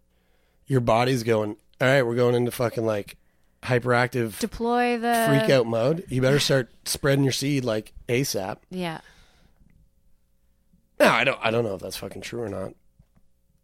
your 0.66 0.80
body's 0.80 1.22
going, 1.22 1.56
All 1.80 1.88
right, 1.88 2.02
we're 2.02 2.14
going 2.16 2.34
into 2.34 2.50
fucking 2.50 2.84
like 2.86 3.16
hyperactive 3.62 4.38
Deploy 4.38 4.98
the 4.98 5.24
freak 5.28 5.50
out 5.50 5.66
mode. 5.66 6.04
You 6.08 6.20
better 6.20 6.40
start 6.40 6.70
spreading 6.84 7.24
your 7.24 7.32
seed 7.32 7.64
like 7.64 7.92
ASAP. 8.08 8.58
Yeah. 8.70 9.00
No, 11.00 11.06
I 11.08 11.24
don't 11.24 11.38
I 11.42 11.50
don't 11.50 11.64
know 11.64 11.74
if 11.74 11.80
that's 11.82 11.96
fucking 11.96 12.22
true 12.22 12.42
or 12.42 12.48
not. 12.48 12.74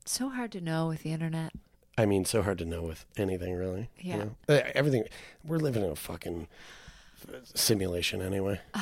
So 0.04 0.28
hard 0.30 0.52
to 0.52 0.60
know 0.60 0.88
with 0.88 1.02
the 1.02 1.12
internet. 1.12 1.52
I 1.98 2.06
mean, 2.06 2.24
so 2.24 2.42
hard 2.42 2.58
to 2.58 2.64
know 2.64 2.82
with 2.82 3.04
anything, 3.16 3.54
really. 3.54 3.90
you 3.98 4.10
Yeah. 4.10 4.16
know? 4.16 4.36
Uh, 4.48 4.60
Everything. 4.74 5.04
We're 5.44 5.58
living 5.58 5.84
in 5.84 5.90
a 5.90 5.96
fucking 5.96 6.48
simulation 7.54 8.22
anyway. 8.22 8.60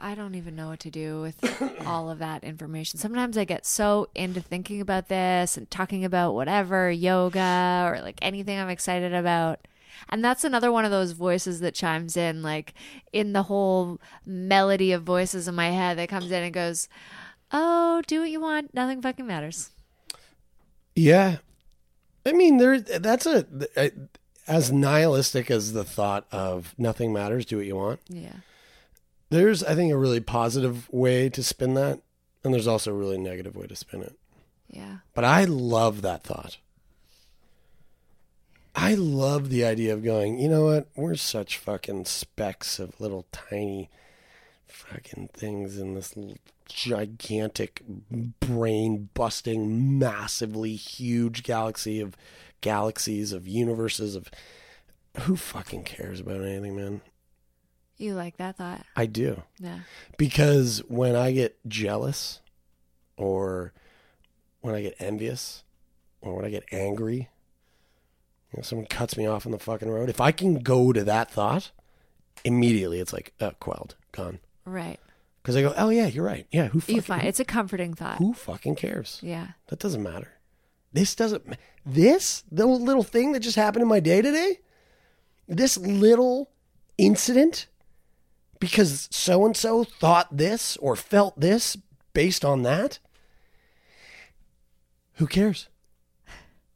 I 0.00 0.14
don't 0.14 0.34
even 0.34 0.54
know 0.56 0.68
what 0.68 0.80
to 0.80 0.90
do 0.90 1.20
with 1.22 1.42
all 1.86 2.10
of 2.10 2.18
that 2.18 2.44
information. 2.44 2.98
Sometimes 2.98 3.36
I 3.38 3.44
get 3.44 3.64
so 3.66 4.08
into 4.14 4.40
thinking 4.40 4.80
about 4.80 5.08
this 5.08 5.56
and 5.56 5.70
talking 5.70 6.04
about 6.04 6.34
whatever, 6.34 6.90
yoga 6.90 7.90
or 7.90 8.00
like 8.02 8.18
anything 8.22 8.58
I'm 8.58 8.68
excited 8.68 9.14
about. 9.14 9.66
And 10.10 10.22
that's 10.22 10.44
another 10.44 10.70
one 10.70 10.84
of 10.84 10.90
those 10.90 11.12
voices 11.12 11.60
that 11.60 11.74
chimes 11.74 12.16
in, 12.18 12.42
like 12.42 12.74
in 13.12 13.32
the 13.32 13.44
whole 13.44 13.98
melody 14.26 14.92
of 14.92 15.02
voices 15.02 15.48
in 15.48 15.54
my 15.54 15.70
head 15.70 15.96
that 15.96 16.10
comes 16.10 16.30
in 16.30 16.42
and 16.42 16.52
goes, 16.52 16.88
Oh, 17.52 18.02
do 18.06 18.20
what 18.20 18.30
you 18.30 18.40
want. 18.40 18.74
Nothing 18.74 19.00
fucking 19.02 19.26
matters. 19.26 19.70
Yeah. 20.94 21.36
I 22.24 22.32
mean, 22.32 22.56
there. 22.56 22.80
That's 22.80 23.26
a 23.26 23.46
as 24.48 24.72
nihilistic 24.72 25.50
as 25.50 25.72
the 25.72 25.84
thought 25.84 26.26
of 26.32 26.74
nothing 26.78 27.12
matters. 27.12 27.46
Do 27.46 27.58
what 27.58 27.66
you 27.66 27.76
want. 27.76 28.00
Yeah. 28.08 28.36
There's, 29.30 29.62
I 29.64 29.74
think, 29.74 29.92
a 29.92 29.96
really 29.96 30.20
positive 30.20 30.88
way 30.92 31.28
to 31.30 31.42
spin 31.42 31.74
that, 31.74 32.00
and 32.44 32.54
there's 32.54 32.68
also 32.68 32.92
a 32.92 32.94
really 32.94 33.18
negative 33.18 33.56
way 33.56 33.66
to 33.66 33.74
spin 33.76 34.02
it. 34.02 34.16
Yeah. 34.70 34.98
But 35.14 35.24
I 35.24 35.44
love 35.44 36.02
that 36.02 36.22
thought. 36.22 36.58
I 38.74 38.94
love 38.94 39.48
the 39.48 39.64
idea 39.64 39.94
of 39.94 40.04
going, 40.04 40.38
you 40.38 40.48
know 40.48 40.66
what? 40.66 40.88
We're 40.94 41.14
such 41.14 41.56
fucking 41.56 42.04
specks 42.04 42.78
of 42.78 43.00
little 43.00 43.26
tiny 43.32 43.88
fucking 44.68 45.30
things 45.32 45.78
in 45.78 45.94
this 45.94 46.14
l- 46.16 46.36
gigantic 46.68 47.82
brain 48.40 49.08
busting, 49.14 49.98
massively 49.98 50.74
huge 50.76 51.42
galaxy 51.42 52.00
of 52.00 52.16
galaxies, 52.60 53.32
of 53.32 53.46
universes, 53.46 54.14
of 54.14 54.30
who 55.20 55.36
fucking 55.36 55.84
cares 55.84 56.20
about 56.20 56.42
anything, 56.42 56.76
man? 56.76 57.00
You 57.96 58.14
like 58.14 58.36
that 58.36 58.56
thought? 58.58 58.84
I 58.94 59.06
do 59.06 59.42
Yeah. 59.58 59.80
because 60.18 60.82
when 60.88 61.16
I 61.16 61.32
get 61.32 61.56
jealous 61.66 62.40
or 63.16 63.72
when 64.60 64.74
I 64.74 64.82
get 64.82 64.96
envious 64.98 65.62
or 66.20 66.34
when 66.36 66.44
I 66.44 66.50
get 66.50 66.64
angry, 66.70 67.30
you 68.52 68.58
know, 68.58 68.62
someone 68.62 68.86
cuts 68.86 69.16
me 69.16 69.26
off 69.26 69.46
on 69.46 69.52
the 69.52 69.58
fucking 69.58 69.88
road, 69.88 70.10
if 70.10 70.20
I 70.20 70.30
can 70.32 70.56
go 70.58 70.92
to 70.92 71.04
that 71.04 71.30
thought, 71.30 71.70
immediately 72.44 73.00
it's 73.00 73.12
like, 73.14 73.32
uh, 73.40 73.52
quelled, 73.60 73.96
gone. 74.12 74.40
Right. 74.66 75.00
Because 75.46 75.54
I 75.54 75.62
go, 75.62 75.72
oh 75.76 75.90
yeah, 75.90 76.08
you're 76.08 76.24
right. 76.24 76.44
Yeah, 76.50 76.66
who 76.66 76.80
fucking, 76.80 76.96
You 76.96 77.00
find 77.02 77.22
it's 77.22 77.38
a 77.38 77.44
comforting 77.44 77.94
thought. 77.94 78.18
who 78.18 78.32
fucking 78.34 78.74
cares? 78.74 79.20
Yeah. 79.22 79.50
That 79.68 79.78
doesn't 79.78 80.02
matter. 80.02 80.32
This 80.92 81.14
doesn't. 81.14 81.56
This 81.84 82.42
the 82.50 82.66
little 82.66 83.04
thing 83.04 83.30
that 83.30 83.38
just 83.40 83.54
happened 83.54 83.82
in 83.82 83.88
my 83.88 84.00
day 84.00 84.22
today. 84.22 84.58
This 85.46 85.78
little 85.78 86.50
incident, 86.98 87.68
because 88.58 89.06
so 89.12 89.46
and 89.46 89.56
so 89.56 89.84
thought 89.84 90.36
this 90.36 90.76
or 90.78 90.96
felt 90.96 91.38
this 91.38 91.76
based 92.12 92.44
on 92.44 92.62
that. 92.62 92.98
Who 95.18 95.28
cares? 95.28 95.68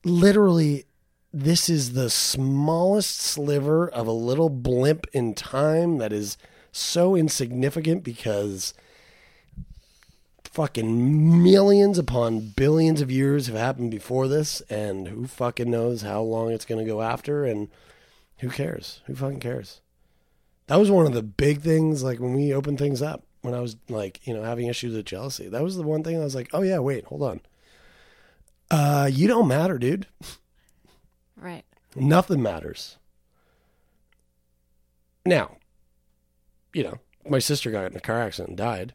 Literally, 0.05 0.85
this 1.33 1.69
is 1.69 1.95
the 1.95 2.09
smallest 2.09 3.19
sliver 3.19 3.89
of 3.89 4.07
a 4.07 4.13
little 4.13 4.49
blimp 4.49 5.09
in 5.13 5.35
time 5.35 5.99
that 5.99 6.13
is 6.13 6.39
so 6.73 7.15
insignificant 7.15 8.05
because 8.05 8.75
fucking 10.45 11.43
millions 11.43 11.99
upon 11.99 12.41
billions 12.41 13.01
of 13.01 13.11
years 13.11 13.47
have 13.47 13.57
happened 13.57 13.91
before 13.91 14.29
this, 14.29 14.61
and 14.69 15.09
who 15.09 15.27
fucking 15.27 15.71
knows 15.71 16.03
how 16.03 16.21
long 16.21 16.51
it's 16.51 16.65
going 16.65 16.85
to 16.85 16.91
go 16.91 17.03
after, 17.03 17.45
and 17.45 17.69
who 18.39 18.49
cares? 18.49 19.01
Who 19.07 19.15
fucking 19.15 19.41
cares? 19.41 19.81
That 20.67 20.79
was 20.79 20.91
one 20.91 21.07
of 21.07 21.13
the 21.13 21.23
big 21.23 21.61
things, 21.61 22.03
like 22.03 22.21
when 22.21 22.35
we 22.35 22.55
opened 22.55 22.79
things 22.79 23.03
up, 23.03 23.25
when 23.43 23.55
I 23.55 23.61
was 23.61 23.77
like, 23.89 24.27
you 24.27 24.35
know, 24.35 24.43
having 24.43 24.67
issues 24.67 24.95
with 24.95 25.07
jealousy. 25.07 25.49
That 25.49 25.63
was 25.63 25.77
the 25.77 25.83
one 25.83 26.03
thing 26.03 26.17
I 26.17 26.25
was 26.25 26.35
like, 26.35 26.51
oh 26.53 26.63
yeah, 26.63 26.79
wait, 26.79 27.05
hold 27.05 27.23
on. 27.23 27.41
Uh, 28.71 29.09
you 29.11 29.27
don't 29.27 29.49
matter, 29.49 29.79
dude. 29.79 30.07
Right. 31.37 31.65
Nothing 31.97 32.43
matters. 32.43 32.99
Now, 35.27 35.57
you 36.73 36.85
know, 36.85 36.99
my 37.29 37.39
sister 37.39 37.71
got 37.71 37.91
in 37.91 37.97
a 37.97 38.01
car 38.01 38.21
accident 38.21 38.51
and 38.51 38.59
died. 38.59 38.95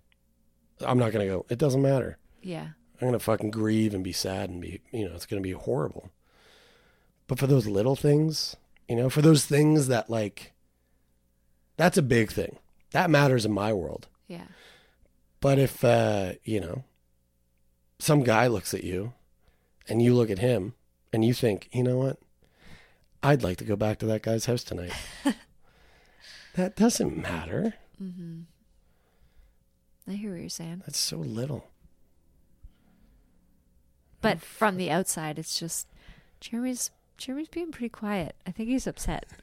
I'm 0.82 0.97
not 0.97 1.11
going 1.11 1.26
to 1.28 1.34
go, 1.34 1.45
it 1.49 1.57
doesn't 1.57 1.82
matter. 1.82 2.17
Yeah. 2.41 2.69
I'm 3.01 3.07
gonna 3.07 3.19
fucking 3.19 3.51
grieve 3.51 3.93
and 3.93 4.03
be 4.03 4.13
sad 4.13 4.49
and 4.49 4.61
be, 4.61 4.82
you 4.91 5.07
know, 5.07 5.15
it's 5.15 5.26
gonna 5.26 5.41
be 5.41 5.51
horrible. 5.51 6.11
But 7.28 7.39
for 7.39 7.47
those 7.47 7.67
little 7.67 7.95
things, 7.95 8.55
you 8.88 8.95
know, 8.95 9.09
for 9.09 9.21
those 9.21 9.45
things 9.45 9.88
that 9.88 10.09
like, 10.09 10.53
that's 11.76 11.97
a 11.97 12.01
big 12.01 12.32
thing. 12.32 12.57
That 12.91 13.09
matters 13.09 13.45
in 13.45 13.51
my 13.51 13.73
world. 13.73 14.07
Yeah. 14.28 14.47
But 15.41 15.59
if, 15.59 15.84
uh, 15.84 16.34
you 16.43 16.61
know, 16.61 16.84
some 17.99 18.23
guy 18.23 18.47
looks 18.47 18.73
at 18.73 18.84
you 18.84 19.13
and 19.89 20.01
you 20.01 20.13
look 20.13 20.30
at 20.30 20.39
him 20.39 20.73
and 21.11 21.26
you 21.26 21.34
think, 21.34 21.67
you 21.73 21.84
know 21.84 21.97
what? 21.97 22.19
I'd 23.21 23.43
like 23.43 23.57
to 23.57 23.65
go 23.65 23.76
back 23.76 23.99
to 23.99 24.05
that 24.05 24.21
guy's 24.21 24.45
house 24.45 24.63
tonight. 24.63 24.93
that 26.55 26.75
doesn't 26.75 27.17
matter. 27.17 27.75
Mm-hmm. 28.01 28.41
I 30.07 30.13
hear 30.13 30.31
what 30.31 30.39
you're 30.41 30.49
saying. 30.49 30.83
That's 30.85 30.99
so 30.99 31.17
little. 31.17 31.69
But 34.21 34.41
from 34.41 34.77
the 34.77 34.91
outside, 34.91 35.37
it's 35.39 35.59
just 35.59 35.87
Jeremie's 36.39 36.91
Jeremie's 37.17 37.47
being 37.47 37.71
pretty 37.71 37.89
quiet. 37.89 38.35
I 38.45 38.51
think 38.51 38.69
he's 38.69 38.87
upset. 38.87 39.25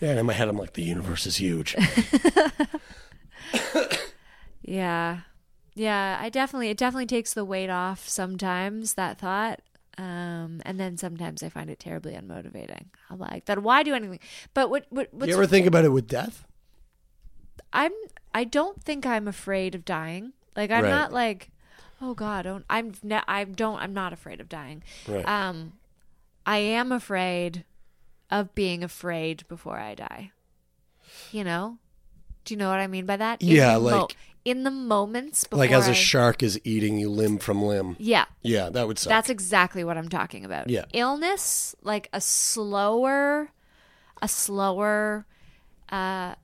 Yeah, 0.00 0.12
and 0.12 0.20
in 0.20 0.24
my 0.24 0.32
head, 0.32 0.48
I'm 0.48 0.56
like, 0.56 0.72
the 0.72 0.82
universe 0.82 1.26
is 1.26 1.36
huge. 1.36 1.76
Yeah. 4.70 5.20
Yeah, 5.74 6.18
I 6.20 6.28
definitely 6.28 6.68
it 6.70 6.76
definitely 6.76 7.06
takes 7.06 7.34
the 7.34 7.44
weight 7.44 7.70
off 7.70 8.08
sometimes 8.08 8.94
that 8.94 9.18
thought. 9.18 9.60
Um, 9.98 10.62
and 10.64 10.78
then 10.78 10.96
sometimes 10.96 11.42
I 11.42 11.48
find 11.48 11.68
it 11.68 11.80
terribly 11.80 12.14
unmotivating. 12.14 12.86
I'm 13.10 13.18
like, 13.18 13.46
that 13.46 13.62
why 13.62 13.82
do 13.82 13.94
anything? 13.94 14.20
But 14.54 14.70
what 14.70 14.86
what 14.90 15.08
what's 15.12 15.28
you 15.28 15.34
ever 15.34 15.46
think 15.46 15.66
about 15.66 15.84
it 15.84 15.90
with 15.90 16.06
death? 16.06 16.46
I'm 17.72 17.92
I 18.34 18.44
don't 18.44 18.82
think 18.82 19.06
I'm 19.06 19.26
afraid 19.28 19.74
of 19.74 19.84
dying. 19.84 20.32
Like 20.56 20.70
I'm 20.70 20.84
Right. 20.84 20.90
not 20.90 21.12
like, 21.12 21.50
oh 22.00 22.14
God, 22.14 22.42
don't 22.42 22.64
I'm 22.70 22.92
ne- 23.02 23.22
I 23.28 23.44
don't 23.44 23.78
I'm 23.80 23.92
not 23.94 24.12
afraid 24.12 24.40
of 24.40 24.48
dying. 24.48 24.82
Right. 25.08 25.26
Um, 25.26 25.74
I 26.46 26.58
am 26.58 26.92
afraid 26.92 27.64
of 28.30 28.54
being 28.54 28.82
afraid 28.84 29.46
before 29.48 29.78
I 29.78 29.94
die. 29.94 30.32
You 31.32 31.44
know, 31.44 31.78
do 32.44 32.54
you 32.54 32.58
know 32.58 32.68
what 32.70 32.78
I 32.80 32.86
mean 32.86 33.06
by 33.06 33.16
that? 33.16 33.42
Yeah, 33.42 33.74
the 33.74 33.78
like- 33.80 34.16
in 34.42 34.62
the 34.64 34.70
moments 34.70 35.44
before 35.44 35.58
like 35.58 35.70
as 35.70 35.86
a 35.86 35.90
I- 35.90 35.94
shark 35.94 36.42
is 36.42 36.58
eating 36.64 36.98
you 36.98 37.10
limb 37.10 37.38
from 37.38 37.62
limb. 37.62 37.96
Yeah, 37.98 38.24
Yeah, 38.42 38.70
that 38.70 38.86
would 38.86 38.98
suck. 38.98 39.10
that's 39.10 39.28
exactly 39.28 39.84
what 39.84 39.98
I'm 39.98 40.08
talking 40.08 40.44
about. 40.46 40.70
Yeah. 40.70 40.86
illness, 40.94 41.74
like 41.82 42.08
a 42.12 42.20
slower, 42.22 43.50
a 44.22 44.28
slower, 44.28 45.26
uh, 45.90 46.36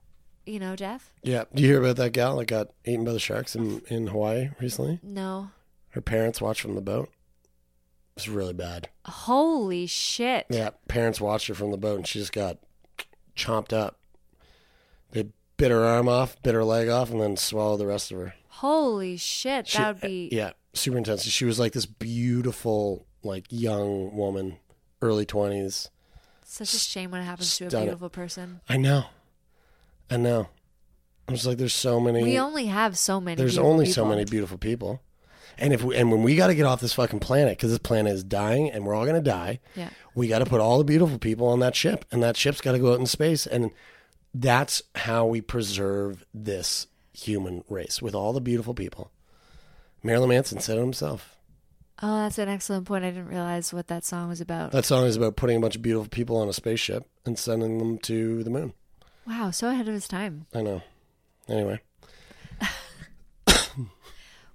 you 0.47 0.59
know, 0.59 0.75
Jeff? 0.75 1.11
yeah. 1.23 1.43
Do 1.53 1.61
you 1.61 1.69
hear 1.69 1.79
about 1.79 1.95
that 1.97 2.11
gal 2.13 2.37
that 2.37 2.45
got 2.47 2.69
eaten 2.85 3.03
by 3.05 3.11
the 3.13 3.19
sharks 3.19 3.55
in, 3.55 3.81
in 3.87 4.07
Hawaii 4.07 4.49
recently? 4.59 4.99
No, 5.03 5.49
Her 5.89 6.01
parents 6.01 6.41
watched 6.41 6.61
from 6.61 6.75
the 6.75 6.81
boat. 6.81 7.09
It's 8.15 8.27
really 8.27 8.53
bad. 8.53 8.89
holy 9.05 9.85
shit. 9.85 10.47
Yeah, 10.49 10.71
parents 10.87 11.21
watched 11.21 11.47
her 11.47 11.53
from 11.53 11.69
the 11.71 11.77
boat 11.77 11.97
and 11.97 12.07
she 12.07 12.17
just 12.19 12.33
got 12.33 12.57
chomped 13.35 13.73
up. 13.73 13.99
They 15.11 15.27
bit 15.57 15.69
her 15.71 15.85
arm 15.85 16.07
off, 16.09 16.41
bit 16.41 16.55
her 16.55 16.63
leg 16.63 16.89
off, 16.89 17.11
and 17.11 17.21
then 17.21 17.37
swallowed 17.37 17.77
the 17.79 17.85
rest 17.87 18.11
of 18.11 18.17
her. 18.17 18.33
Holy 18.47 19.17
shit, 19.17 19.67
She- 19.67 19.77
that 19.77 19.95
would 19.95 20.01
be 20.09 20.29
uh, 20.31 20.35
yeah, 20.35 20.51
super 20.73 20.97
intense. 20.97 21.23
She 21.25 21.45
was 21.45 21.59
like 21.59 21.73
this 21.73 21.85
beautiful, 21.85 23.05
like 23.23 23.45
young 23.49 24.15
woman, 24.15 24.57
early 25.01 25.25
twenties. 25.25 25.89
such 26.43 26.73
a 26.73 26.77
shame 26.79 27.11
when 27.11 27.21
it 27.21 27.25
happens 27.25 27.55
to 27.57 27.67
a 27.67 27.69
beautiful 27.69 28.09
person. 28.09 28.61
I 28.67 28.77
know. 28.77 29.05
I 30.09 30.17
know. 30.17 30.47
I'm 31.27 31.35
just 31.35 31.45
like, 31.45 31.57
there's 31.57 31.73
so 31.73 31.99
many. 31.99 32.23
We 32.23 32.39
only 32.39 32.67
have 32.67 32.97
so 32.97 33.19
many. 33.19 33.35
there's 33.35 33.57
only 33.57 33.85
so 33.85 34.05
many 34.05 34.23
beautiful 34.25 34.57
people. 34.57 35.01
And 35.57 35.73
if 35.73 35.83
we, 35.83 35.95
and 35.97 36.11
when 36.11 36.21
we 36.23 36.35
got 36.35 36.47
to 36.47 36.55
get 36.55 36.65
off 36.65 36.79
this 36.81 36.93
fucking 36.93 37.19
planet 37.19 37.57
because 37.57 37.71
this 37.71 37.79
planet 37.79 38.13
is 38.13 38.23
dying 38.23 38.69
and 38.69 38.85
we're 38.85 38.93
all 38.93 39.05
gonna 39.07 39.21
die, 39.21 39.59
Yeah. 39.75 39.89
we 40.13 40.27
got 40.27 40.39
to 40.39 40.45
put 40.45 40.61
all 40.61 40.77
the 40.77 40.83
beautiful 40.83 41.17
people 41.17 41.47
on 41.47 41.59
that 41.61 41.75
ship, 41.75 42.05
and 42.11 42.21
that 42.23 42.37
ship's 42.37 42.61
got 42.61 42.73
to 42.73 42.79
go 42.79 42.93
out 42.93 42.99
in 42.99 43.07
space, 43.07 43.47
and 43.47 43.71
that's 44.33 44.83
how 44.95 45.25
we 45.25 45.41
preserve 45.41 46.23
this 46.33 46.87
human 47.11 47.63
race 47.69 48.01
with 48.03 48.13
all 48.13 48.33
the 48.33 48.41
beautiful 48.41 48.75
people. 48.75 49.11
Marilyn 50.03 50.29
Manson 50.29 50.59
said 50.59 50.77
it 50.77 50.81
himself. 50.81 51.35
Oh, 52.03 52.19
that's 52.19 52.37
an 52.37 52.47
excellent 52.47 52.85
point. 52.85 53.03
I 53.03 53.09
didn't 53.09 53.27
realize 53.27 53.73
what 53.73 53.87
that 53.87 54.05
song 54.05 54.29
was 54.29 54.39
about. 54.39 54.71
That 54.71 54.85
song 54.85 55.05
is 55.05 55.15
about 55.17 55.35
putting 55.35 55.57
a 55.57 55.59
bunch 55.59 55.75
of 55.75 55.81
beautiful 55.81 56.07
people 56.07 56.37
on 56.37 56.47
a 56.47 56.53
spaceship 56.53 57.03
and 57.25 57.37
sending 57.39 57.79
them 57.79 57.97
to 57.99 58.43
the 58.43 58.51
moon. 58.51 58.73
Wow, 59.27 59.51
so 59.51 59.69
ahead 59.69 59.87
of 59.87 59.93
his 59.93 60.07
time. 60.07 60.47
I 60.53 60.61
know. 60.61 60.81
Anyway, 61.49 61.79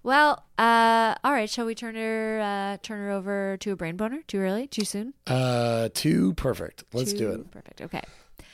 Well, 0.05 0.45
uh, 0.59 1.15
all 1.23 1.33
right. 1.33 1.49
Shall 1.49 1.65
we 1.65 1.77
turn 1.77 1.95
her 1.95 2.41
uh, 2.41 2.77
turn 2.83 2.99
her 2.99 3.11
over 3.13 3.57
to 3.59 3.71
a 3.71 3.77
brain 3.77 3.97
boner? 3.97 4.23
Too 4.27 4.39
early? 4.39 4.67
Too 4.67 4.85
soon? 4.85 5.15
uh, 5.29 5.91
too 5.95 6.35
perfect. 6.35 6.83
Let's 6.93 7.13
do 7.13 7.31
it. 7.31 7.49
Perfect. 7.53 7.81
Okay. 7.83 8.03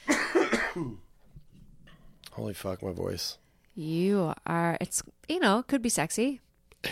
Holy 2.32 2.52
fuck, 2.54 2.82
my 2.82 2.92
voice. 2.92 3.38
You 3.74 4.34
are. 4.46 4.76
It's 4.80 5.02
you 5.28 5.40
know 5.40 5.62
could 5.62 5.80
be 5.82 5.88
sexy. 5.88 6.40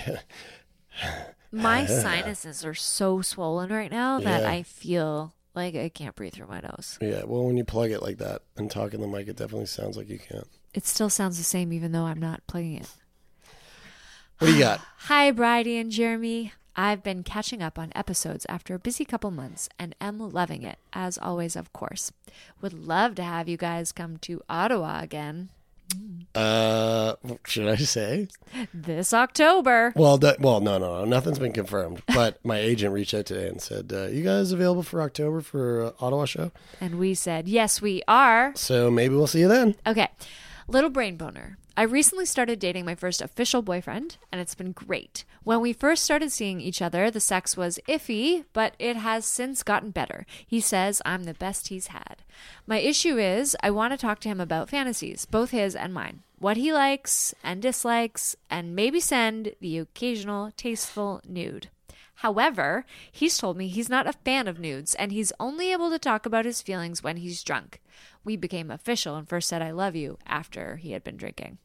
My 1.52 1.86
sinuses 1.86 2.64
are 2.64 2.74
so 2.74 3.20
swollen 3.22 3.70
right 3.70 3.90
now 3.90 4.18
that 4.20 4.42
Yeah. 4.42 4.50
I 4.50 4.62
feel 4.62 5.34
like 5.56 5.74
I 5.74 5.88
can't 5.88 6.14
breathe 6.14 6.34
through 6.34 6.46
my 6.46 6.60
nose. 6.60 6.98
Yeah, 7.00 7.24
well, 7.24 7.44
when 7.44 7.56
you 7.56 7.64
plug 7.64 7.90
it 7.90 8.02
like 8.02 8.18
that 8.18 8.42
and 8.56 8.70
talk 8.70 8.94
in 8.94 9.00
the 9.00 9.08
mic, 9.08 9.28
it 9.28 9.36
definitely 9.36 9.66
sounds 9.66 9.96
like 9.96 10.08
you 10.08 10.18
can't. 10.18 10.46
It 10.74 10.86
still 10.86 11.10
sounds 11.10 11.38
the 11.38 11.44
same 11.44 11.72
even 11.72 11.92
though 11.92 12.04
I'm 12.04 12.20
not 12.20 12.46
plugging 12.46 12.76
it. 12.76 12.88
What 14.38 14.48
do 14.48 14.54
you 14.54 14.60
got? 14.60 14.80
Hi, 14.98 15.30
Bryde 15.30 15.66
and 15.66 15.90
Jeremie. 15.90 16.52
I've 16.78 17.02
been 17.02 17.22
catching 17.22 17.62
up 17.62 17.78
on 17.78 17.90
episodes 17.94 18.44
after 18.50 18.74
a 18.74 18.78
busy 18.78 19.06
couple 19.06 19.30
months 19.30 19.70
and 19.78 19.96
am 19.98 20.18
loving 20.18 20.62
it, 20.62 20.78
as 20.92 21.16
always, 21.16 21.56
of 21.56 21.72
course. 21.72 22.12
Would 22.60 22.74
love 22.74 23.14
to 23.14 23.22
have 23.22 23.48
you 23.48 23.56
guys 23.56 23.92
come 23.92 24.18
to 24.18 24.42
Ottawa 24.50 25.00
again 25.00 25.48
Uh, 26.34 27.14
should 27.46 27.66
I 27.66 27.76
say? 27.76 28.28
this 28.74 29.14
October. 29.14 29.92
Well, 29.96 30.18
that, 30.18 30.38
well, 30.40 30.60
no, 30.60 30.76
no, 30.76 30.98
no, 30.98 31.04
nothing's 31.06 31.38
been 31.38 31.52
confirmed. 31.54 32.02
But 32.14 32.44
my 32.44 32.58
agent 32.58 32.92
reached 32.92 33.14
out 33.14 33.24
today 33.24 33.48
and 33.48 33.60
said, 33.60 33.90
uh, 33.92 34.08
"You 34.08 34.22
guys 34.22 34.52
available 34.52 34.82
for 34.82 35.00
October 35.00 35.40
for 35.40 35.84
uh, 35.86 35.92
Ottawa 35.98 36.26
show?" 36.26 36.52
And 36.78 36.98
we 36.98 37.14
said, 37.14 37.48
yes, 37.48 37.80
we 37.80 38.02
are. 38.06 38.52
So 38.54 38.90
maybe 38.90 39.14
we'll 39.14 39.26
see 39.26 39.40
you 39.40 39.48
then. 39.48 39.76
Okay, 39.86 40.08
little 40.68 40.90
brain 40.90 41.16
boner. 41.16 41.56
I 41.78 41.82
recently 41.82 42.24
started 42.24 42.58
dating 42.58 42.86
my 42.86 42.94
first 42.94 43.20
official 43.20 43.60
boyfriend, 43.60 44.16
and 44.32 44.40
it's 44.40 44.54
been 44.54 44.72
great. 44.72 45.26
When 45.42 45.60
we 45.60 45.74
first 45.74 46.02
started 46.02 46.32
seeing 46.32 46.58
each 46.58 46.80
other, 46.80 47.10
the 47.10 47.20
sex 47.20 47.54
was 47.54 47.78
iffy, 47.86 48.46
but 48.54 48.74
it 48.78 48.96
has 48.96 49.26
since 49.26 49.62
gotten 49.62 49.90
better. 49.90 50.24
He 50.46 50.58
says 50.58 51.02
I'm 51.04 51.24
the 51.24 51.34
best 51.34 51.68
he's 51.68 51.88
had. 51.88 52.22
My 52.66 52.78
issue 52.78 53.18
is 53.18 53.54
I 53.62 53.70
want 53.70 53.92
to 53.92 53.98
talk 53.98 54.20
to 54.20 54.28
him 54.30 54.40
about 54.40 54.70
fantasies, 54.70 55.26
both 55.26 55.50
his 55.50 55.76
and 55.76 55.92
mine, 55.92 56.22
what 56.38 56.56
he 56.56 56.72
likes 56.72 57.34
and 57.44 57.60
dislikes, 57.60 58.36
and 58.48 58.74
maybe 58.74 58.98
send 58.98 59.52
the 59.60 59.76
occasional 59.76 60.52
tasteful 60.56 61.20
nude. 61.28 61.68
However, 62.20 62.86
he's 63.12 63.36
told 63.36 63.58
me 63.58 63.68
he's 63.68 63.90
not 63.90 64.06
a 64.06 64.14
fan 64.14 64.48
of 64.48 64.58
nudes 64.58 64.94
and 64.94 65.12
he's 65.12 65.30
only 65.38 65.72
able 65.72 65.90
to 65.90 65.98
talk 65.98 66.24
about 66.24 66.46
his 66.46 66.62
feelings 66.62 67.02
when 67.02 67.18
he's 67.18 67.44
drunk. 67.44 67.82
We 68.24 68.38
became 68.38 68.70
official 68.70 69.14
and 69.14 69.28
first 69.28 69.46
said 69.46 69.60
I 69.60 69.72
love 69.72 69.94
you 69.94 70.16
after 70.26 70.76
he 70.76 70.92
had 70.92 71.04
been 71.04 71.18
drinking. 71.18 71.58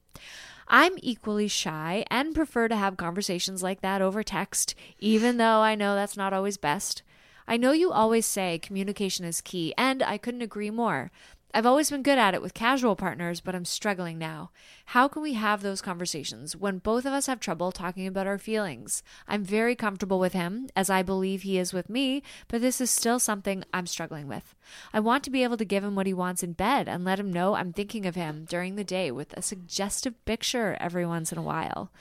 I'm 0.68 0.94
equally 0.98 1.48
shy 1.48 2.06
and 2.10 2.34
prefer 2.34 2.68
to 2.68 2.76
have 2.76 2.98
conversations 2.98 3.62
like 3.62 3.82
that 3.82 4.02
over 4.02 4.24
text, 4.24 4.74
even 5.00 5.38
though 5.38 5.60
I 5.60 5.76
know 5.76 5.96
that's 5.96 6.16
not 6.16 6.34
always 6.34 6.58
best. 6.58 7.04
I 7.48 7.58
know 7.58 7.74
you 7.74 7.92
always 7.92 8.26
say 8.26 8.60
communication 8.60 9.26
is 9.26 9.42
key, 9.42 9.74
and 9.78 10.02
I 10.02 10.18
couldn't 10.18 10.42
agree 10.42 10.70
more. 10.70 11.12
I've 11.54 11.66
always 11.66 11.90
been 11.90 12.02
good 12.02 12.18
at 12.18 12.34
it 12.34 12.42
with 12.42 12.54
casual 12.54 12.96
partners, 12.96 13.42
but 13.42 13.56
I'm 13.56 13.66
struggling 13.66 14.18
now. 14.18 14.52
How 14.86 15.10
can 15.10 15.22
we 15.22 15.34
have 15.34 15.62
those 15.62 15.82
conversations 15.82 16.56
when 16.56 16.78
both 16.78 17.06
of 17.06 17.12
us 17.12 17.28
have 17.28 17.42
trouble 17.42 17.74
talking 17.74 18.08
about 18.08 18.26
our 18.26 18.38
feelings? 18.38 19.04
I'm 19.28 19.44
very 19.44 19.76
comfortable 19.76 20.18
with 20.18 20.32
him, 20.32 20.70
as 20.78 20.90
I 20.90 21.04
believe 21.04 21.42
he 21.42 21.58
is 21.58 21.74
with 21.74 21.90
me, 21.90 22.24
but 22.48 22.62
this 22.62 22.80
is 22.80 22.90
still 22.90 23.20
something 23.20 23.66
I'm 23.74 23.86
struggling 23.86 24.30
with. 24.30 24.56
I 24.94 25.02
want 25.02 25.26
to 25.26 25.30
be 25.30 25.44
able 25.44 25.58
to 25.58 25.66
give 25.66 25.84
him 25.84 25.94
what 25.94 26.08
he 26.08 26.14
wants 26.14 26.42
in 26.42 26.54
bed 26.54 26.88
and 26.88 27.04
let 27.04 27.20
him 27.20 27.34
know 27.34 27.56
I'm 27.56 27.74
thinking 27.74 28.06
of 28.06 28.16
him 28.16 28.46
during 28.48 28.76
the 28.76 28.86
day 28.86 29.12
with 29.12 29.34
a 29.34 29.42
suggestive 29.42 30.24
picture 30.24 30.78
every 30.80 31.06
once 31.06 31.34
in 31.34 31.38
a 31.38 31.44
while. 31.44 31.92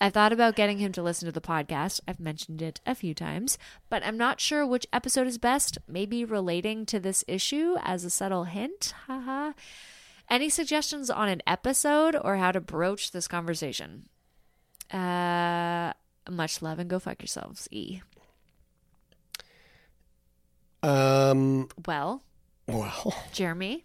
I've 0.00 0.14
thought 0.14 0.32
about 0.32 0.56
getting 0.56 0.78
him 0.78 0.92
to 0.92 1.02
listen 1.02 1.26
to 1.26 1.32
the 1.32 1.40
podcast. 1.42 2.00
I've 2.08 2.20
mentioned 2.20 2.62
it 2.62 2.80
a 2.86 2.94
few 2.94 3.12
times, 3.14 3.58
but 3.90 4.02
I'm 4.04 4.16
not 4.16 4.40
sure 4.40 4.66
which 4.66 4.86
episode 4.92 5.26
is 5.26 5.36
best. 5.36 5.76
Maybe 5.86 6.24
relating 6.24 6.86
to 6.86 6.98
this 6.98 7.22
issue 7.28 7.76
as 7.82 8.04
a 8.04 8.10
subtle 8.10 8.44
hint. 8.44 8.94
Haha. 9.06 9.52
Any 10.30 10.48
suggestions 10.48 11.10
on 11.10 11.28
an 11.28 11.42
episode 11.46 12.16
or 12.16 12.36
how 12.36 12.50
to 12.52 12.60
broach 12.60 13.10
this 13.10 13.28
conversation? 13.28 14.08
Uh, 14.90 15.92
much 16.30 16.62
love 16.62 16.78
and 16.78 16.88
go 16.88 16.98
fuck 16.98 17.20
yourselves. 17.20 17.68
E. 17.70 18.00
Um, 20.82 21.68
Well, 21.86 22.22
well, 22.66 23.14
Jeremie, 23.32 23.84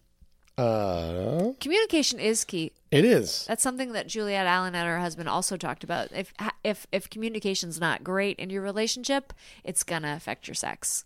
uh, 0.57 1.51
communication 1.59 2.19
is 2.19 2.45
key. 2.45 2.71
it 2.91 3.03
is. 3.03 3.45
That's 3.47 3.63
something 3.63 3.91
that 3.91 4.07
Juliet 4.07 4.47
Allen 4.47 4.75
and 4.75 4.87
her 4.87 4.99
husband 4.99 5.27
also 5.27 5.57
talked 5.57 5.83
about. 5.83 6.11
If 6.11 6.33
if 6.63 6.87
if 6.91 7.09
communication's 7.09 7.79
not 7.79 8.03
great 8.03 8.39
in 8.39 8.49
your 8.49 8.61
relationship, 8.61 9.33
it's 9.63 9.83
gonna 9.83 10.13
affect 10.15 10.47
your 10.47 10.55
sex. 10.55 11.03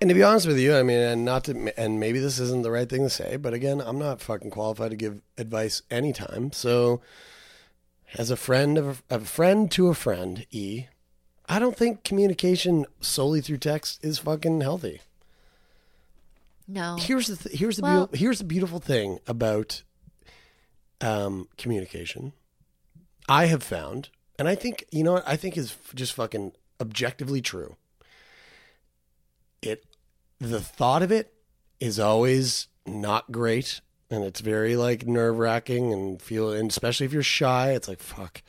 And 0.00 0.08
to 0.08 0.14
be 0.14 0.22
honest 0.22 0.46
with 0.46 0.58
you, 0.58 0.74
I 0.74 0.82
mean, 0.82 0.98
and 0.98 1.24
not 1.26 1.44
to, 1.44 1.78
and 1.78 2.00
maybe 2.00 2.20
this 2.20 2.38
isn't 2.38 2.62
the 2.62 2.70
right 2.70 2.88
thing 2.88 3.02
to 3.02 3.10
say, 3.10 3.36
but 3.36 3.52
again, 3.52 3.82
I'm 3.82 3.98
not 3.98 4.22
fucking 4.22 4.50
qualified 4.50 4.92
to 4.92 4.96
give 4.96 5.20
advice 5.36 5.82
anytime. 5.90 6.52
So, 6.52 7.02
as 8.14 8.30
a 8.30 8.36
friend 8.36 8.78
of 8.78 9.02
a, 9.10 9.16
a 9.16 9.20
friend 9.20 9.70
to 9.72 9.88
a 9.88 9.94
friend, 9.94 10.46
E, 10.50 10.86
I 11.50 11.58
don't 11.58 11.76
think 11.76 12.02
communication 12.02 12.86
solely 13.00 13.42
through 13.42 13.58
text 13.58 14.02
is 14.02 14.20
fucking 14.20 14.62
healthy. 14.62 15.00
No. 16.70 16.96
Here's 16.98 17.26
the 17.26 17.36
th- 17.36 17.58
here's 17.58 17.76
the 17.76 17.82
Well- 17.82 18.06
beautiful, 18.06 18.18
here's 18.18 18.38
the 18.38 18.44
beautiful 18.44 18.78
thing 18.78 19.18
about 19.26 19.82
um, 21.00 21.48
communication. 21.58 22.32
I 23.28 23.46
have 23.46 23.62
found, 23.62 24.10
and 24.38 24.48
I 24.48 24.54
think 24.54 24.84
you 24.92 25.02
know 25.02 25.14
what 25.14 25.28
I 25.28 25.36
think 25.36 25.56
is 25.56 25.76
just 25.94 26.12
fucking 26.12 26.52
objectively 26.80 27.40
true. 27.40 27.76
It 29.62 29.84
the 30.38 30.60
thought 30.60 31.02
of 31.02 31.10
it 31.10 31.34
is 31.80 31.98
always 31.98 32.68
not 32.86 33.32
great, 33.32 33.80
and 34.08 34.22
it's 34.24 34.40
very 34.40 34.76
like 34.76 35.06
nerve 35.06 35.38
wracking 35.38 35.92
and 35.92 36.22
feel, 36.22 36.52
and 36.52 36.70
especially 36.70 37.06
if 37.06 37.12
you're 37.12 37.22
shy, 37.22 37.72
it's 37.72 37.88
like 37.88 38.00
fuck, 38.00 38.42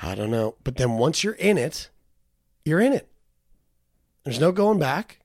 I 0.00 0.14
don't 0.14 0.30
know. 0.30 0.54
But 0.62 0.76
then 0.76 0.92
once 0.92 1.24
you're 1.24 1.34
in 1.34 1.58
it, 1.58 1.90
you're 2.64 2.80
in 2.80 2.92
it. 2.92 3.08
There's 4.24 4.40
no 4.40 4.52
going 4.52 4.78
back 4.78 5.20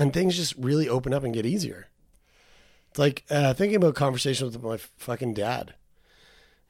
and 0.00 0.14
things 0.14 0.34
just 0.34 0.56
really 0.56 0.88
open 0.88 1.12
up 1.12 1.22
and 1.22 1.34
get 1.34 1.46
easier. 1.46 1.88
It's 2.88 2.98
like 2.98 3.22
uh, 3.30 3.54
thinking 3.54 3.76
about 3.76 3.94
conversations 3.94 4.56
with 4.56 4.64
my 4.64 4.78
fucking 4.96 5.34
dad, 5.34 5.74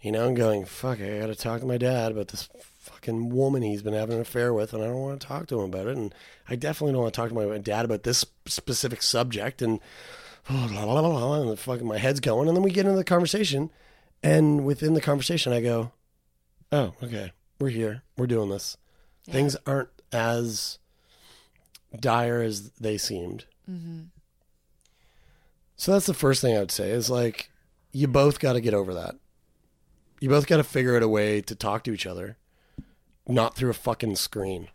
you 0.03 0.12
know, 0.12 0.26
and 0.26 0.37
going, 0.37 0.66
"Fuck, 0.66 1.01
I 1.01 1.20
got 1.20 1.28
to 1.28 1.35
talk 1.35 1.61
to 1.61 1.66
my 1.66 1.78
dad 1.78 2.12
about 2.12 2.28
this 2.28 2.49
fucking 2.81 3.31
woman 3.31 3.62
he's 3.62 3.83
been 3.83 3.95
having 3.95 4.16
an 4.16 4.20
affair 4.20 4.53
with, 4.53 4.74
and 4.74 4.83
I 4.83 4.87
don't 4.87 5.01
want 5.01 5.20
to 5.20 5.26
talk 5.26 5.47
to 5.47 5.61
him 5.61 5.72
about 5.72 5.87
it, 5.87 5.97
and 5.97 6.14
I 6.49 6.57
definitely 6.57 6.93
don't 6.93 7.03
want 7.03 7.14
to 7.14 7.20
talk 7.20 7.31
to 7.31 7.35
my 7.35 7.59
dad 7.59 7.85
about 7.85 8.03
this 8.03 8.26
specific 8.47 9.01
subject." 9.01 9.62
And 9.62 9.78
oh, 10.51 10.68
la, 10.72 10.85
la, 10.85 11.01
la, 11.01 11.09
la, 11.09 11.41
and 11.41 11.51
the 11.51 11.57
fucking 11.57 11.87
my 11.87 11.99
head's 11.99 12.20
going, 12.20 12.49
and 12.49 12.57
then 12.57 12.64
we 12.64 12.72
get 12.72 12.85
into 12.85 12.99
the 12.99 13.05
conversation, 13.05 13.70
and 14.22 14.66
within 14.66 14.95
the 14.95 15.01
conversation, 15.01 15.53
I 15.53 15.62
go, 15.62 15.93
"Oh, 16.72 16.95
okay, 17.03 17.33
we're 17.61 17.68
here, 17.68 18.03
we're 18.18 18.26
doing 18.26 18.51
this. 18.51 18.76
Things 19.24 19.57
aren't 19.66 19.89
as." 20.12 20.78
Dire 21.99 22.43
as 22.43 22.70
they 22.72 22.99
seemed. 22.99 23.47
Mm-hmm. 23.70 24.03
So 25.76 25.93
that's 25.93 26.07
the 26.07 26.14
first 26.14 26.43
thing 26.43 26.57
I 26.57 26.61
would 26.61 26.70
say 26.70 26.91
is 26.91 27.09
like, 27.09 27.51
you 27.93 28.07
both 28.07 28.38
got 28.38 28.53
to 28.53 28.61
get 28.61 28.74
over 28.74 28.95
that. 28.95 29.16
You 30.20 30.28
both 30.28 30.47
got 30.47 30.59
to 30.59 30.64
figure 30.64 30.97
out 30.97 31.03
a 31.03 31.09
way 31.09 31.41
to 31.41 31.55
talk 31.55 31.84
to 31.84 31.93
each 31.93 32.07
other, 32.07 32.36
not 33.26 33.57
through 33.57 33.70
a 33.70 33.74
fucking 33.74 34.16
screen. 34.16 34.68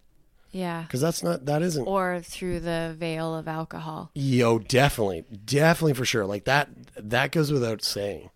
Yeah. 0.51 0.81
Because 0.83 1.01
that's 1.01 1.21
not, 1.21 1.45
that 1.45 1.61
isn't. 1.61 1.85
Or 1.85 2.21
through 2.23 2.61
the 2.61 2.95
veil 2.97 3.35
of 3.35 3.47
alcohol. 3.47 4.09
Yo, 4.15 4.57
definitely, 4.57 5.25
definitely 5.45 5.93
for 5.93 6.05
sure. 6.05 6.25
Like 6.25 6.45
that, 6.45 6.69
that 6.95 7.31
goes 7.31 7.51
without 7.51 7.83
saying. 7.83 8.29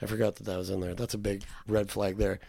I 0.00 0.06
forgot 0.06 0.36
that 0.36 0.44
that 0.44 0.56
was 0.56 0.70
in 0.70 0.80
there. 0.80 0.94
That's 0.94 1.14
a 1.14 1.18
big 1.18 1.44
red 1.66 1.90
flag 1.90 2.16
there. 2.16 2.40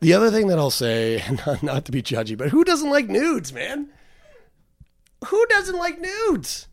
The 0.00 0.14
other 0.14 0.30
thing 0.30 0.46
that 0.46 0.58
I'll 0.58 0.70
say, 0.70 1.22
not, 1.46 1.62
not 1.62 1.84
to 1.86 1.92
be 1.92 2.02
judgy, 2.02 2.38
but 2.38 2.48
who 2.48 2.64
doesn't 2.64 2.90
like 2.90 3.08
nudes, 3.08 3.52
man? 3.52 3.90
Who 5.26 5.46
doesn't 5.46 5.76
like 5.78 6.00
nudes? 6.00 6.66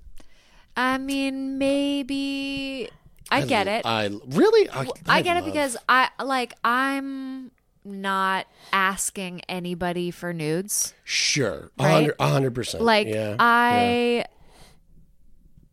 I 0.75 0.97
mean, 0.97 1.57
maybe 1.57 2.89
I 3.31 3.43
get 3.45 3.67
it. 3.67 3.85
I 3.85 4.05
really, 4.27 4.69
I, 4.69 4.87
I 5.07 5.21
get 5.21 5.37
it 5.37 5.41
love- 5.43 5.45
because 5.53 5.77
I 5.89 6.09
like 6.23 6.53
I'm 6.63 7.51
not 7.83 8.47
asking 8.73 9.41
anybody 9.49 10.11
for 10.11 10.33
nudes. 10.33 10.93
sure, 11.03 11.71
a 11.79 11.83
Right? 11.83 11.91
hundred, 11.91 12.15
a 12.19 12.27
hundred 12.27 12.55
percent. 12.55 12.83
Like 12.83 13.07
yeah, 13.07 13.29
yeah. 13.31 13.35
I 13.39 14.25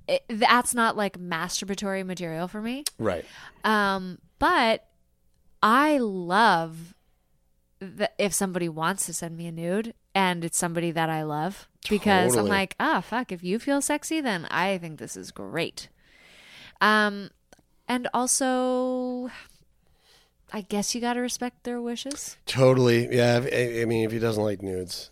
it- 0.09 0.25
that's 0.29 0.75
not 0.75 0.97
like 0.97 1.19
masturbatory 1.19 2.05
material 2.05 2.49
for 2.49 2.61
me. 2.61 2.85
right. 2.99 3.25
Um 3.63 4.19
but 4.39 4.85
I 5.63 5.99
love 5.99 6.95
that 7.81 8.15
if 8.19 8.33
somebody 8.35 8.69
wants 8.69 9.07
to 9.07 9.15
send 9.15 9.37
me 9.37 9.47
a 9.47 9.53
nude 9.53 9.95
and 10.15 10.45
it's 10.45 10.59
somebody 10.59 10.91
that 10.91 11.09
I 11.11 11.23
love 11.23 11.69
because 11.89 12.37
I'm 12.37 12.47
like, 12.47 12.75
"Ah, 12.81 13.01
fuck, 13.01 13.31
if 13.33 13.43
you 13.45 13.59
feel 13.59 13.81
sexy 13.81 14.21
then 14.21 14.47
I 14.51 14.79
think 14.79 14.99
this 14.99 15.17
is 15.17 15.31
great." 15.31 15.89
Um 16.81 17.31
and 17.89 18.09
also 18.15 19.31
I 20.53 20.61
guess 20.63 20.95
you 20.95 21.01
got 21.01 21.15
to 21.15 21.21
respect 21.21 21.65
their 21.65 21.81
wishes. 21.81 22.37
Totally. 22.47 23.09
Yeah. 23.15 23.41
I, 23.53 23.83
I 23.83 23.85
mean, 23.87 24.05
if 24.05 24.13
he 24.13 24.19
doesn't 24.21 24.43
like 24.43 24.63
nudes, 24.63 25.11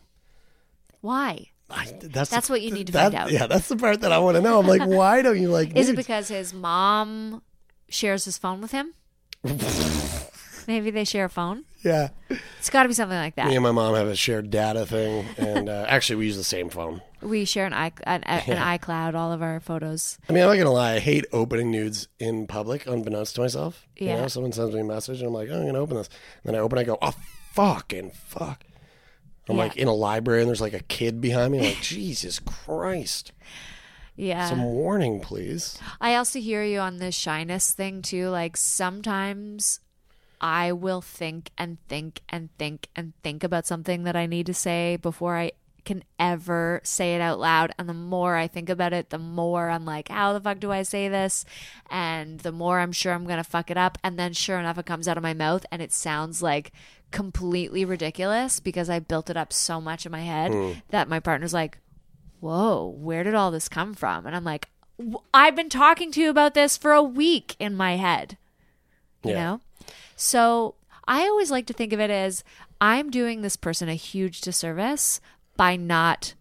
Why? 1.00 1.48
I, 1.68 1.90
that's 2.02 2.28
That's 2.30 2.50
what 2.50 2.60
you 2.62 2.70
need 2.70 2.88
to 2.88 2.92
that- 2.92 3.12
find 3.12 3.14
out. 3.14 3.32
Yeah, 3.32 3.46
that's 3.46 3.66
the 3.68 3.76
part 3.76 4.02
that 4.02 4.12
I 4.12 4.18
want 4.18 4.36
to 4.36 4.42
know. 4.42 4.58
I'm 4.60 4.66
like, 4.66 4.82
why 4.86 5.22
don't 5.22 5.40
you 5.40 5.48
like? 5.48 5.74
Is 5.74 5.88
it 5.88 5.96
because 5.96 6.28
his 6.28 6.52
mom 6.52 7.42
shares 7.88 8.24
his 8.26 8.36
phone 8.38 8.60
with 8.60 8.72
him? 8.72 8.92
Maybe 10.68 10.90
they 10.90 11.04
share 11.04 11.24
a 11.24 11.28
phone. 11.30 11.64
Yeah. 11.90 12.08
It's 12.58 12.70
got 12.70 12.84
to 12.84 12.88
be 12.88 12.94
something 12.94 13.16
like 13.18 13.34
that. 13.34 13.48
Me 13.48 13.54
and 13.56 13.62
my 13.62 13.72
mom 13.72 13.94
have 13.96 14.06
a 14.06 14.14
shared 14.14 14.50
data 14.50 14.86
thing, 14.86 15.26
and 15.36 15.68
uh, 15.68 15.84
actually, 15.88 16.16
we 16.16 16.26
use 16.26 16.36
the 16.36 16.44
same 16.44 16.70
phone. 16.70 17.02
We 17.20 17.44
share 17.44 17.66
an, 17.66 17.72
i 17.72 17.86
an, 18.04 18.22
an 18.22 18.42
Yeah. 18.46 18.78
iCloud, 18.78 19.14
all 19.14 19.32
of 19.32 19.42
our 19.42 19.58
photos. 19.60 20.16
I 20.28 20.32
mean, 20.32 20.42
I'm 20.44 20.48
not 20.50 20.56
gonna 20.58 20.70
lie. 20.72 20.94
I 20.94 20.98
hate 21.00 21.24
opening 21.32 21.70
nudes 21.72 22.06
in 22.20 22.46
public, 22.46 22.86
unbeknownst 22.86 23.34
to 23.34 23.40
myself. 23.40 23.86
You 23.96 24.06
Yeah. 24.08 24.20
know, 24.22 24.28
someone 24.28 24.52
sends 24.52 24.74
me 24.74 24.80
a 24.80 24.84
message, 24.84 25.18
and 25.18 25.26
I'm 25.28 25.34
like, 25.34 25.48
oh, 25.50 25.58
I'm 25.60 25.66
gonna 25.66 25.80
open 25.80 25.96
this. 25.96 26.08
And 26.44 26.54
then 26.54 26.60
I 26.60 26.62
open, 26.62 26.78
I 26.78 26.84
go, 26.84 26.98
oh, 27.02 27.14
fucking 27.52 28.12
fuck. 28.12 28.62
I'm 29.48 29.56
Yeah. 29.56 29.62
like 29.64 29.76
in 29.76 29.88
a 29.88 29.94
library, 29.94 30.42
and 30.42 30.48
there's 30.48 30.60
like 30.60 30.74
a 30.74 30.80
kid 30.84 31.20
behind 31.20 31.50
me. 31.52 31.58
I'm 31.58 31.64
like, 31.64 31.80
Jesus 31.82 32.38
Christ! 32.38 33.32
Yeah. 34.14 34.48
Some 34.48 34.62
warning, 34.62 35.20
please. 35.20 35.78
I 36.00 36.14
also 36.14 36.38
hear 36.38 36.62
you 36.62 36.78
on 36.78 36.98
the 36.98 37.10
shyness 37.10 37.72
thing 37.72 38.02
too. 38.02 38.28
Like 38.28 38.56
sometimes 38.56 39.80
I 40.42 40.72
will 40.72 41.00
think 41.00 41.50
and 41.56 41.78
think 41.88 42.20
and 42.28 42.50
think 42.58 42.88
and 42.96 43.12
think 43.22 43.44
about 43.44 43.66
something 43.66 44.02
that 44.02 44.16
I 44.16 44.26
need 44.26 44.46
to 44.46 44.54
say 44.54 44.96
before 44.96 45.36
I 45.36 45.52
can 45.84 46.04
ever 46.18 46.80
say 46.84 47.14
it 47.14 47.20
out 47.20 47.38
loud. 47.38 47.72
And 47.78 47.88
the 47.88 47.94
more 47.94 48.36
I 48.36 48.46
think 48.46 48.68
about 48.68 48.92
it, 48.92 49.10
the 49.10 49.18
more 49.18 49.68
I'm 49.68 49.84
like, 49.84 50.08
how 50.08 50.32
the 50.32 50.40
fuck 50.40 50.60
do 50.60 50.70
I 50.70 50.82
say 50.82 51.08
this? 51.08 51.44
And 51.90 52.40
the 52.40 52.52
more 52.52 52.78
I'm 52.78 52.92
sure 52.92 53.12
I'm 53.12 53.24
going 53.24 53.38
to 53.38 53.44
fuck 53.44 53.70
it 53.70 53.76
up. 53.76 53.98
And 54.04 54.18
then 54.18 54.32
sure 54.32 54.58
enough, 54.58 54.78
it 54.78 54.86
comes 54.86 55.08
out 55.08 55.16
of 55.16 55.22
my 55.22 55.34
mouth 55.34 55.66
and 55.72 55.82
it 55.82 55.92
sounds 55.92 56.42
like 56.42 56.72
completely 57.10 57.84
ridiculous 57.84 58.60
because 58.60 58.88
I 58.88 58.98
built 59.00 59.28
it 59.30 59.36
up 59.36 59.52
so 59.52 59.80
much 59.80 60.06
in 60.06 60.12
my 60.12 60.22
head 60.22 60.52
hmm. 60.52 60.72
that 60.90 61.08
my 61.08 61.20
partner's 61.20 61.54
like, 61.54 61.78
whoa, 62.40 62.86
where 62.98 63.24
did 63.24 63.34
all 63.34 63.50
this 63.50 63.68
come 63.68 63.94
from? 63.94 64.26
And 64.26 64.34
I'm 64.34 64.44
like, 64.44 64.68
I've 65.32 65.56
been 65.56 65.68
talking 65.68 66.12
to 66.12 66.20
you 66.20 66.30
about 66.30 66.54
this 66.54 66.76
for 66.76 66.92
a 66.92 67.02
week 67.02 67.56
in 67.58 67.74
my 67.74 67.96
head, 67.96 68.38
you 69.24 69.32
Yeah. 69.32 69.44
know? 69.44 69.60
So 70.16 70.74
I 71.06 71.22
always 71.22 71.50
like 71.50 71.66
to 71.66 71.72
think 71.72 71.92
of 71.92 72.00
it 72.00 72.10
as 72.10 72.44
I'm 72.80 73.10
doing 73.10 73.42
this 73.42 73.56
person 73.56 73.88
a 73.88 73.94
huge 73.94 74.40
disservice 74.40 75.20
by 75.56 75.76
not 75.76 76.34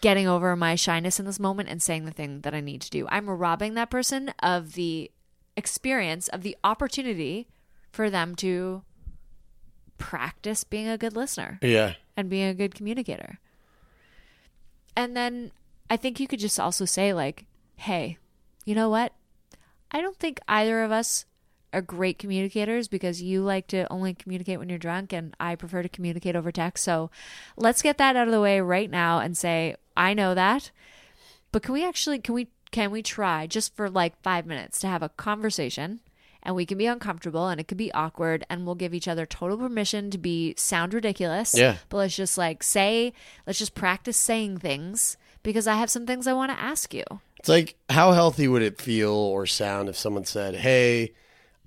getting 0.00 0.26
over 0.28 0.54
my 0.56 0.74
shyness 0.76 1.18
in 1.18 1.26
this 1.26 1.40
moment 1.40 1.68
and 1.68 1.82
saying 1.82 2.04
the 2.04 2.12
thing 2.12 2.40
that 2.42 2.54
I 2.54 2.60
need 2.60 2.80
to 2.82 2.90
do. 2.90 3.06
I'm 3.08 3.28
robbing 3.28 3.74
that 3.74 3.90
person 3.90 4.32
of 4.42 4.74
the 4.74 5.10
experience, 5.56 6.28
of 6.28 6.42
the 6.42 6.56
opportunity 6.62 7.48
for 7.92 8.08
them 8.08 8.34
to 8.36 8.82
practice 9.98 10.64
being 10.64 10.88
a 10.88 10.96
good 10.96 11.14
listener 11.16 11.58
Yeah. 11.60 11.94
and 12.16 12.30
being 12.30 12.48
a 12.48 12.54
good 12.54 12.74
communicator. 12.74 13.38
And 14.96 15.16
then 15.16 15.52
I 15.90 15.96
think 15.96 16.20
you 16.20 16.26
could 16.28 16.40
just 16.40 16.58
also 16.60 16.84
say, 16.84 17.12
like, 17.12 17.44
hey, 17.76 18.18
you 18.64 18.74
know 18.74 18.88
what? 18.88 19.12
I 19.90 20.00
don't 20.00 20.16
think 20.16 20.40
either 20.48 20.82
of 20.82 20.92
us 20.92 21.24
are 21.72 21.82
great 21.82 22.18
communicators 22.18 22.88
because 22.88 23.22
you 23.22 23.42
like 23.42 23.66
to 23.68 23.90
only 23.92 24.14
communicate 24.14 24.58
when 24.58 24.68
you're 24.68 24.78
drunk 24.78 25.12
and 25.12 25.34
I 25.38 25.54
prefer 25.54 25.82
to 25.82 25.88
communicate 25.88 26.36
over 26.36 26.50
text. 26.50 26.84
So 26.84 27.10
let's 27.56 27.82
get 27.82 27.98
that 27.98 28.16
out 28.16 28.26
of 28.26 28.32
the 28.32 28.40
way 28.40 28.60
right 28.60 28.90
now 28.90 29.18
and 29.20 29.36
say, 29.36 29.76
I 29.96 30.14
know 30.14 30.34
that. 30.34 30.70
But 31.52 31.62
can 31.62 31.74
we 31.74 31.86
actually 31.86 32.18
can 32.18 32.34
we 32.34 32.48
can 32.70 32.90
we 32.90 33.02
try 33.02 33.46
just 33.46 33.74
for 33.74 33.90
like 33.90 34.20
5 34.22 34.46
minutes 34.46 34.78
to 34.80 34.88
have 34.88 35.02
a 35.02 35.08
conversation 35.08 36.00
and 36.42 36.54
we 36.54 36.64
can 36.64 36.78
be 36.78 36.86
uncomfortable 36.86 37.48
and 37.48 37.60
it 37.60 37.68
could 37.68 37.76
be 37.76 37.92
awkward 37.92 38.44
and 38.48 38.64
we'll 38.64 38.74
give 38.74 38.94
each 38.94 39.08
other 39.08 39.26
total 39.26 39.58
permission 39.58 40.10
to 40.10 40.18
be 40.18 40.54
sound 40.56 40.94
ridiculous. 40.94 41.54
Yeah. 41.56 41.76
But 41.88 41.98
let's 41.98 42.16
just 42.16 42.38
like 42.38 42.62
say 42.62 43.12
let's 43.46 43.58
just 43.58 43.74
practice 43.74 44.16
saying 44.16 44.58
things 44.58 45.16
because 45.42 45.66
I 45.66 45.74
have 45.74 45.90
some 45.90 46.06
things 46.06 46.26
I 46.26 46.32
want 46.32 46.52
to 46.52 46.60
ask 46.60 46.94
you. 46.94 47.04
It's 47.38 47.48
like, 47.48 47.76
how 47.88 48.12
healthy 48.12 48.48
would 48.48 48.60
it 48.60 48.80
feel 48.80 49.12
or 49.12 49.46
sound 49.46 49.88
if 49.88 49.96
someone 49.96 50.26
said, 50.26 50.56
"Hey, 50.56 51.14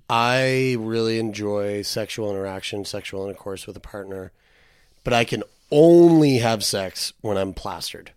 I 0.08 0.76
really 0.78 1.18
enjoy 1.18 1.82
sexual 1.82 2.30
interaction, 2.30 2.84
sexual 2.84 3.24
intercourse 3.26 3.66
with 3.66 3.76
a 3.76 3.80
partner, 3.80 4.32
but 5.02 5.12
I 5.12 5.24
can 5.24 5.42
only 5.70 6.38
have 6.38 6.62
sex 6.64 7.12
when 7.20 7.36
I'm 7.38 7.54
plastered." 7.54 8.12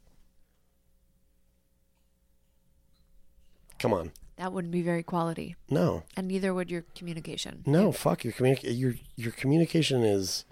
Come 3.79 3.93
on, 3.93 4.11
That 4.37 4.51
wouldn't 4.53 4.71
be 4.71 4.81
very 4.81 5.03
quality. 5.03 5.55
no, 5.69 6.03
And 6.15 6.27
neither 6.27 6.53
would 6.53 6.69
your 6.71 6.83
communication. 6.95 7.63
no, 7.65 7.91
fuck 7.91 8.23
your 8.23 8.33
communic- 8.33 8.61
your 8.63 8.95
your 9.15 9.31
communication 9.31 10.03
is 10.03 10.45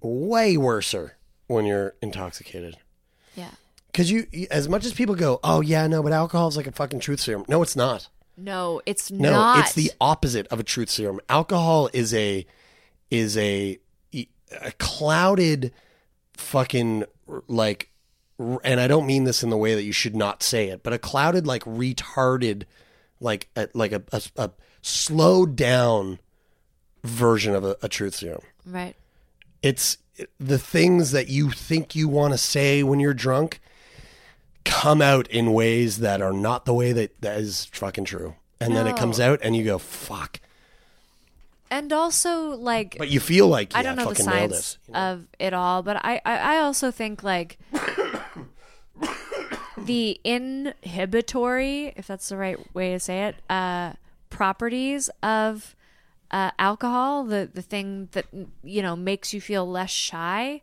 way 0.00 0.56
worser 0.56 1.16
when 1.46 1.64
you're 1.64 1.94
intoxicated. 2.02 2.76
Yeah. 3.36 3.52
Because 3.86 4.10
you, 4.10 4.26
as 4.50 4.68
much 4.68 4.84
as 4.84 4.92
people 4.92 5.14
go, 5.14 5.38
"Oh 5.44 5.60
yeah, 5.60 5.86
no," 5.86 6.02
but 6.02 6.12
alcohol 6.12 6.48
is 6.48 6.56
like 6.56 6.66
a 6.66 6.72
fucking 6.72 7.00
truth 7.00 7.20
serum. 7.20 7.44
No, 7.48 7.62
it's 7.62 7.76
not. 7.76 8.08
No, 8.36 8.82
it's 8.86 9.10
No, 9.10 9.30
not. 9.32 9.58
it's 9.60 9.72
the 9.74 9.90
opposite 10.00 10.46
of 10.48 10.60
a 10.60 10.62
truth 10.64 10.90
serum. 10.90 11.20
Alcohol 11.28 11.88
is 11.92 12.12
a 12.14 12.46
is 13.10 13.36
a 13.36 13.78
a 14.14 14.72
clouded 14.78 15.72
fucking 16.34 17.04
like 17.48 17.90
and 18.38 18.78
I 18.80 18.86
don't 18.86 19.06
mean 19.06 19.24
this 19.24 19.42
in 19.42 19.50
the 19.50 19.56
way 19.56 19.74
that 19.74 19.82
you 19.84 19.92
should 19.92 20.14
not 20.14 20.42
say 20.42 20.68
it, 20.68 20.82
but 20.82 20.92
a 20.92 20.98
clouded 20.98 21.46
like 21.46 21.64
retarded 21.64 22.64
like 23.18 23.48
a, 23.56 23.68
like 23.72 23.92
a, 23.92 24.02
a, 24.12 24.22
a 24.36 24.50
slowed 24.82 25.56
down 25.56 26.18
version 27.02 27.54
of 27.54 27.64
a, 27.64 27.76
a 27.82 27.88
truth 27.88 28.16
serum. 28.16 28.42
right. 28.66 28.94
It's 29.62 29.98
the 30.38 30.58
things 30.58 31.10
that 31.12 31.28
you 31.28 31.50
think 31.50 31.94
you 31.96 32.08
want 32.08 32.34
to 32.34 32.38
say 32.38 32.82
when 32.82 33.00
you're 33.00 33.14
drunk 33.14 33.60
come 34.66 35.00
out 35.00 35.28
in 35.28 35.52
ways 35.52 36.00
that 36.00 36.20
are 36.20 36.32
not 36.32 36.66
the 36.66 36.74
way 36.74 36.92
that 36.92 37.18
that 37.22 37.38
is 37.38 37.66
fucking 37.66 38.04
true. 38.04 38.34
And 38.60 38.74
then 38.74 38.86
it 38.86 38.96
comes 38.96 39.20
out 39.20 39.40
and 39.42 39.54
you 39.54 39.64
go, 39.64 39.78
fuck. 39.78 40.40
And 41.70 41.92
also 41.92 42.50
like 42.50 42.96
But 42.98 43.10
you 43.10 43.20
feel 43.20 43.48
like, 43.48 43.72
yeah, 43.72 43.78
I 43.78 43.82
don't 43.82 43.96
know 43.96 44.08
the 44.08 44.14
fucking 44.14 44.26
nailed 44.26 44.50
science 44.52 44.78
it. 44.88 44.96
of 44.96 45.26
it 45.38 45.52
all, 45.52 45.82
but 45.82 45.96
I, 45.96 46.20
I, 46.24 46.36
I 46.36 46.58
also 46.58 46.90
think 46.90 47.22
like 47.22 47.58
the 49.78 50.20
inhibitory, 50.24 51.92
if 51.96 52.06
that's 52.06 52.28
the 52.28 52.36
right 52.36 52.58
way 52.74 52.92
to 52.92 53.00
say 53.00 53.24
it, 53.24 53.36
uh, 53.50 53.92
properties 54.30 55.10
of 55.22 55.74
uh, 56.30 56.50
alcohol, 56.58 57.24
the 57.24 57.48
the 57.52 57.62
thing 57.62 58.08
that 58.12 58.26
you 58.62 58.82
know 58.82 58.96
makes 58.96 59.32
you 59.32 59.40
feel 59.40 59.68
less 59.68 59.90
shy. 59.90 60.62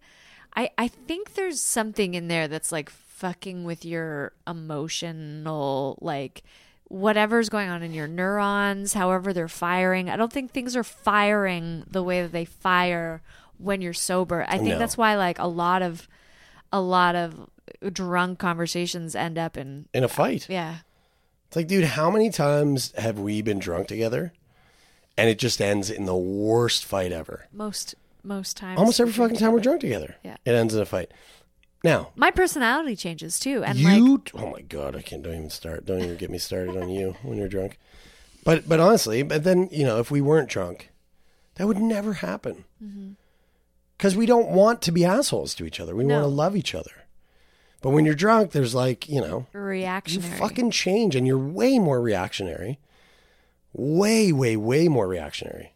I 0.56 0.72
I 0.78 0.88
think 0.88 1.36
there's 1.36 1.62
something 1.62 2.14
in 2.14 2.28
there 2.28 2.48
that's 2.48 2.72
like 2.72 2.90
fucking 3.24 3.64
with 3.64 3.86
your 3.86 4.34
emotional 4.46 5.98
like 6.02 6.44
whatever's 6.90 7.48
going 7.48 7.70
on 7.70 7.82
in 7.82 7.94
your 7.94 8.08
neurons, 8.08 8.94
however 8.94 9.32
they're 9.32 9.48
firing. 9.48 10.10
I 10.10 10.18
don't 10.18 10.32
think 10.32 10.52
things 10.52 10.76
are 10.76 10.84
firing 10.84 11.86
the 11.90 12.04
way 12.04 12.22
that 12.22 12.34
they 12.34 12.44
fire 12.44 13.22
when 13.58 13.82
you're 13.82 13.94
sober. 13.94 14.44
I 14.48 14.58
think 14.58 14.72
No. 14.72 14.78
that's 14.80 14.98
why 14.98 15.16
like 15.16 15.40
a 15.40 15.48
lot 15.48 15.82
of 15.82 16.10
a 16.74 16.82
lot 16.82 17.16
of 17.16 17.50
drunk 17.94 18.40
conversations 18.40 19.16
end 19.16 19.38
up 19.38 19.56
in 19.58 19.88
In 19.94 20.04
a 20.04 20.10
fight. 20.10 20.48
yeah. 20.50 20.80
It's 21.48 21.56
like, 21.56 21.68
dude, 21.68 21.86
how 21.86 22.12
many 22.12 22.30
times 22.30 22.92
have 22.98 23.20
we 23.20 23.42
been 23.42 23.60
drunk 23.60 23.88
together? 23.88 24.34
And 25.18 25.30
it 25.30 25.40
just 25.40 25.62
ends 25.62 25.90
in 25.90 26.04
the 26.06 26.16
worst 26.16 26.84
fight 26.84 27.14
ever. 27.14 27.48
Most 27.54 27.96
most 28.22 28.58
times. 28.58 28.80
Almost 28.80 29.00
every 29.00 29.14
fucking 29.14 29.38
time 29.38 29.54
we're 29.54 29.60
drunk 29.62 29.80
together. 29.80 30.16
Yeah. 30.24 30.36
It 30.44 30.52
ends 30.56 30.76
in 30.76 30.82
a 30.82 30.86
fight. 30.86 31.12
Now, 31.84 32.12
My 32.16 32.32
personality 32.32 32.96
changes 32.96 33.40
too, 33.40 33.64
and 33.64 33.82
like 33.84 33.98
you 33.98 34.24
oh 34.36 34.50
my 34.52 34.62
god, 34.62 34.96
I 34.96 35.02
can't 35.02 35.22
don't 35.22 35.34
even 35.36 35.50
start. 35.50 35.86
Don't 35.86 36.02
even 36.02 36.16
get 36.18 36.30
me 36.30 36.38
started 36.38 36.78
on 36.78 36.90
you 36.90 37.16
when 37.24 37.38
you're 37.38 37.50
drunk. 37.50 37.78
But 38.46 38.68
but 38.70 38.80
honestly, 38.80 39.22
but 39.24 39.44
then, 39.44 39.68
you 39.72 39.84
know, 39.86 40.00
if 40.00 40.10
we 40.10 40.22
weren't 40.22 40.50
drunk, 40.50 40.90
that 41.56 41.68
would 41.68 41.80
never 41.80 42.14
happen. 42.14 42.64
Mm-hmm. 42.84 43.12
Cuz 44.00 44.16
we 44.16 44.26
don't 44.26 44.50
want 44.50 44.82
to 44.84 44.92
be 44.92 45.04
assholes 45.06 45.54
to 45.56 45.66
each 45.66 45.80
other. 45.80 45.94
We 45.96 46.04
No. 46.06 46.16
want 46.16 46.24
to 46.24 46.28
love 46.36 46.56
each 46.56 46.74
other. 46.74 46.92
But 47.82 47.90
when 47.90 48.06
you're 48.06 48.16
drunk, 48.16 48.52
there's 48.52 48.74
like, 48.74 49.10
you 49.10 49.20
know, 49.20 49.48
you 49.54 49.60
Reactionary. 49.60 50.38
fucking 50.40 50.72
change 50.72 51.18
and 51.18 51.28
you're 51.28 51.38
way 51.38 51.80
more 51.80 52.00
reactionary. 52.02 52.80
Way, 53.74 54.32
way, 54.32 54.56
way 54.56 54.88
more 54.88 55.08
reactionary. 55.08 55.74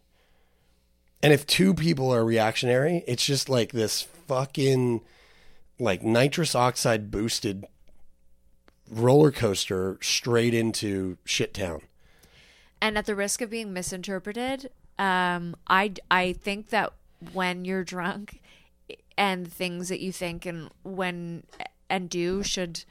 And 1.21 1.33
if 1.33 1.45
two 1.45 1.73
people 1.73 2.13
are 2.13 2.23
reactionary, 2.23 3.03
it's 3.07 3.25
just 3.25 3.49
like 3.49 3.71
this 3.73 4.03
fucking 4.27 5.01
like 5.79 6.03
nitrous 6.03 6.55
oxide 6.55 7.11
boosted 7.11 7.65
roller 8.89 9.31
coaster 9.31 9.97
straight 10.01 10.53
into 10.53 11.17
shit 11.25 11.53
town. 11.53 11.81
and 12.81 12.97
at 12.97 13.05
the 13.05 13.15
risk 13.15 13.41
of 13.41 13.49
being 13.49 13.73
misinterpreted, 13.73 14.69
um, 14.97 15.55
I 15.67 15.93
I 16.09 16.33
think 16.33 16.69
that 16.69 16.93
when 17.33 17.65
you're 17.65 17.83
drunk, 17.83 18.39
and 19.17 19.51
things 19.51 19.89
that 19.89 19.99
you 19.99 20.11
think 20.11 20.45
and 20.45 20.69
when 20.83 21.43
and 21.89 22.09
do 22.09 22.43
should 22.43 22.83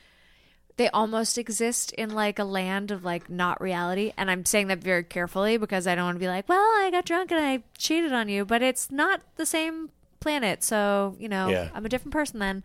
they 0.76 0.88
almost 0.90 1.38
exist 1.38 1.92
in 1.92 2.10
like 2.10 2.38
a 2.38 2.44
land 2.44 2.90
of 2.90 3.04
like 3.04 3.30
not 3.30 3.60
reality 3.60 4.12
and 4.16 4.30
i'm 4.30 4.44
saying 4.44 4.66
that 4.66 4.78
very 4.78 5.04
carefully 5.04 5.56
because 5.56 5.86
i 5.86 5.94
don't 5.94 6.04
want 6.04 6.16
to 6.16 6.20
be 6.20 6.26
like 6.26 6.48
well 6.48 6.58
i 6.58 6.88
got 6.90 7.04
drunk 7.04 7.30
and 7.30 7.40
i 7.40 7.62
cheated 7.78 8.12
on 8.12 8.28
you 8.28 8.44
but 8.44 8.60
it's 8.60 8.90
not 8.90 9.20
the 9.36 9.46
same 9.46 9.90
planet 10.26 10.64
so 10.64 11.14
you 11.20 11.28
know 11.28 11.48
Yeah. 11.48 11.68
i'm 11.72 11.86
a 11.86 11.88
different 11.88 12.12
person 12.12 12.40
then 12.40 12.64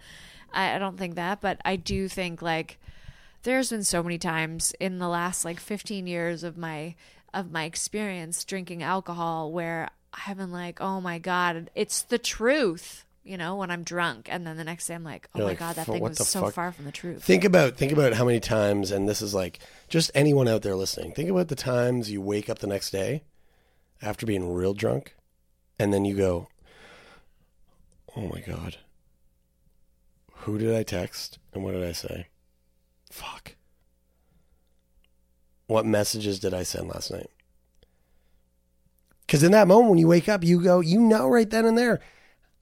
I, 0.52 0.76
I 0.76 0.80
don't 0.80 0.98
think 0.98 1.14
that 1.16 1.42
but 1.42 1.60
i 1.64 1.76
do 1.76 2.08
think 2.08 2.42
like 2.42 2.80
there's 3.44 3.70
been 3.70 3.84
so 3.84 4.02
many 4.02 4.18
times 4.18 4.74
in 4.80 4.98
the 4.98 5.08
last 5.08 5.46
like 5.46 5.60
15 5.60 6.08
years 6.08 6.44
of 6.44 6.58
my 6.58 6.96
of 7.34 7.52
my 7.52 7.66
experience 7.66 8.44
drinking 8.44 8.82
alcohol 8.82 9.52
where 9.52 9.90
i've 10.28 10.38
been 10.38 10.52
like 10.52 10.82
oh 10.82 11.00
my 11.02 11.20
god 11.20 11.70
it's 11.76 12.02
the 12.02 12.18
truth 12.18 13.06
you 13.24 13.38
know 13.38 13.56
when 13.56 13.70
i'm 13.70 13.84
drunk 13.84 14.28
and 14.32 14.46
then 14.48 14.58
the 14.58 14.64
next 14.64 14.88
day 14.88 14.96
i'm 14.96 15.04
like 15.04 15.30
oh 15.36 15.38
You're 15.38 15.46
my 15.46 15.52
like, 15.52 15.60
god 15.60 15.76
that 15.76 15.86
thing 15.86 16.02
was 16.02 16.18
so 16.28 16.42
fuck?" 16.42 16.54
far 16.56 16.72
from 16.72 16.86
the 16.86 16.92
truth 16.92 17.24
Think 17.24 17.44
about 17.44 17.78
think 17.78 17.92
about 17.92 18.14
how 18.14 18.26
many 18.26 18.40
times, 18.40 18.90
and 18.90 19.08
this 19.08 19.22
is 19.22 19.34
like 19.36 19.60
just 19.90 20.10
anyone 20.16 20.48
out 20.48 20.64
there 20.64 20.76
listening. 20.76 21.12
Think 21.14 21.30
about 21.30 21.48
the 21.48 21.56
times 21.56 22.10
you 22.10 22.20
wake 22.22 22.50
up 22.50 22.58
the 22.60 22.68
next 22.68 22.90
day 22.90 23.22
after 24.02 24.26
being 24.26 24.52
real 24.52 24.74
drunk, 24.74 25.16
and 25.78 25.94
then 25.94 26.04
you 26.04 26.16
go, 26.18 26.48
"Oh 28.16 28.28
my 28.28 28.42
god, 28.42 28.78
who 30.34 30.58
did 30.58 30.76
I 30.76 30.84
text 30.84 31.40
and 31.54 31.64
what 31.64 31.72
did 31.72 31.84
I 31.84 31.92
say? 31.92 32.28
Fuck, 33.12 33.56
what 35.68 35.86
messages 35.86 36.40
did 36.40 36.54
I 36.54 36.64
send 36.64 36.88
last 36.88 37.12
night?" 37.12 37.30
Because 39.26 39.44
in 39.44 39.52
that 39.54 39.68
moment 39.68 39.90
when 39.92 40.00
you 40.00 40.08
wake 40.08 40.28
up, 40.28 40.44
you 40.44 40.62
go, 40.62 40.82
you 40.82 41.00
know, 41.00 41.28
right 41.30 41.50
then 41.50 41.66
and 41.66 41.78
there, 41.78 42.02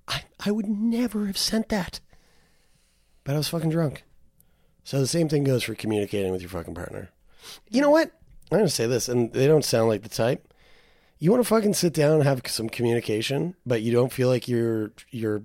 I 0.08 0.24
I 0.40 0.52
would 0.52 0.68
never 0.68 1.26
have 1.26 1.38
sent 1.38 1.70
that 1.70 2.00
but 3.30 3.36
I 3.36 3.38
was 3.38 3.50
fucking 3.50 3.70
drunk. 3.70 4.06
So 4.84 5.00
the 5.00 5.06
same 5.06 5.30
thing 5.30 5.44
goes 5.44 5.62
for 5.62 5.76
communicating 5.76 6.32
with 6.32 6.42
your 6.42 6.50
fucking 6.50 6.74
partner. 6.74 7.12
You 7.70 7.80
know 7.80 7.92
what? 7.92 8.12
I'm 8.52 8.58
going 8.58 8.66
to 8.66 8.74
say 8.74 8.88
this, 8.88 9.08
and 9.08 9.32
they 9.34 9.46
don't 9.46 9.64
sound 9.64 9.88
like 9.88 10.02
the 10.02 10.10
type. 10.10 10.49
You 11.20 11.32
want 11.32 11.44
to 11.44 11.48
fucking 11.48 11.74
sit 11.74 11.94
down 11.94 12.14
and 12.14 12.24
have 12.24 12.42
some 12.48 12.70
communication, 12.70 13.56
but 13.66 13.82
you 13.82 13.92
don't 13.92 14.12
feel 14.12 14.30
like 14.30 14.48
you're 14.48 14.92
you're 15.12 15.44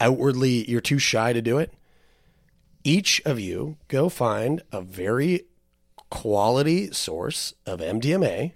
outwardly 0.00 0.68
you're 0.70 0.80
too 0.80 1.00
shy 1.00 1.32
to 1.32 1.42
do 1.42 1.58
it. 1.58 1.72
Each 2.84 3.20
of 3.24 3.40
you 3.40 3.76
go 3.88 4.08
find 4.08 4.62
a 4.70 4.80
very 4.80 5.46
quality 6.08 6.92
source 6.92 7.52
of 7.66 7.80
MDMA, 7.80 8.52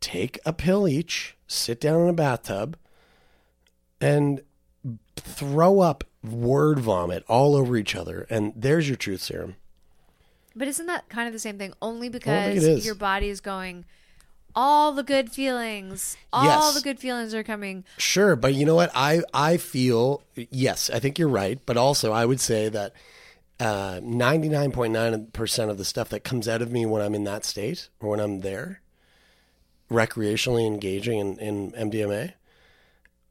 take 0.00 0.38
a 0.44 0.52
pill 0.52 0.88
each, 0.88 1.36
sit 1.46 1.80
down 1.80 2.02
in 2.02 2.08
a 2.08 2.12
bathtub, 2.12 2.76
and 4.00 4.42
throw 5.16 5.80
up 5.80 6.04
word 6.22 6.80
vomit 6.80 7.24
all 7.28 7.54
over 7.54 7.76
each 7.76 7.94
other, 7.94 8.26
and 8.28 8.52
there's 8.56 8.88
your 8.88 8.96
truth 8.96 9.22
serum. 9.22 9.56
But 10.56 10.68
isn't 10.68 10.86
that 10.86 11.08
kind 11.08 11.26
of 11.26 11.32
the 11.32 11.38
same 11.38 11.58
thing? 11.58 11.72
Only 11.80 12.08
because 12.08 12.84
your 12.84 12.94
body 12.94 13.28
is 13.28 13.40
going, 13.40 13.84
all 14.56 14.92
the 14.92 15.02
good 15.02 15.30
feelings, 15.30 16.16
all 16.32 16.44
Yes. 16.44 16.74
the 16.74 16.80
good 16.80 16.98
feelings 17.00 17.34
are 17.34 17.42
coming. 17.42 17.84
Sure, 17.98 18.36
but 18.36 18.54
you 18.54 18.64
know 18.66 18.74
what? 18.74 18.90
I 18.94 19.22
I 19.32 19.56
feel 19.56 20.22
yes, 20.34 20.90
I 20.90 20.98
think 20.98 21.18
you're 21.18 21.28
right, 21.28 21.58
but 21.66 21.76
also 21.76 22.12
I 22.12 22.24
would 22.24 22.40
say 22.40 22.68
that 22.68 22.92
uh, 23.60 24.00
99.9% 24.02 25.70
of 25.70 25.78
the 25.78 25.84
stuff 25.84 26.08
that 26.08 26.24
comes 26.24 26.48
out 26.48 26.60
of 26.62 26.72
me 26.72 26.84
when 26.86 27.00
I'm 27.02 27.14
in 27.14 27.24
that 27.24 27.44
state 27.44 27.88
or 28.00 28.10
when 28.10 28.20
I'm 28.20 28.40
there, 28.40 28.80
recreationally 29.90 30.66
engaging 30.66 31.18
in, 31.18 31.38
in 31.38 31.70
MDMA, 31.72 32.32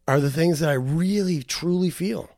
are 0.07 0.19
the 0.19 0.31
things 0.31 0.59
that 0.59 0.69
I 0.69 0.73
really 0.73 1.43
truly 1.43 1.89
feel. 1.89 2.29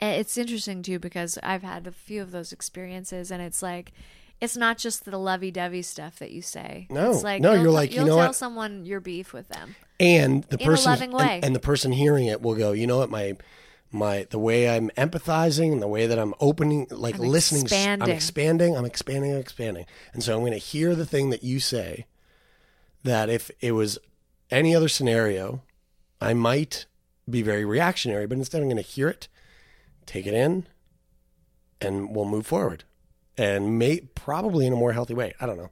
It's 0.00 0.36
interesting 0.36 0.82
too 0.82 0.98
because 0.98 1.38
I've 1.42 1.62
had 1.62 1.86
a 1.86 1.92
few 1.92 2.20
of 2.22 2.30
those 2.30 2.52
experiences, 2.52 3.30
and 3.30 3.40
it's 3.42 3.62
like, 3.62 3.92
it's 4.40 4.56
not 4.56 4.78
just 4.78 5.04
the 5.04 5.16
lovey-dovey 5.18 5.82
stuff 5.82 6.18
that 6.18 6.30
you 6.30 6.42
say. 6.42 6.86
No, 6.90 7.12
it's 7.12 7.22
like 7.22 7.40
no, 7.40 7.54
you're 7.54 7.70
like, 7.70 7.92
you 7.92 8.00
know 8.00 8.06
tell 8.06 8.16
what? 8.16 8.36
someone 8.36 8.84
your 8.84 9.00
beef 9.00 9.32
with 9.32 9.48
them. 9.48 9.74
and 10.00 10.44
the 10.44 10.56
In 10.58 10.62
a 10.62 10.70
person 10.70 10.90
loving 10.90 11.12
way. 11.12 11.36
And, 11.36 11.44
and 11.46 11.54
the 11.56 11.60
person 11.60 11.92
hearing 11.92 12.26
it 12.26 12.42
will 12.42 12.54
go 12.54 12.72
you 12.72 12.86
know 12.86 12.98
what 12.98 13.10
my 13.10 13.36
my 13.92 14.26
the 14.30 14.40
way 14.40 14.68
i'm 14.68 14.90
empathizing 14.98 15.72
and 15.72 15.80
the 15.80 15.86
way 15.86 16.06
that 16.08 16.18
i'm 16.18 16.34
opening 16.40 16.88
like 16.90 17.14
I'm 17.14 17.20
listening 17.28 17.60
i'm 17.60 17.66
expanding. 17.66 18.10
expanding 18.16 18.76
i'm 18.76 18.84
expanding 18.84 19.32
i'm 19.32 19.38
expanding 19.38 19.86
and 20.12 20.20
so 20.20 20.34
i'm 20.34 20.40
going 20.40 20.50
to 20.50 20.58
hear 20.58 20.96
the 20.96 21.06
thing 21.06 21.30
that 21.30 21.44
you 21.44 21.60
say 21.60 22.06
that 23.04 23.30
if 23.30 23.52
it 23.60 23.70
was 23.72 23.98
any 24.50 24.74
other 24.74 24.88
scenario 24.88 25.62
i 26.20 26.34
might 26.34 26.86
be 27.30 27.40
very 27.40 27.64
reactionary 27.64 28.26
but 28.26 28.36
instead 28.36 28.60
i'm 28.60 28.66
going 28.68 28.76
to 28.76 28.82
hear 28.82 29.08
it 29.08 29.28
take 30.06 30.26
it 30.26 30.34
in 30.34 30.66
and 31.80 32.16
we'll 32.16 32.24
move 32.24 32.46
forward 32.48 32.82
and 33.36 33.78
may 33.78 34.00
probably 34.14 34.66
in 34.66 34.72
a 34.72 34.76
more 34.76 34.92
healthy 34.92 35.14
way 35.14 35.34
i 35.40 35.46
don't 35.46 35.56
know 35.58 35.70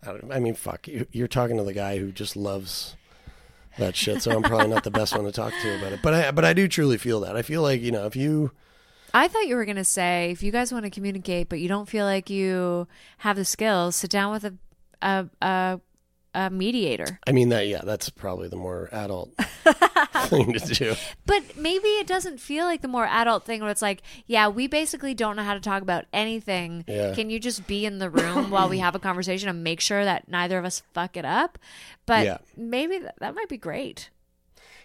I, 0.00 0.06
don't, 0.12 0.30
I 0.32 0.38
mean, 0.38 0.54
fuck. 0.54 0.86
you- 0.86 1.08
You're 1.10 1.26
talking 1.26 1.56
to 1.56 1.64
the 1.64 1.72
guy 1.72 1.98
who 1.98 2.12
just 2.12 2.36
loves 2.36 2.94
that 3.78 3.96
shit, 3.96 4.22
so 4.22 4.30
I'm 4.30 4.44
probably 4.44 4.68
not 4.68 4.84
the 4.84 4.92
best 4.92 5.12
one 5.12 5.24
to 5.24 5.32
talk 5.32 5.52
to 5.60 5.76
about 5.78 5.92
it. 5.92 5.98
But 6.04 6.14
I, 6.14 6.30
but 6.30 6.44
I 6.44 6.52
do 6.52 6.68
truly 6.68 6.98
feel 6.98 7.18
that. 7.22 7.34
I 7.34 7.42
feel 7.42 7.62
like 7.62 7.80
you 7.80 7.90
know, 7.90 8.06
if 8.06 8.14
you, 8.14 8.52
I 9.12 9.26
thought 9.26 9.48
you 9.48 9.56
were 9.56 9.64
going 9.64 9.76
to 9.76 9.82
say 9.84 10.30
if 10.30 10.40
you 10.40 10.52
guys 10.52 10.72
want 10.72 10.84
to 10.84 10.90
communicate, 10.90 11.48
but 11.48 11.58
you 11.58 11.66
don't 11.66 11.88
feel 11.88 12.04
like 12.06 12.30
you 12.30 12.86
have 13.18 13.34
the 13.34 13.44
skills, 13.44 13.96
sit 13.96 14.08
down 14.10 14.30
with 14.30 14.44
a 14.44 14.54
a 15.02 15.26
a, 15.42 15.80
a 16.46 16.50
mediator. 16.50 17.18
I 17.26 17.32
mean 17.32 17.48
that, 17.48 17.66
yeah, 17.66 17.80
that's 17.84 18.10
probably 18.10 18.48
the 18.48 18.54
more 18.56 18.88
adult 18.92 19.34
thing 20.26 20.52
to 20.52 20.60
do. 20.74 20.94
But 21.26 21.56
maybe 21.56 21.88
it 21.88 22.06
doesn't 22.06 22.38
feel 22.38 22.64
like 22.64 22.80
the 22.80 22.86
more 22.88 23.06
adult 23.06 23.44
thing 23.44 23.60
where 23.60 23.70
it's 23.70 23.82
like, 23.82 24.02
yeah, 24.26 24.46
we 24.46 24.68
basically 24.68 25.14
don't 25.14 25.34
know 25.34 25.42
how 25.42 25.54
to 25.54 25.60
talk 25.60 25.82
about 25.82 26.04
anything. 26.12 26.84
Yeah. 26.86 27.12
Can 27.14 27.28
you 27.28 27.40
just 27.40 27.66
be 27.66 27.84
in 27.84 27.98
the 27.98 28.08
room 28.08 28.50
while 28.50 28.68
we 28.68 28.78
have 28.78 28.94
a 28.94 29.00
conversation 29.00 29.48
and 29.48 29.64
make 29.64 29.80
sure 29.80 30.04
that 30.04 30.28
neither 30.28 30.58
of 30.58 30.64
us 30.64 30.82
fuck 30.94 31.16
it 31.16 31.24
up? 31.24 31.58
But 32.06 32.24
Yeah. 32.24 32.38
maybe 32.56 32.98
that, 32.98 33.16
that 33.18 33.34
might 33.34 33.48
be 33.48 33.58
great. 33.58 34.10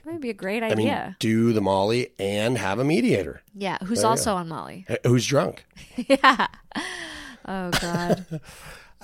That 0.04 0.12
might 0.14 0.22
be 0.22 0.32
a 0.32 0.34
great 0.34 0.64
I 0.64 0.70
mean, 0.76 0.80
idea. 0.88 1.16
do 1.20 1.54
the 1.54 1.62
Molly 1.62 2.14
and 2.18 2.58
have 2.58 2.80
a 2.80 2.84
mediator 2.84 3.42
yeah, 3.56 3.78
who's 3.86 4.02
There 4.02 4.10
also 4.10 4.36
on 4.36 4.48
Molly. 4.50 4.86
who's 5.06 5.26
drunk. 5.28 5.66
yeah. 5.96 6.48
Oh 7.46 7.70
God. 7.80 8.26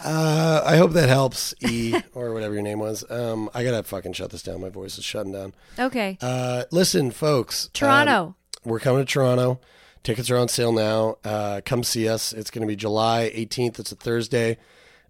Uh, 0.03 0.61
I 0.65 0.77
hope 0.77 0.91
that 0.93 1.09
helps, 1.09 1.53
E 1.61 1.93
or 2.13 2.33
whatever 2.33 2.53
your 2.53 2.63
name 2.63 2.79
was. 2.79 3.03
Um, 3.09 3.49
I 3.53 3.63
gotta 3.63 3.83
fucking 3.83 4.13
shut 4.13 4.29
this 4.31 4.43
down. 4.43 4.61
My 4.61 4.69
voice 4.69 4.97
is 4.97 5.03
shutting 5.03 5.31
down. 5.33 5.53
Okay. 5.77 6.17
Uh, 6.21 6.63
listen, 6.71 7.11
folks. 7.11 7.69
Toronto. 7.73 8.11
um, 8.27 8.35
we're 8.63 8.79
coming 8.79 9.05
to 9.05 9.11
Toronto. 9.11 9.59
Tickets 10.03 10.29
are 10.31 10.37
on 10.37 10.47
sale 10.47 10.71
now. 10.71 11.17
Uh, 11.25 11.61
come 11.65 11.83
see 11.83 12.07
us. 12.07 12.31
It's 12.31 12.49
going 12.51 12.61
to 12.61 12.67
be 12.67 12.75
July 12.77 13.31
18th. 13.35 13.79
It's 13.79 13.91
a 13.91 13.95
Thursday. 13.95 14.57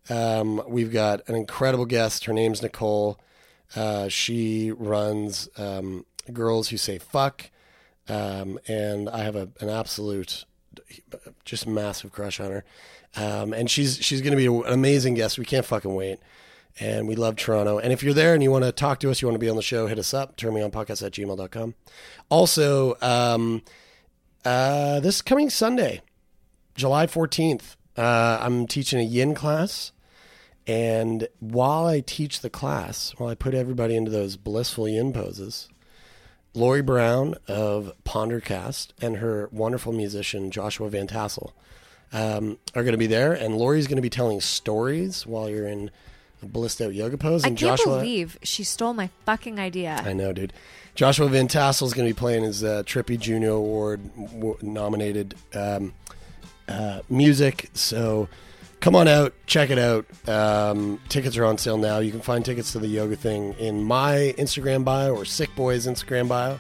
Um, 0.10 0.64
we've 0.68 0.92
got 0.92 1.28
an 1.30 1.36
incredible 1.36 1.86
guest. 1.86 2.26
Her 2.26 2.34
name's 2.34 2.62
Nicole. 2.64 3.20
Uh, 3.76 4.08
she 4.08 4.72
runs 4.72 5.48
um, 5.58 6.06
Girls 6.34 6.70
Who 6.70 6.78
Say 6.78 6.98
Fuck. 6.98 7.52
Um, 8.08 8.60
and 8.68 9.08
I 9.08 9.20
have 9.20 9.36
a, 9.36 9.50
an 9.60 9.70
absolute, 9.70 10.46
just 11.46 11.68
massive 11.68 12.12
crush 12.12 12.40
on 12.40 12.50
her. 12.52 12.66
Um, 13.16 13.54
and 13.54 13.70
she's 13.70 13.98
she's 13.98 14.22
going 14.22 14.32
to 14.32 14.38
be 14.38 14.46
an 14.46 14.64
amazing 14.74 15.16
guest. 15.16 15.38
We 15.38 15.46
can't 15.46 15.66
fucking 15.66 15.94
wait. 15.94 16.20
And 16.80 17.08
we 17.08 17.16
love 17.16 17.36
Toronto. 17.36 17.78
And 17.78 17.92
if 17.92 18.04
you're 18.04 18.14
there 18.14 18.34
and 18.34 18.42
you 18.42 18.52
want 18.52 18.64
to 18.64 18.72
talk 18.72 19.00
to 19.02 19.10
us, 19.10 19.22
you 19.22 19.28
want 19.28 19.36
to 19.36 19.40
be 19.40 19.50
on 19.50 19.58
the 19.58 19.62
show, 19.62 19.88
hit 19.88 20.00
us 20.00 20.14
up, 20.14 20.38
turnmeonpodcast 20.38 21.06
at 21.06 21.12
gmail.com. 21.12 21.76
Also, 22.30 22.96
um, 23.02 23.64
uh, 24.46 25.02
this 25.02 25.22
coming 25.22 25.50
Sunday, 25.50 26.02
July 26.76 27.06
14th, 27.06 27.76
uh, 27.98 28.40
I'm 28.42 28.66
teaching 28.66 29.00
a 29.00 29.04
yin 29.04 29.36
class. 29.36 29.92
And 30.68 31.28
while 31.40 31.86
I 31.88 32.00
teach 32.00 32.40
the 32.42 32.50
class, 32.50 33.14
while 33.18 33.30
I 33.30 33.36
put 33.36 33.54
everybody 33.54 33.96
into 33.96 34.12
those 34.12 34.38
blissful 34.38 34.88
yin 34.88 35.12
poses, 35.12 35.68
Lori 36.54 36.82
Brown 36.82 37.36
of 37.48 37.92
Pondercast 38.06 38.90
and 39.02 39.18
her 39.18 39.50
wonderful 39.52 39.94
musician 39.94 40.52
Joshua 40.52 40.90
Van 40.90 41.08
Tassel 41.08 41.54
um, 42.14 42.58
are 42.76 42.84
going 42.84 42.94
to 42.94 42.98
be 42.98 43.08
there. 43.08 43.34
And 43.34 43.56
Lori's 43.58 43.88
going 43.88 43.98
to 43.98 44.02
be 44.02 44.10
telling 44.10 44.42
stories 44.42 45.26
while 45.26 45.50
you're 45.50 45.68
in 45.68 45.92
a 46.42 46.46
blissed 46.46 46.82
out 46.82 46.94
yoga 46.94 47.18
pose. 47.18 47.44
I 47.44 47.50
And 47.50 47.58
can't 47.58 47.78
Joshua, 47.78 47.98
believe 47.98 48.38
she 48.44 48.64
stole 48.64 48.94
my 48.94 49.10
fucking 49.26 49.60
idea. 49.60 50.02
I 50.06 50.14
know, 50.14 50.32
dude. 50.34 50.54
Joshua 50.96 51.28
Van 51.30 51.48
Tassel 51.48 51.88
is 51.88 51.94
going 51.94 52.08
to 52.08 52.14
be 52.14 52.18
playing 52.18 52.44
his 52.44 52.64
uh, 52.64 52.84
Trippy 52.86 53.18
Juno 53.20 53.56
Award 53.58 54.02
w- 54.18 54.58
nominated 54.62 55.36
um, 55.54 55.94
uh, 56.68 57.02
music. 57.10 57.70
So 57.74 58.28
come 58.80 58.96
on 58.96 59.08
out, 59.08 59.34
check 59.46 59.70
it 59.70 59.78
out. 59.78 60.06
Um, 60.28 61.00
tickets 61.10 61.38
are 61.38 61.46
on 61.46 61.58
sale 61.58 61.78
now. 61.78 62.00
You 62.00 62.12
can 62.12 62.22
find 62.22 62.44
tickets 62.44 62.72
to 62.74 62.80
the 62.80 62.88
yoga 62.88 63.16
thing 63.16 63.54
in 63.60 63.84
my 63.84 64.34
Instagram 64.38 64.84
bio 64.84 65.14
or 65.16 65.26
Sick 65.26 65.56
Boy's 65.56 65.88
Instagram 65.88 66.28
bio. 66.28 66.60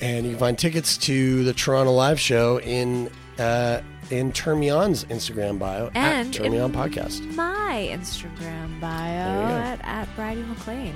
And 0.00 0.24
you 0.26 0.32
can 0.32 0.38
find 0.40 0.58
tickets 0.58 0.98
to 0.98 1.44
the 1.44 1.52
Toronto 1.52 1.92
live 1.92 2.18
show 2.18 2.58
in 2.60 3.10
uh, 3.38 3.80
in 4.12 4.30
Turn 4.32 4.60
Me 4.60 4.70
On's 4.70 5.04
Instagram 5.04 5.58
bio 5.58 5.90
And 5.94 6.28
at 6.28 6.34
Turn 6.34 6.52
Me 6.52 6.58
On 6.60 6.70
Podcast. 6.72 7.34
My 7.34 7.88
Instagram 7.90 8.78
bio 8.80 8.90
There 8.90 9.42
you 9.42 9.48
go. 9.48 9.54
at, 9.54 9.80
at 9.84 10.14
Bryde 10.14 10.46
MacLean. 10.48 10.94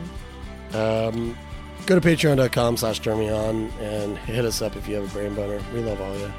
Um, 0.75 1.37
go 1.87 1.99
to 1.99 2.07
patreon.com 2.07 2.77
slash 2.77 3.01
Turn 3.01 3.19
Me 3.19 3.31
On 3.31 3.71
and 3.81 4.19
hit 4.19 4.45
us 4.45 4.61
up 4.63 4.77
if 4.77 4.87
you 4.87 4.97
have 4.97 5.05
a 5.05 5.13
brain 5.13 5.35
boner. 5.35 5.61
We 5.73 5.81
love 5.81 6.01
all 6.01 6.17
you. 6.19 6.33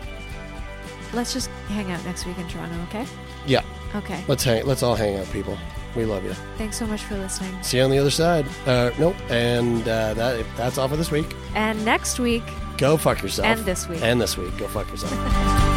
Let's 1.13 1.33
just 1.33 1.47
hang 1.69 1.91
out 1.91 2.03
next 2.05 2.25
week 2.25 2.37
in 2.37 2.47
Toronto, 2.47 2.75
okay? 2.89 3.05
Yeah, 3.45 3.63
Okay. 3.95 4.23
let's 4.27 4.43
hang. 4.43 4.65
Let's 4.65 4.83
all 4.83 4.95
hang 4.95 5.15
out, 5.17 5.25
people. 5.31 5.57
We 5.95 6.05
love 6.05 6.23
you. 6.25 6.33
Thanks 6.57 6.77
so 6.77 6.85
much 6.85 7.01
for 7.03 7.15
listening. 7.17 7.57
See 7.63 7.77
you 7.77 7.83
on 7.83 7.89
the 7.89 7.97
other 7.97 8.11
side. 8.11 8.45
Uh, 8.67 8.91
nope. 8.99 9.15
And 9.31 9.81
uh, 9.87 10.13
that 10.13 10.45
that's 10.57 10.77
all 10.77 10.87
for 10.89 10.97
this 10.97 11.09
week. 11.09 11.25
And 11.55 11.83
next 11.85 12.19
week, 12.19 12.43
Go 12.77 12.95
fuck 12.97 13.23
yourself. 13.23 13.47
And 13.47 13.65
this 13.65 13.87
week. 13.87 14.03
And 14.03 14.21
this 14.21 14.37
week. 14.37 14.55
Go 14.59 14.67
fuck 14.67 14.87
yourself. 14.91 15.13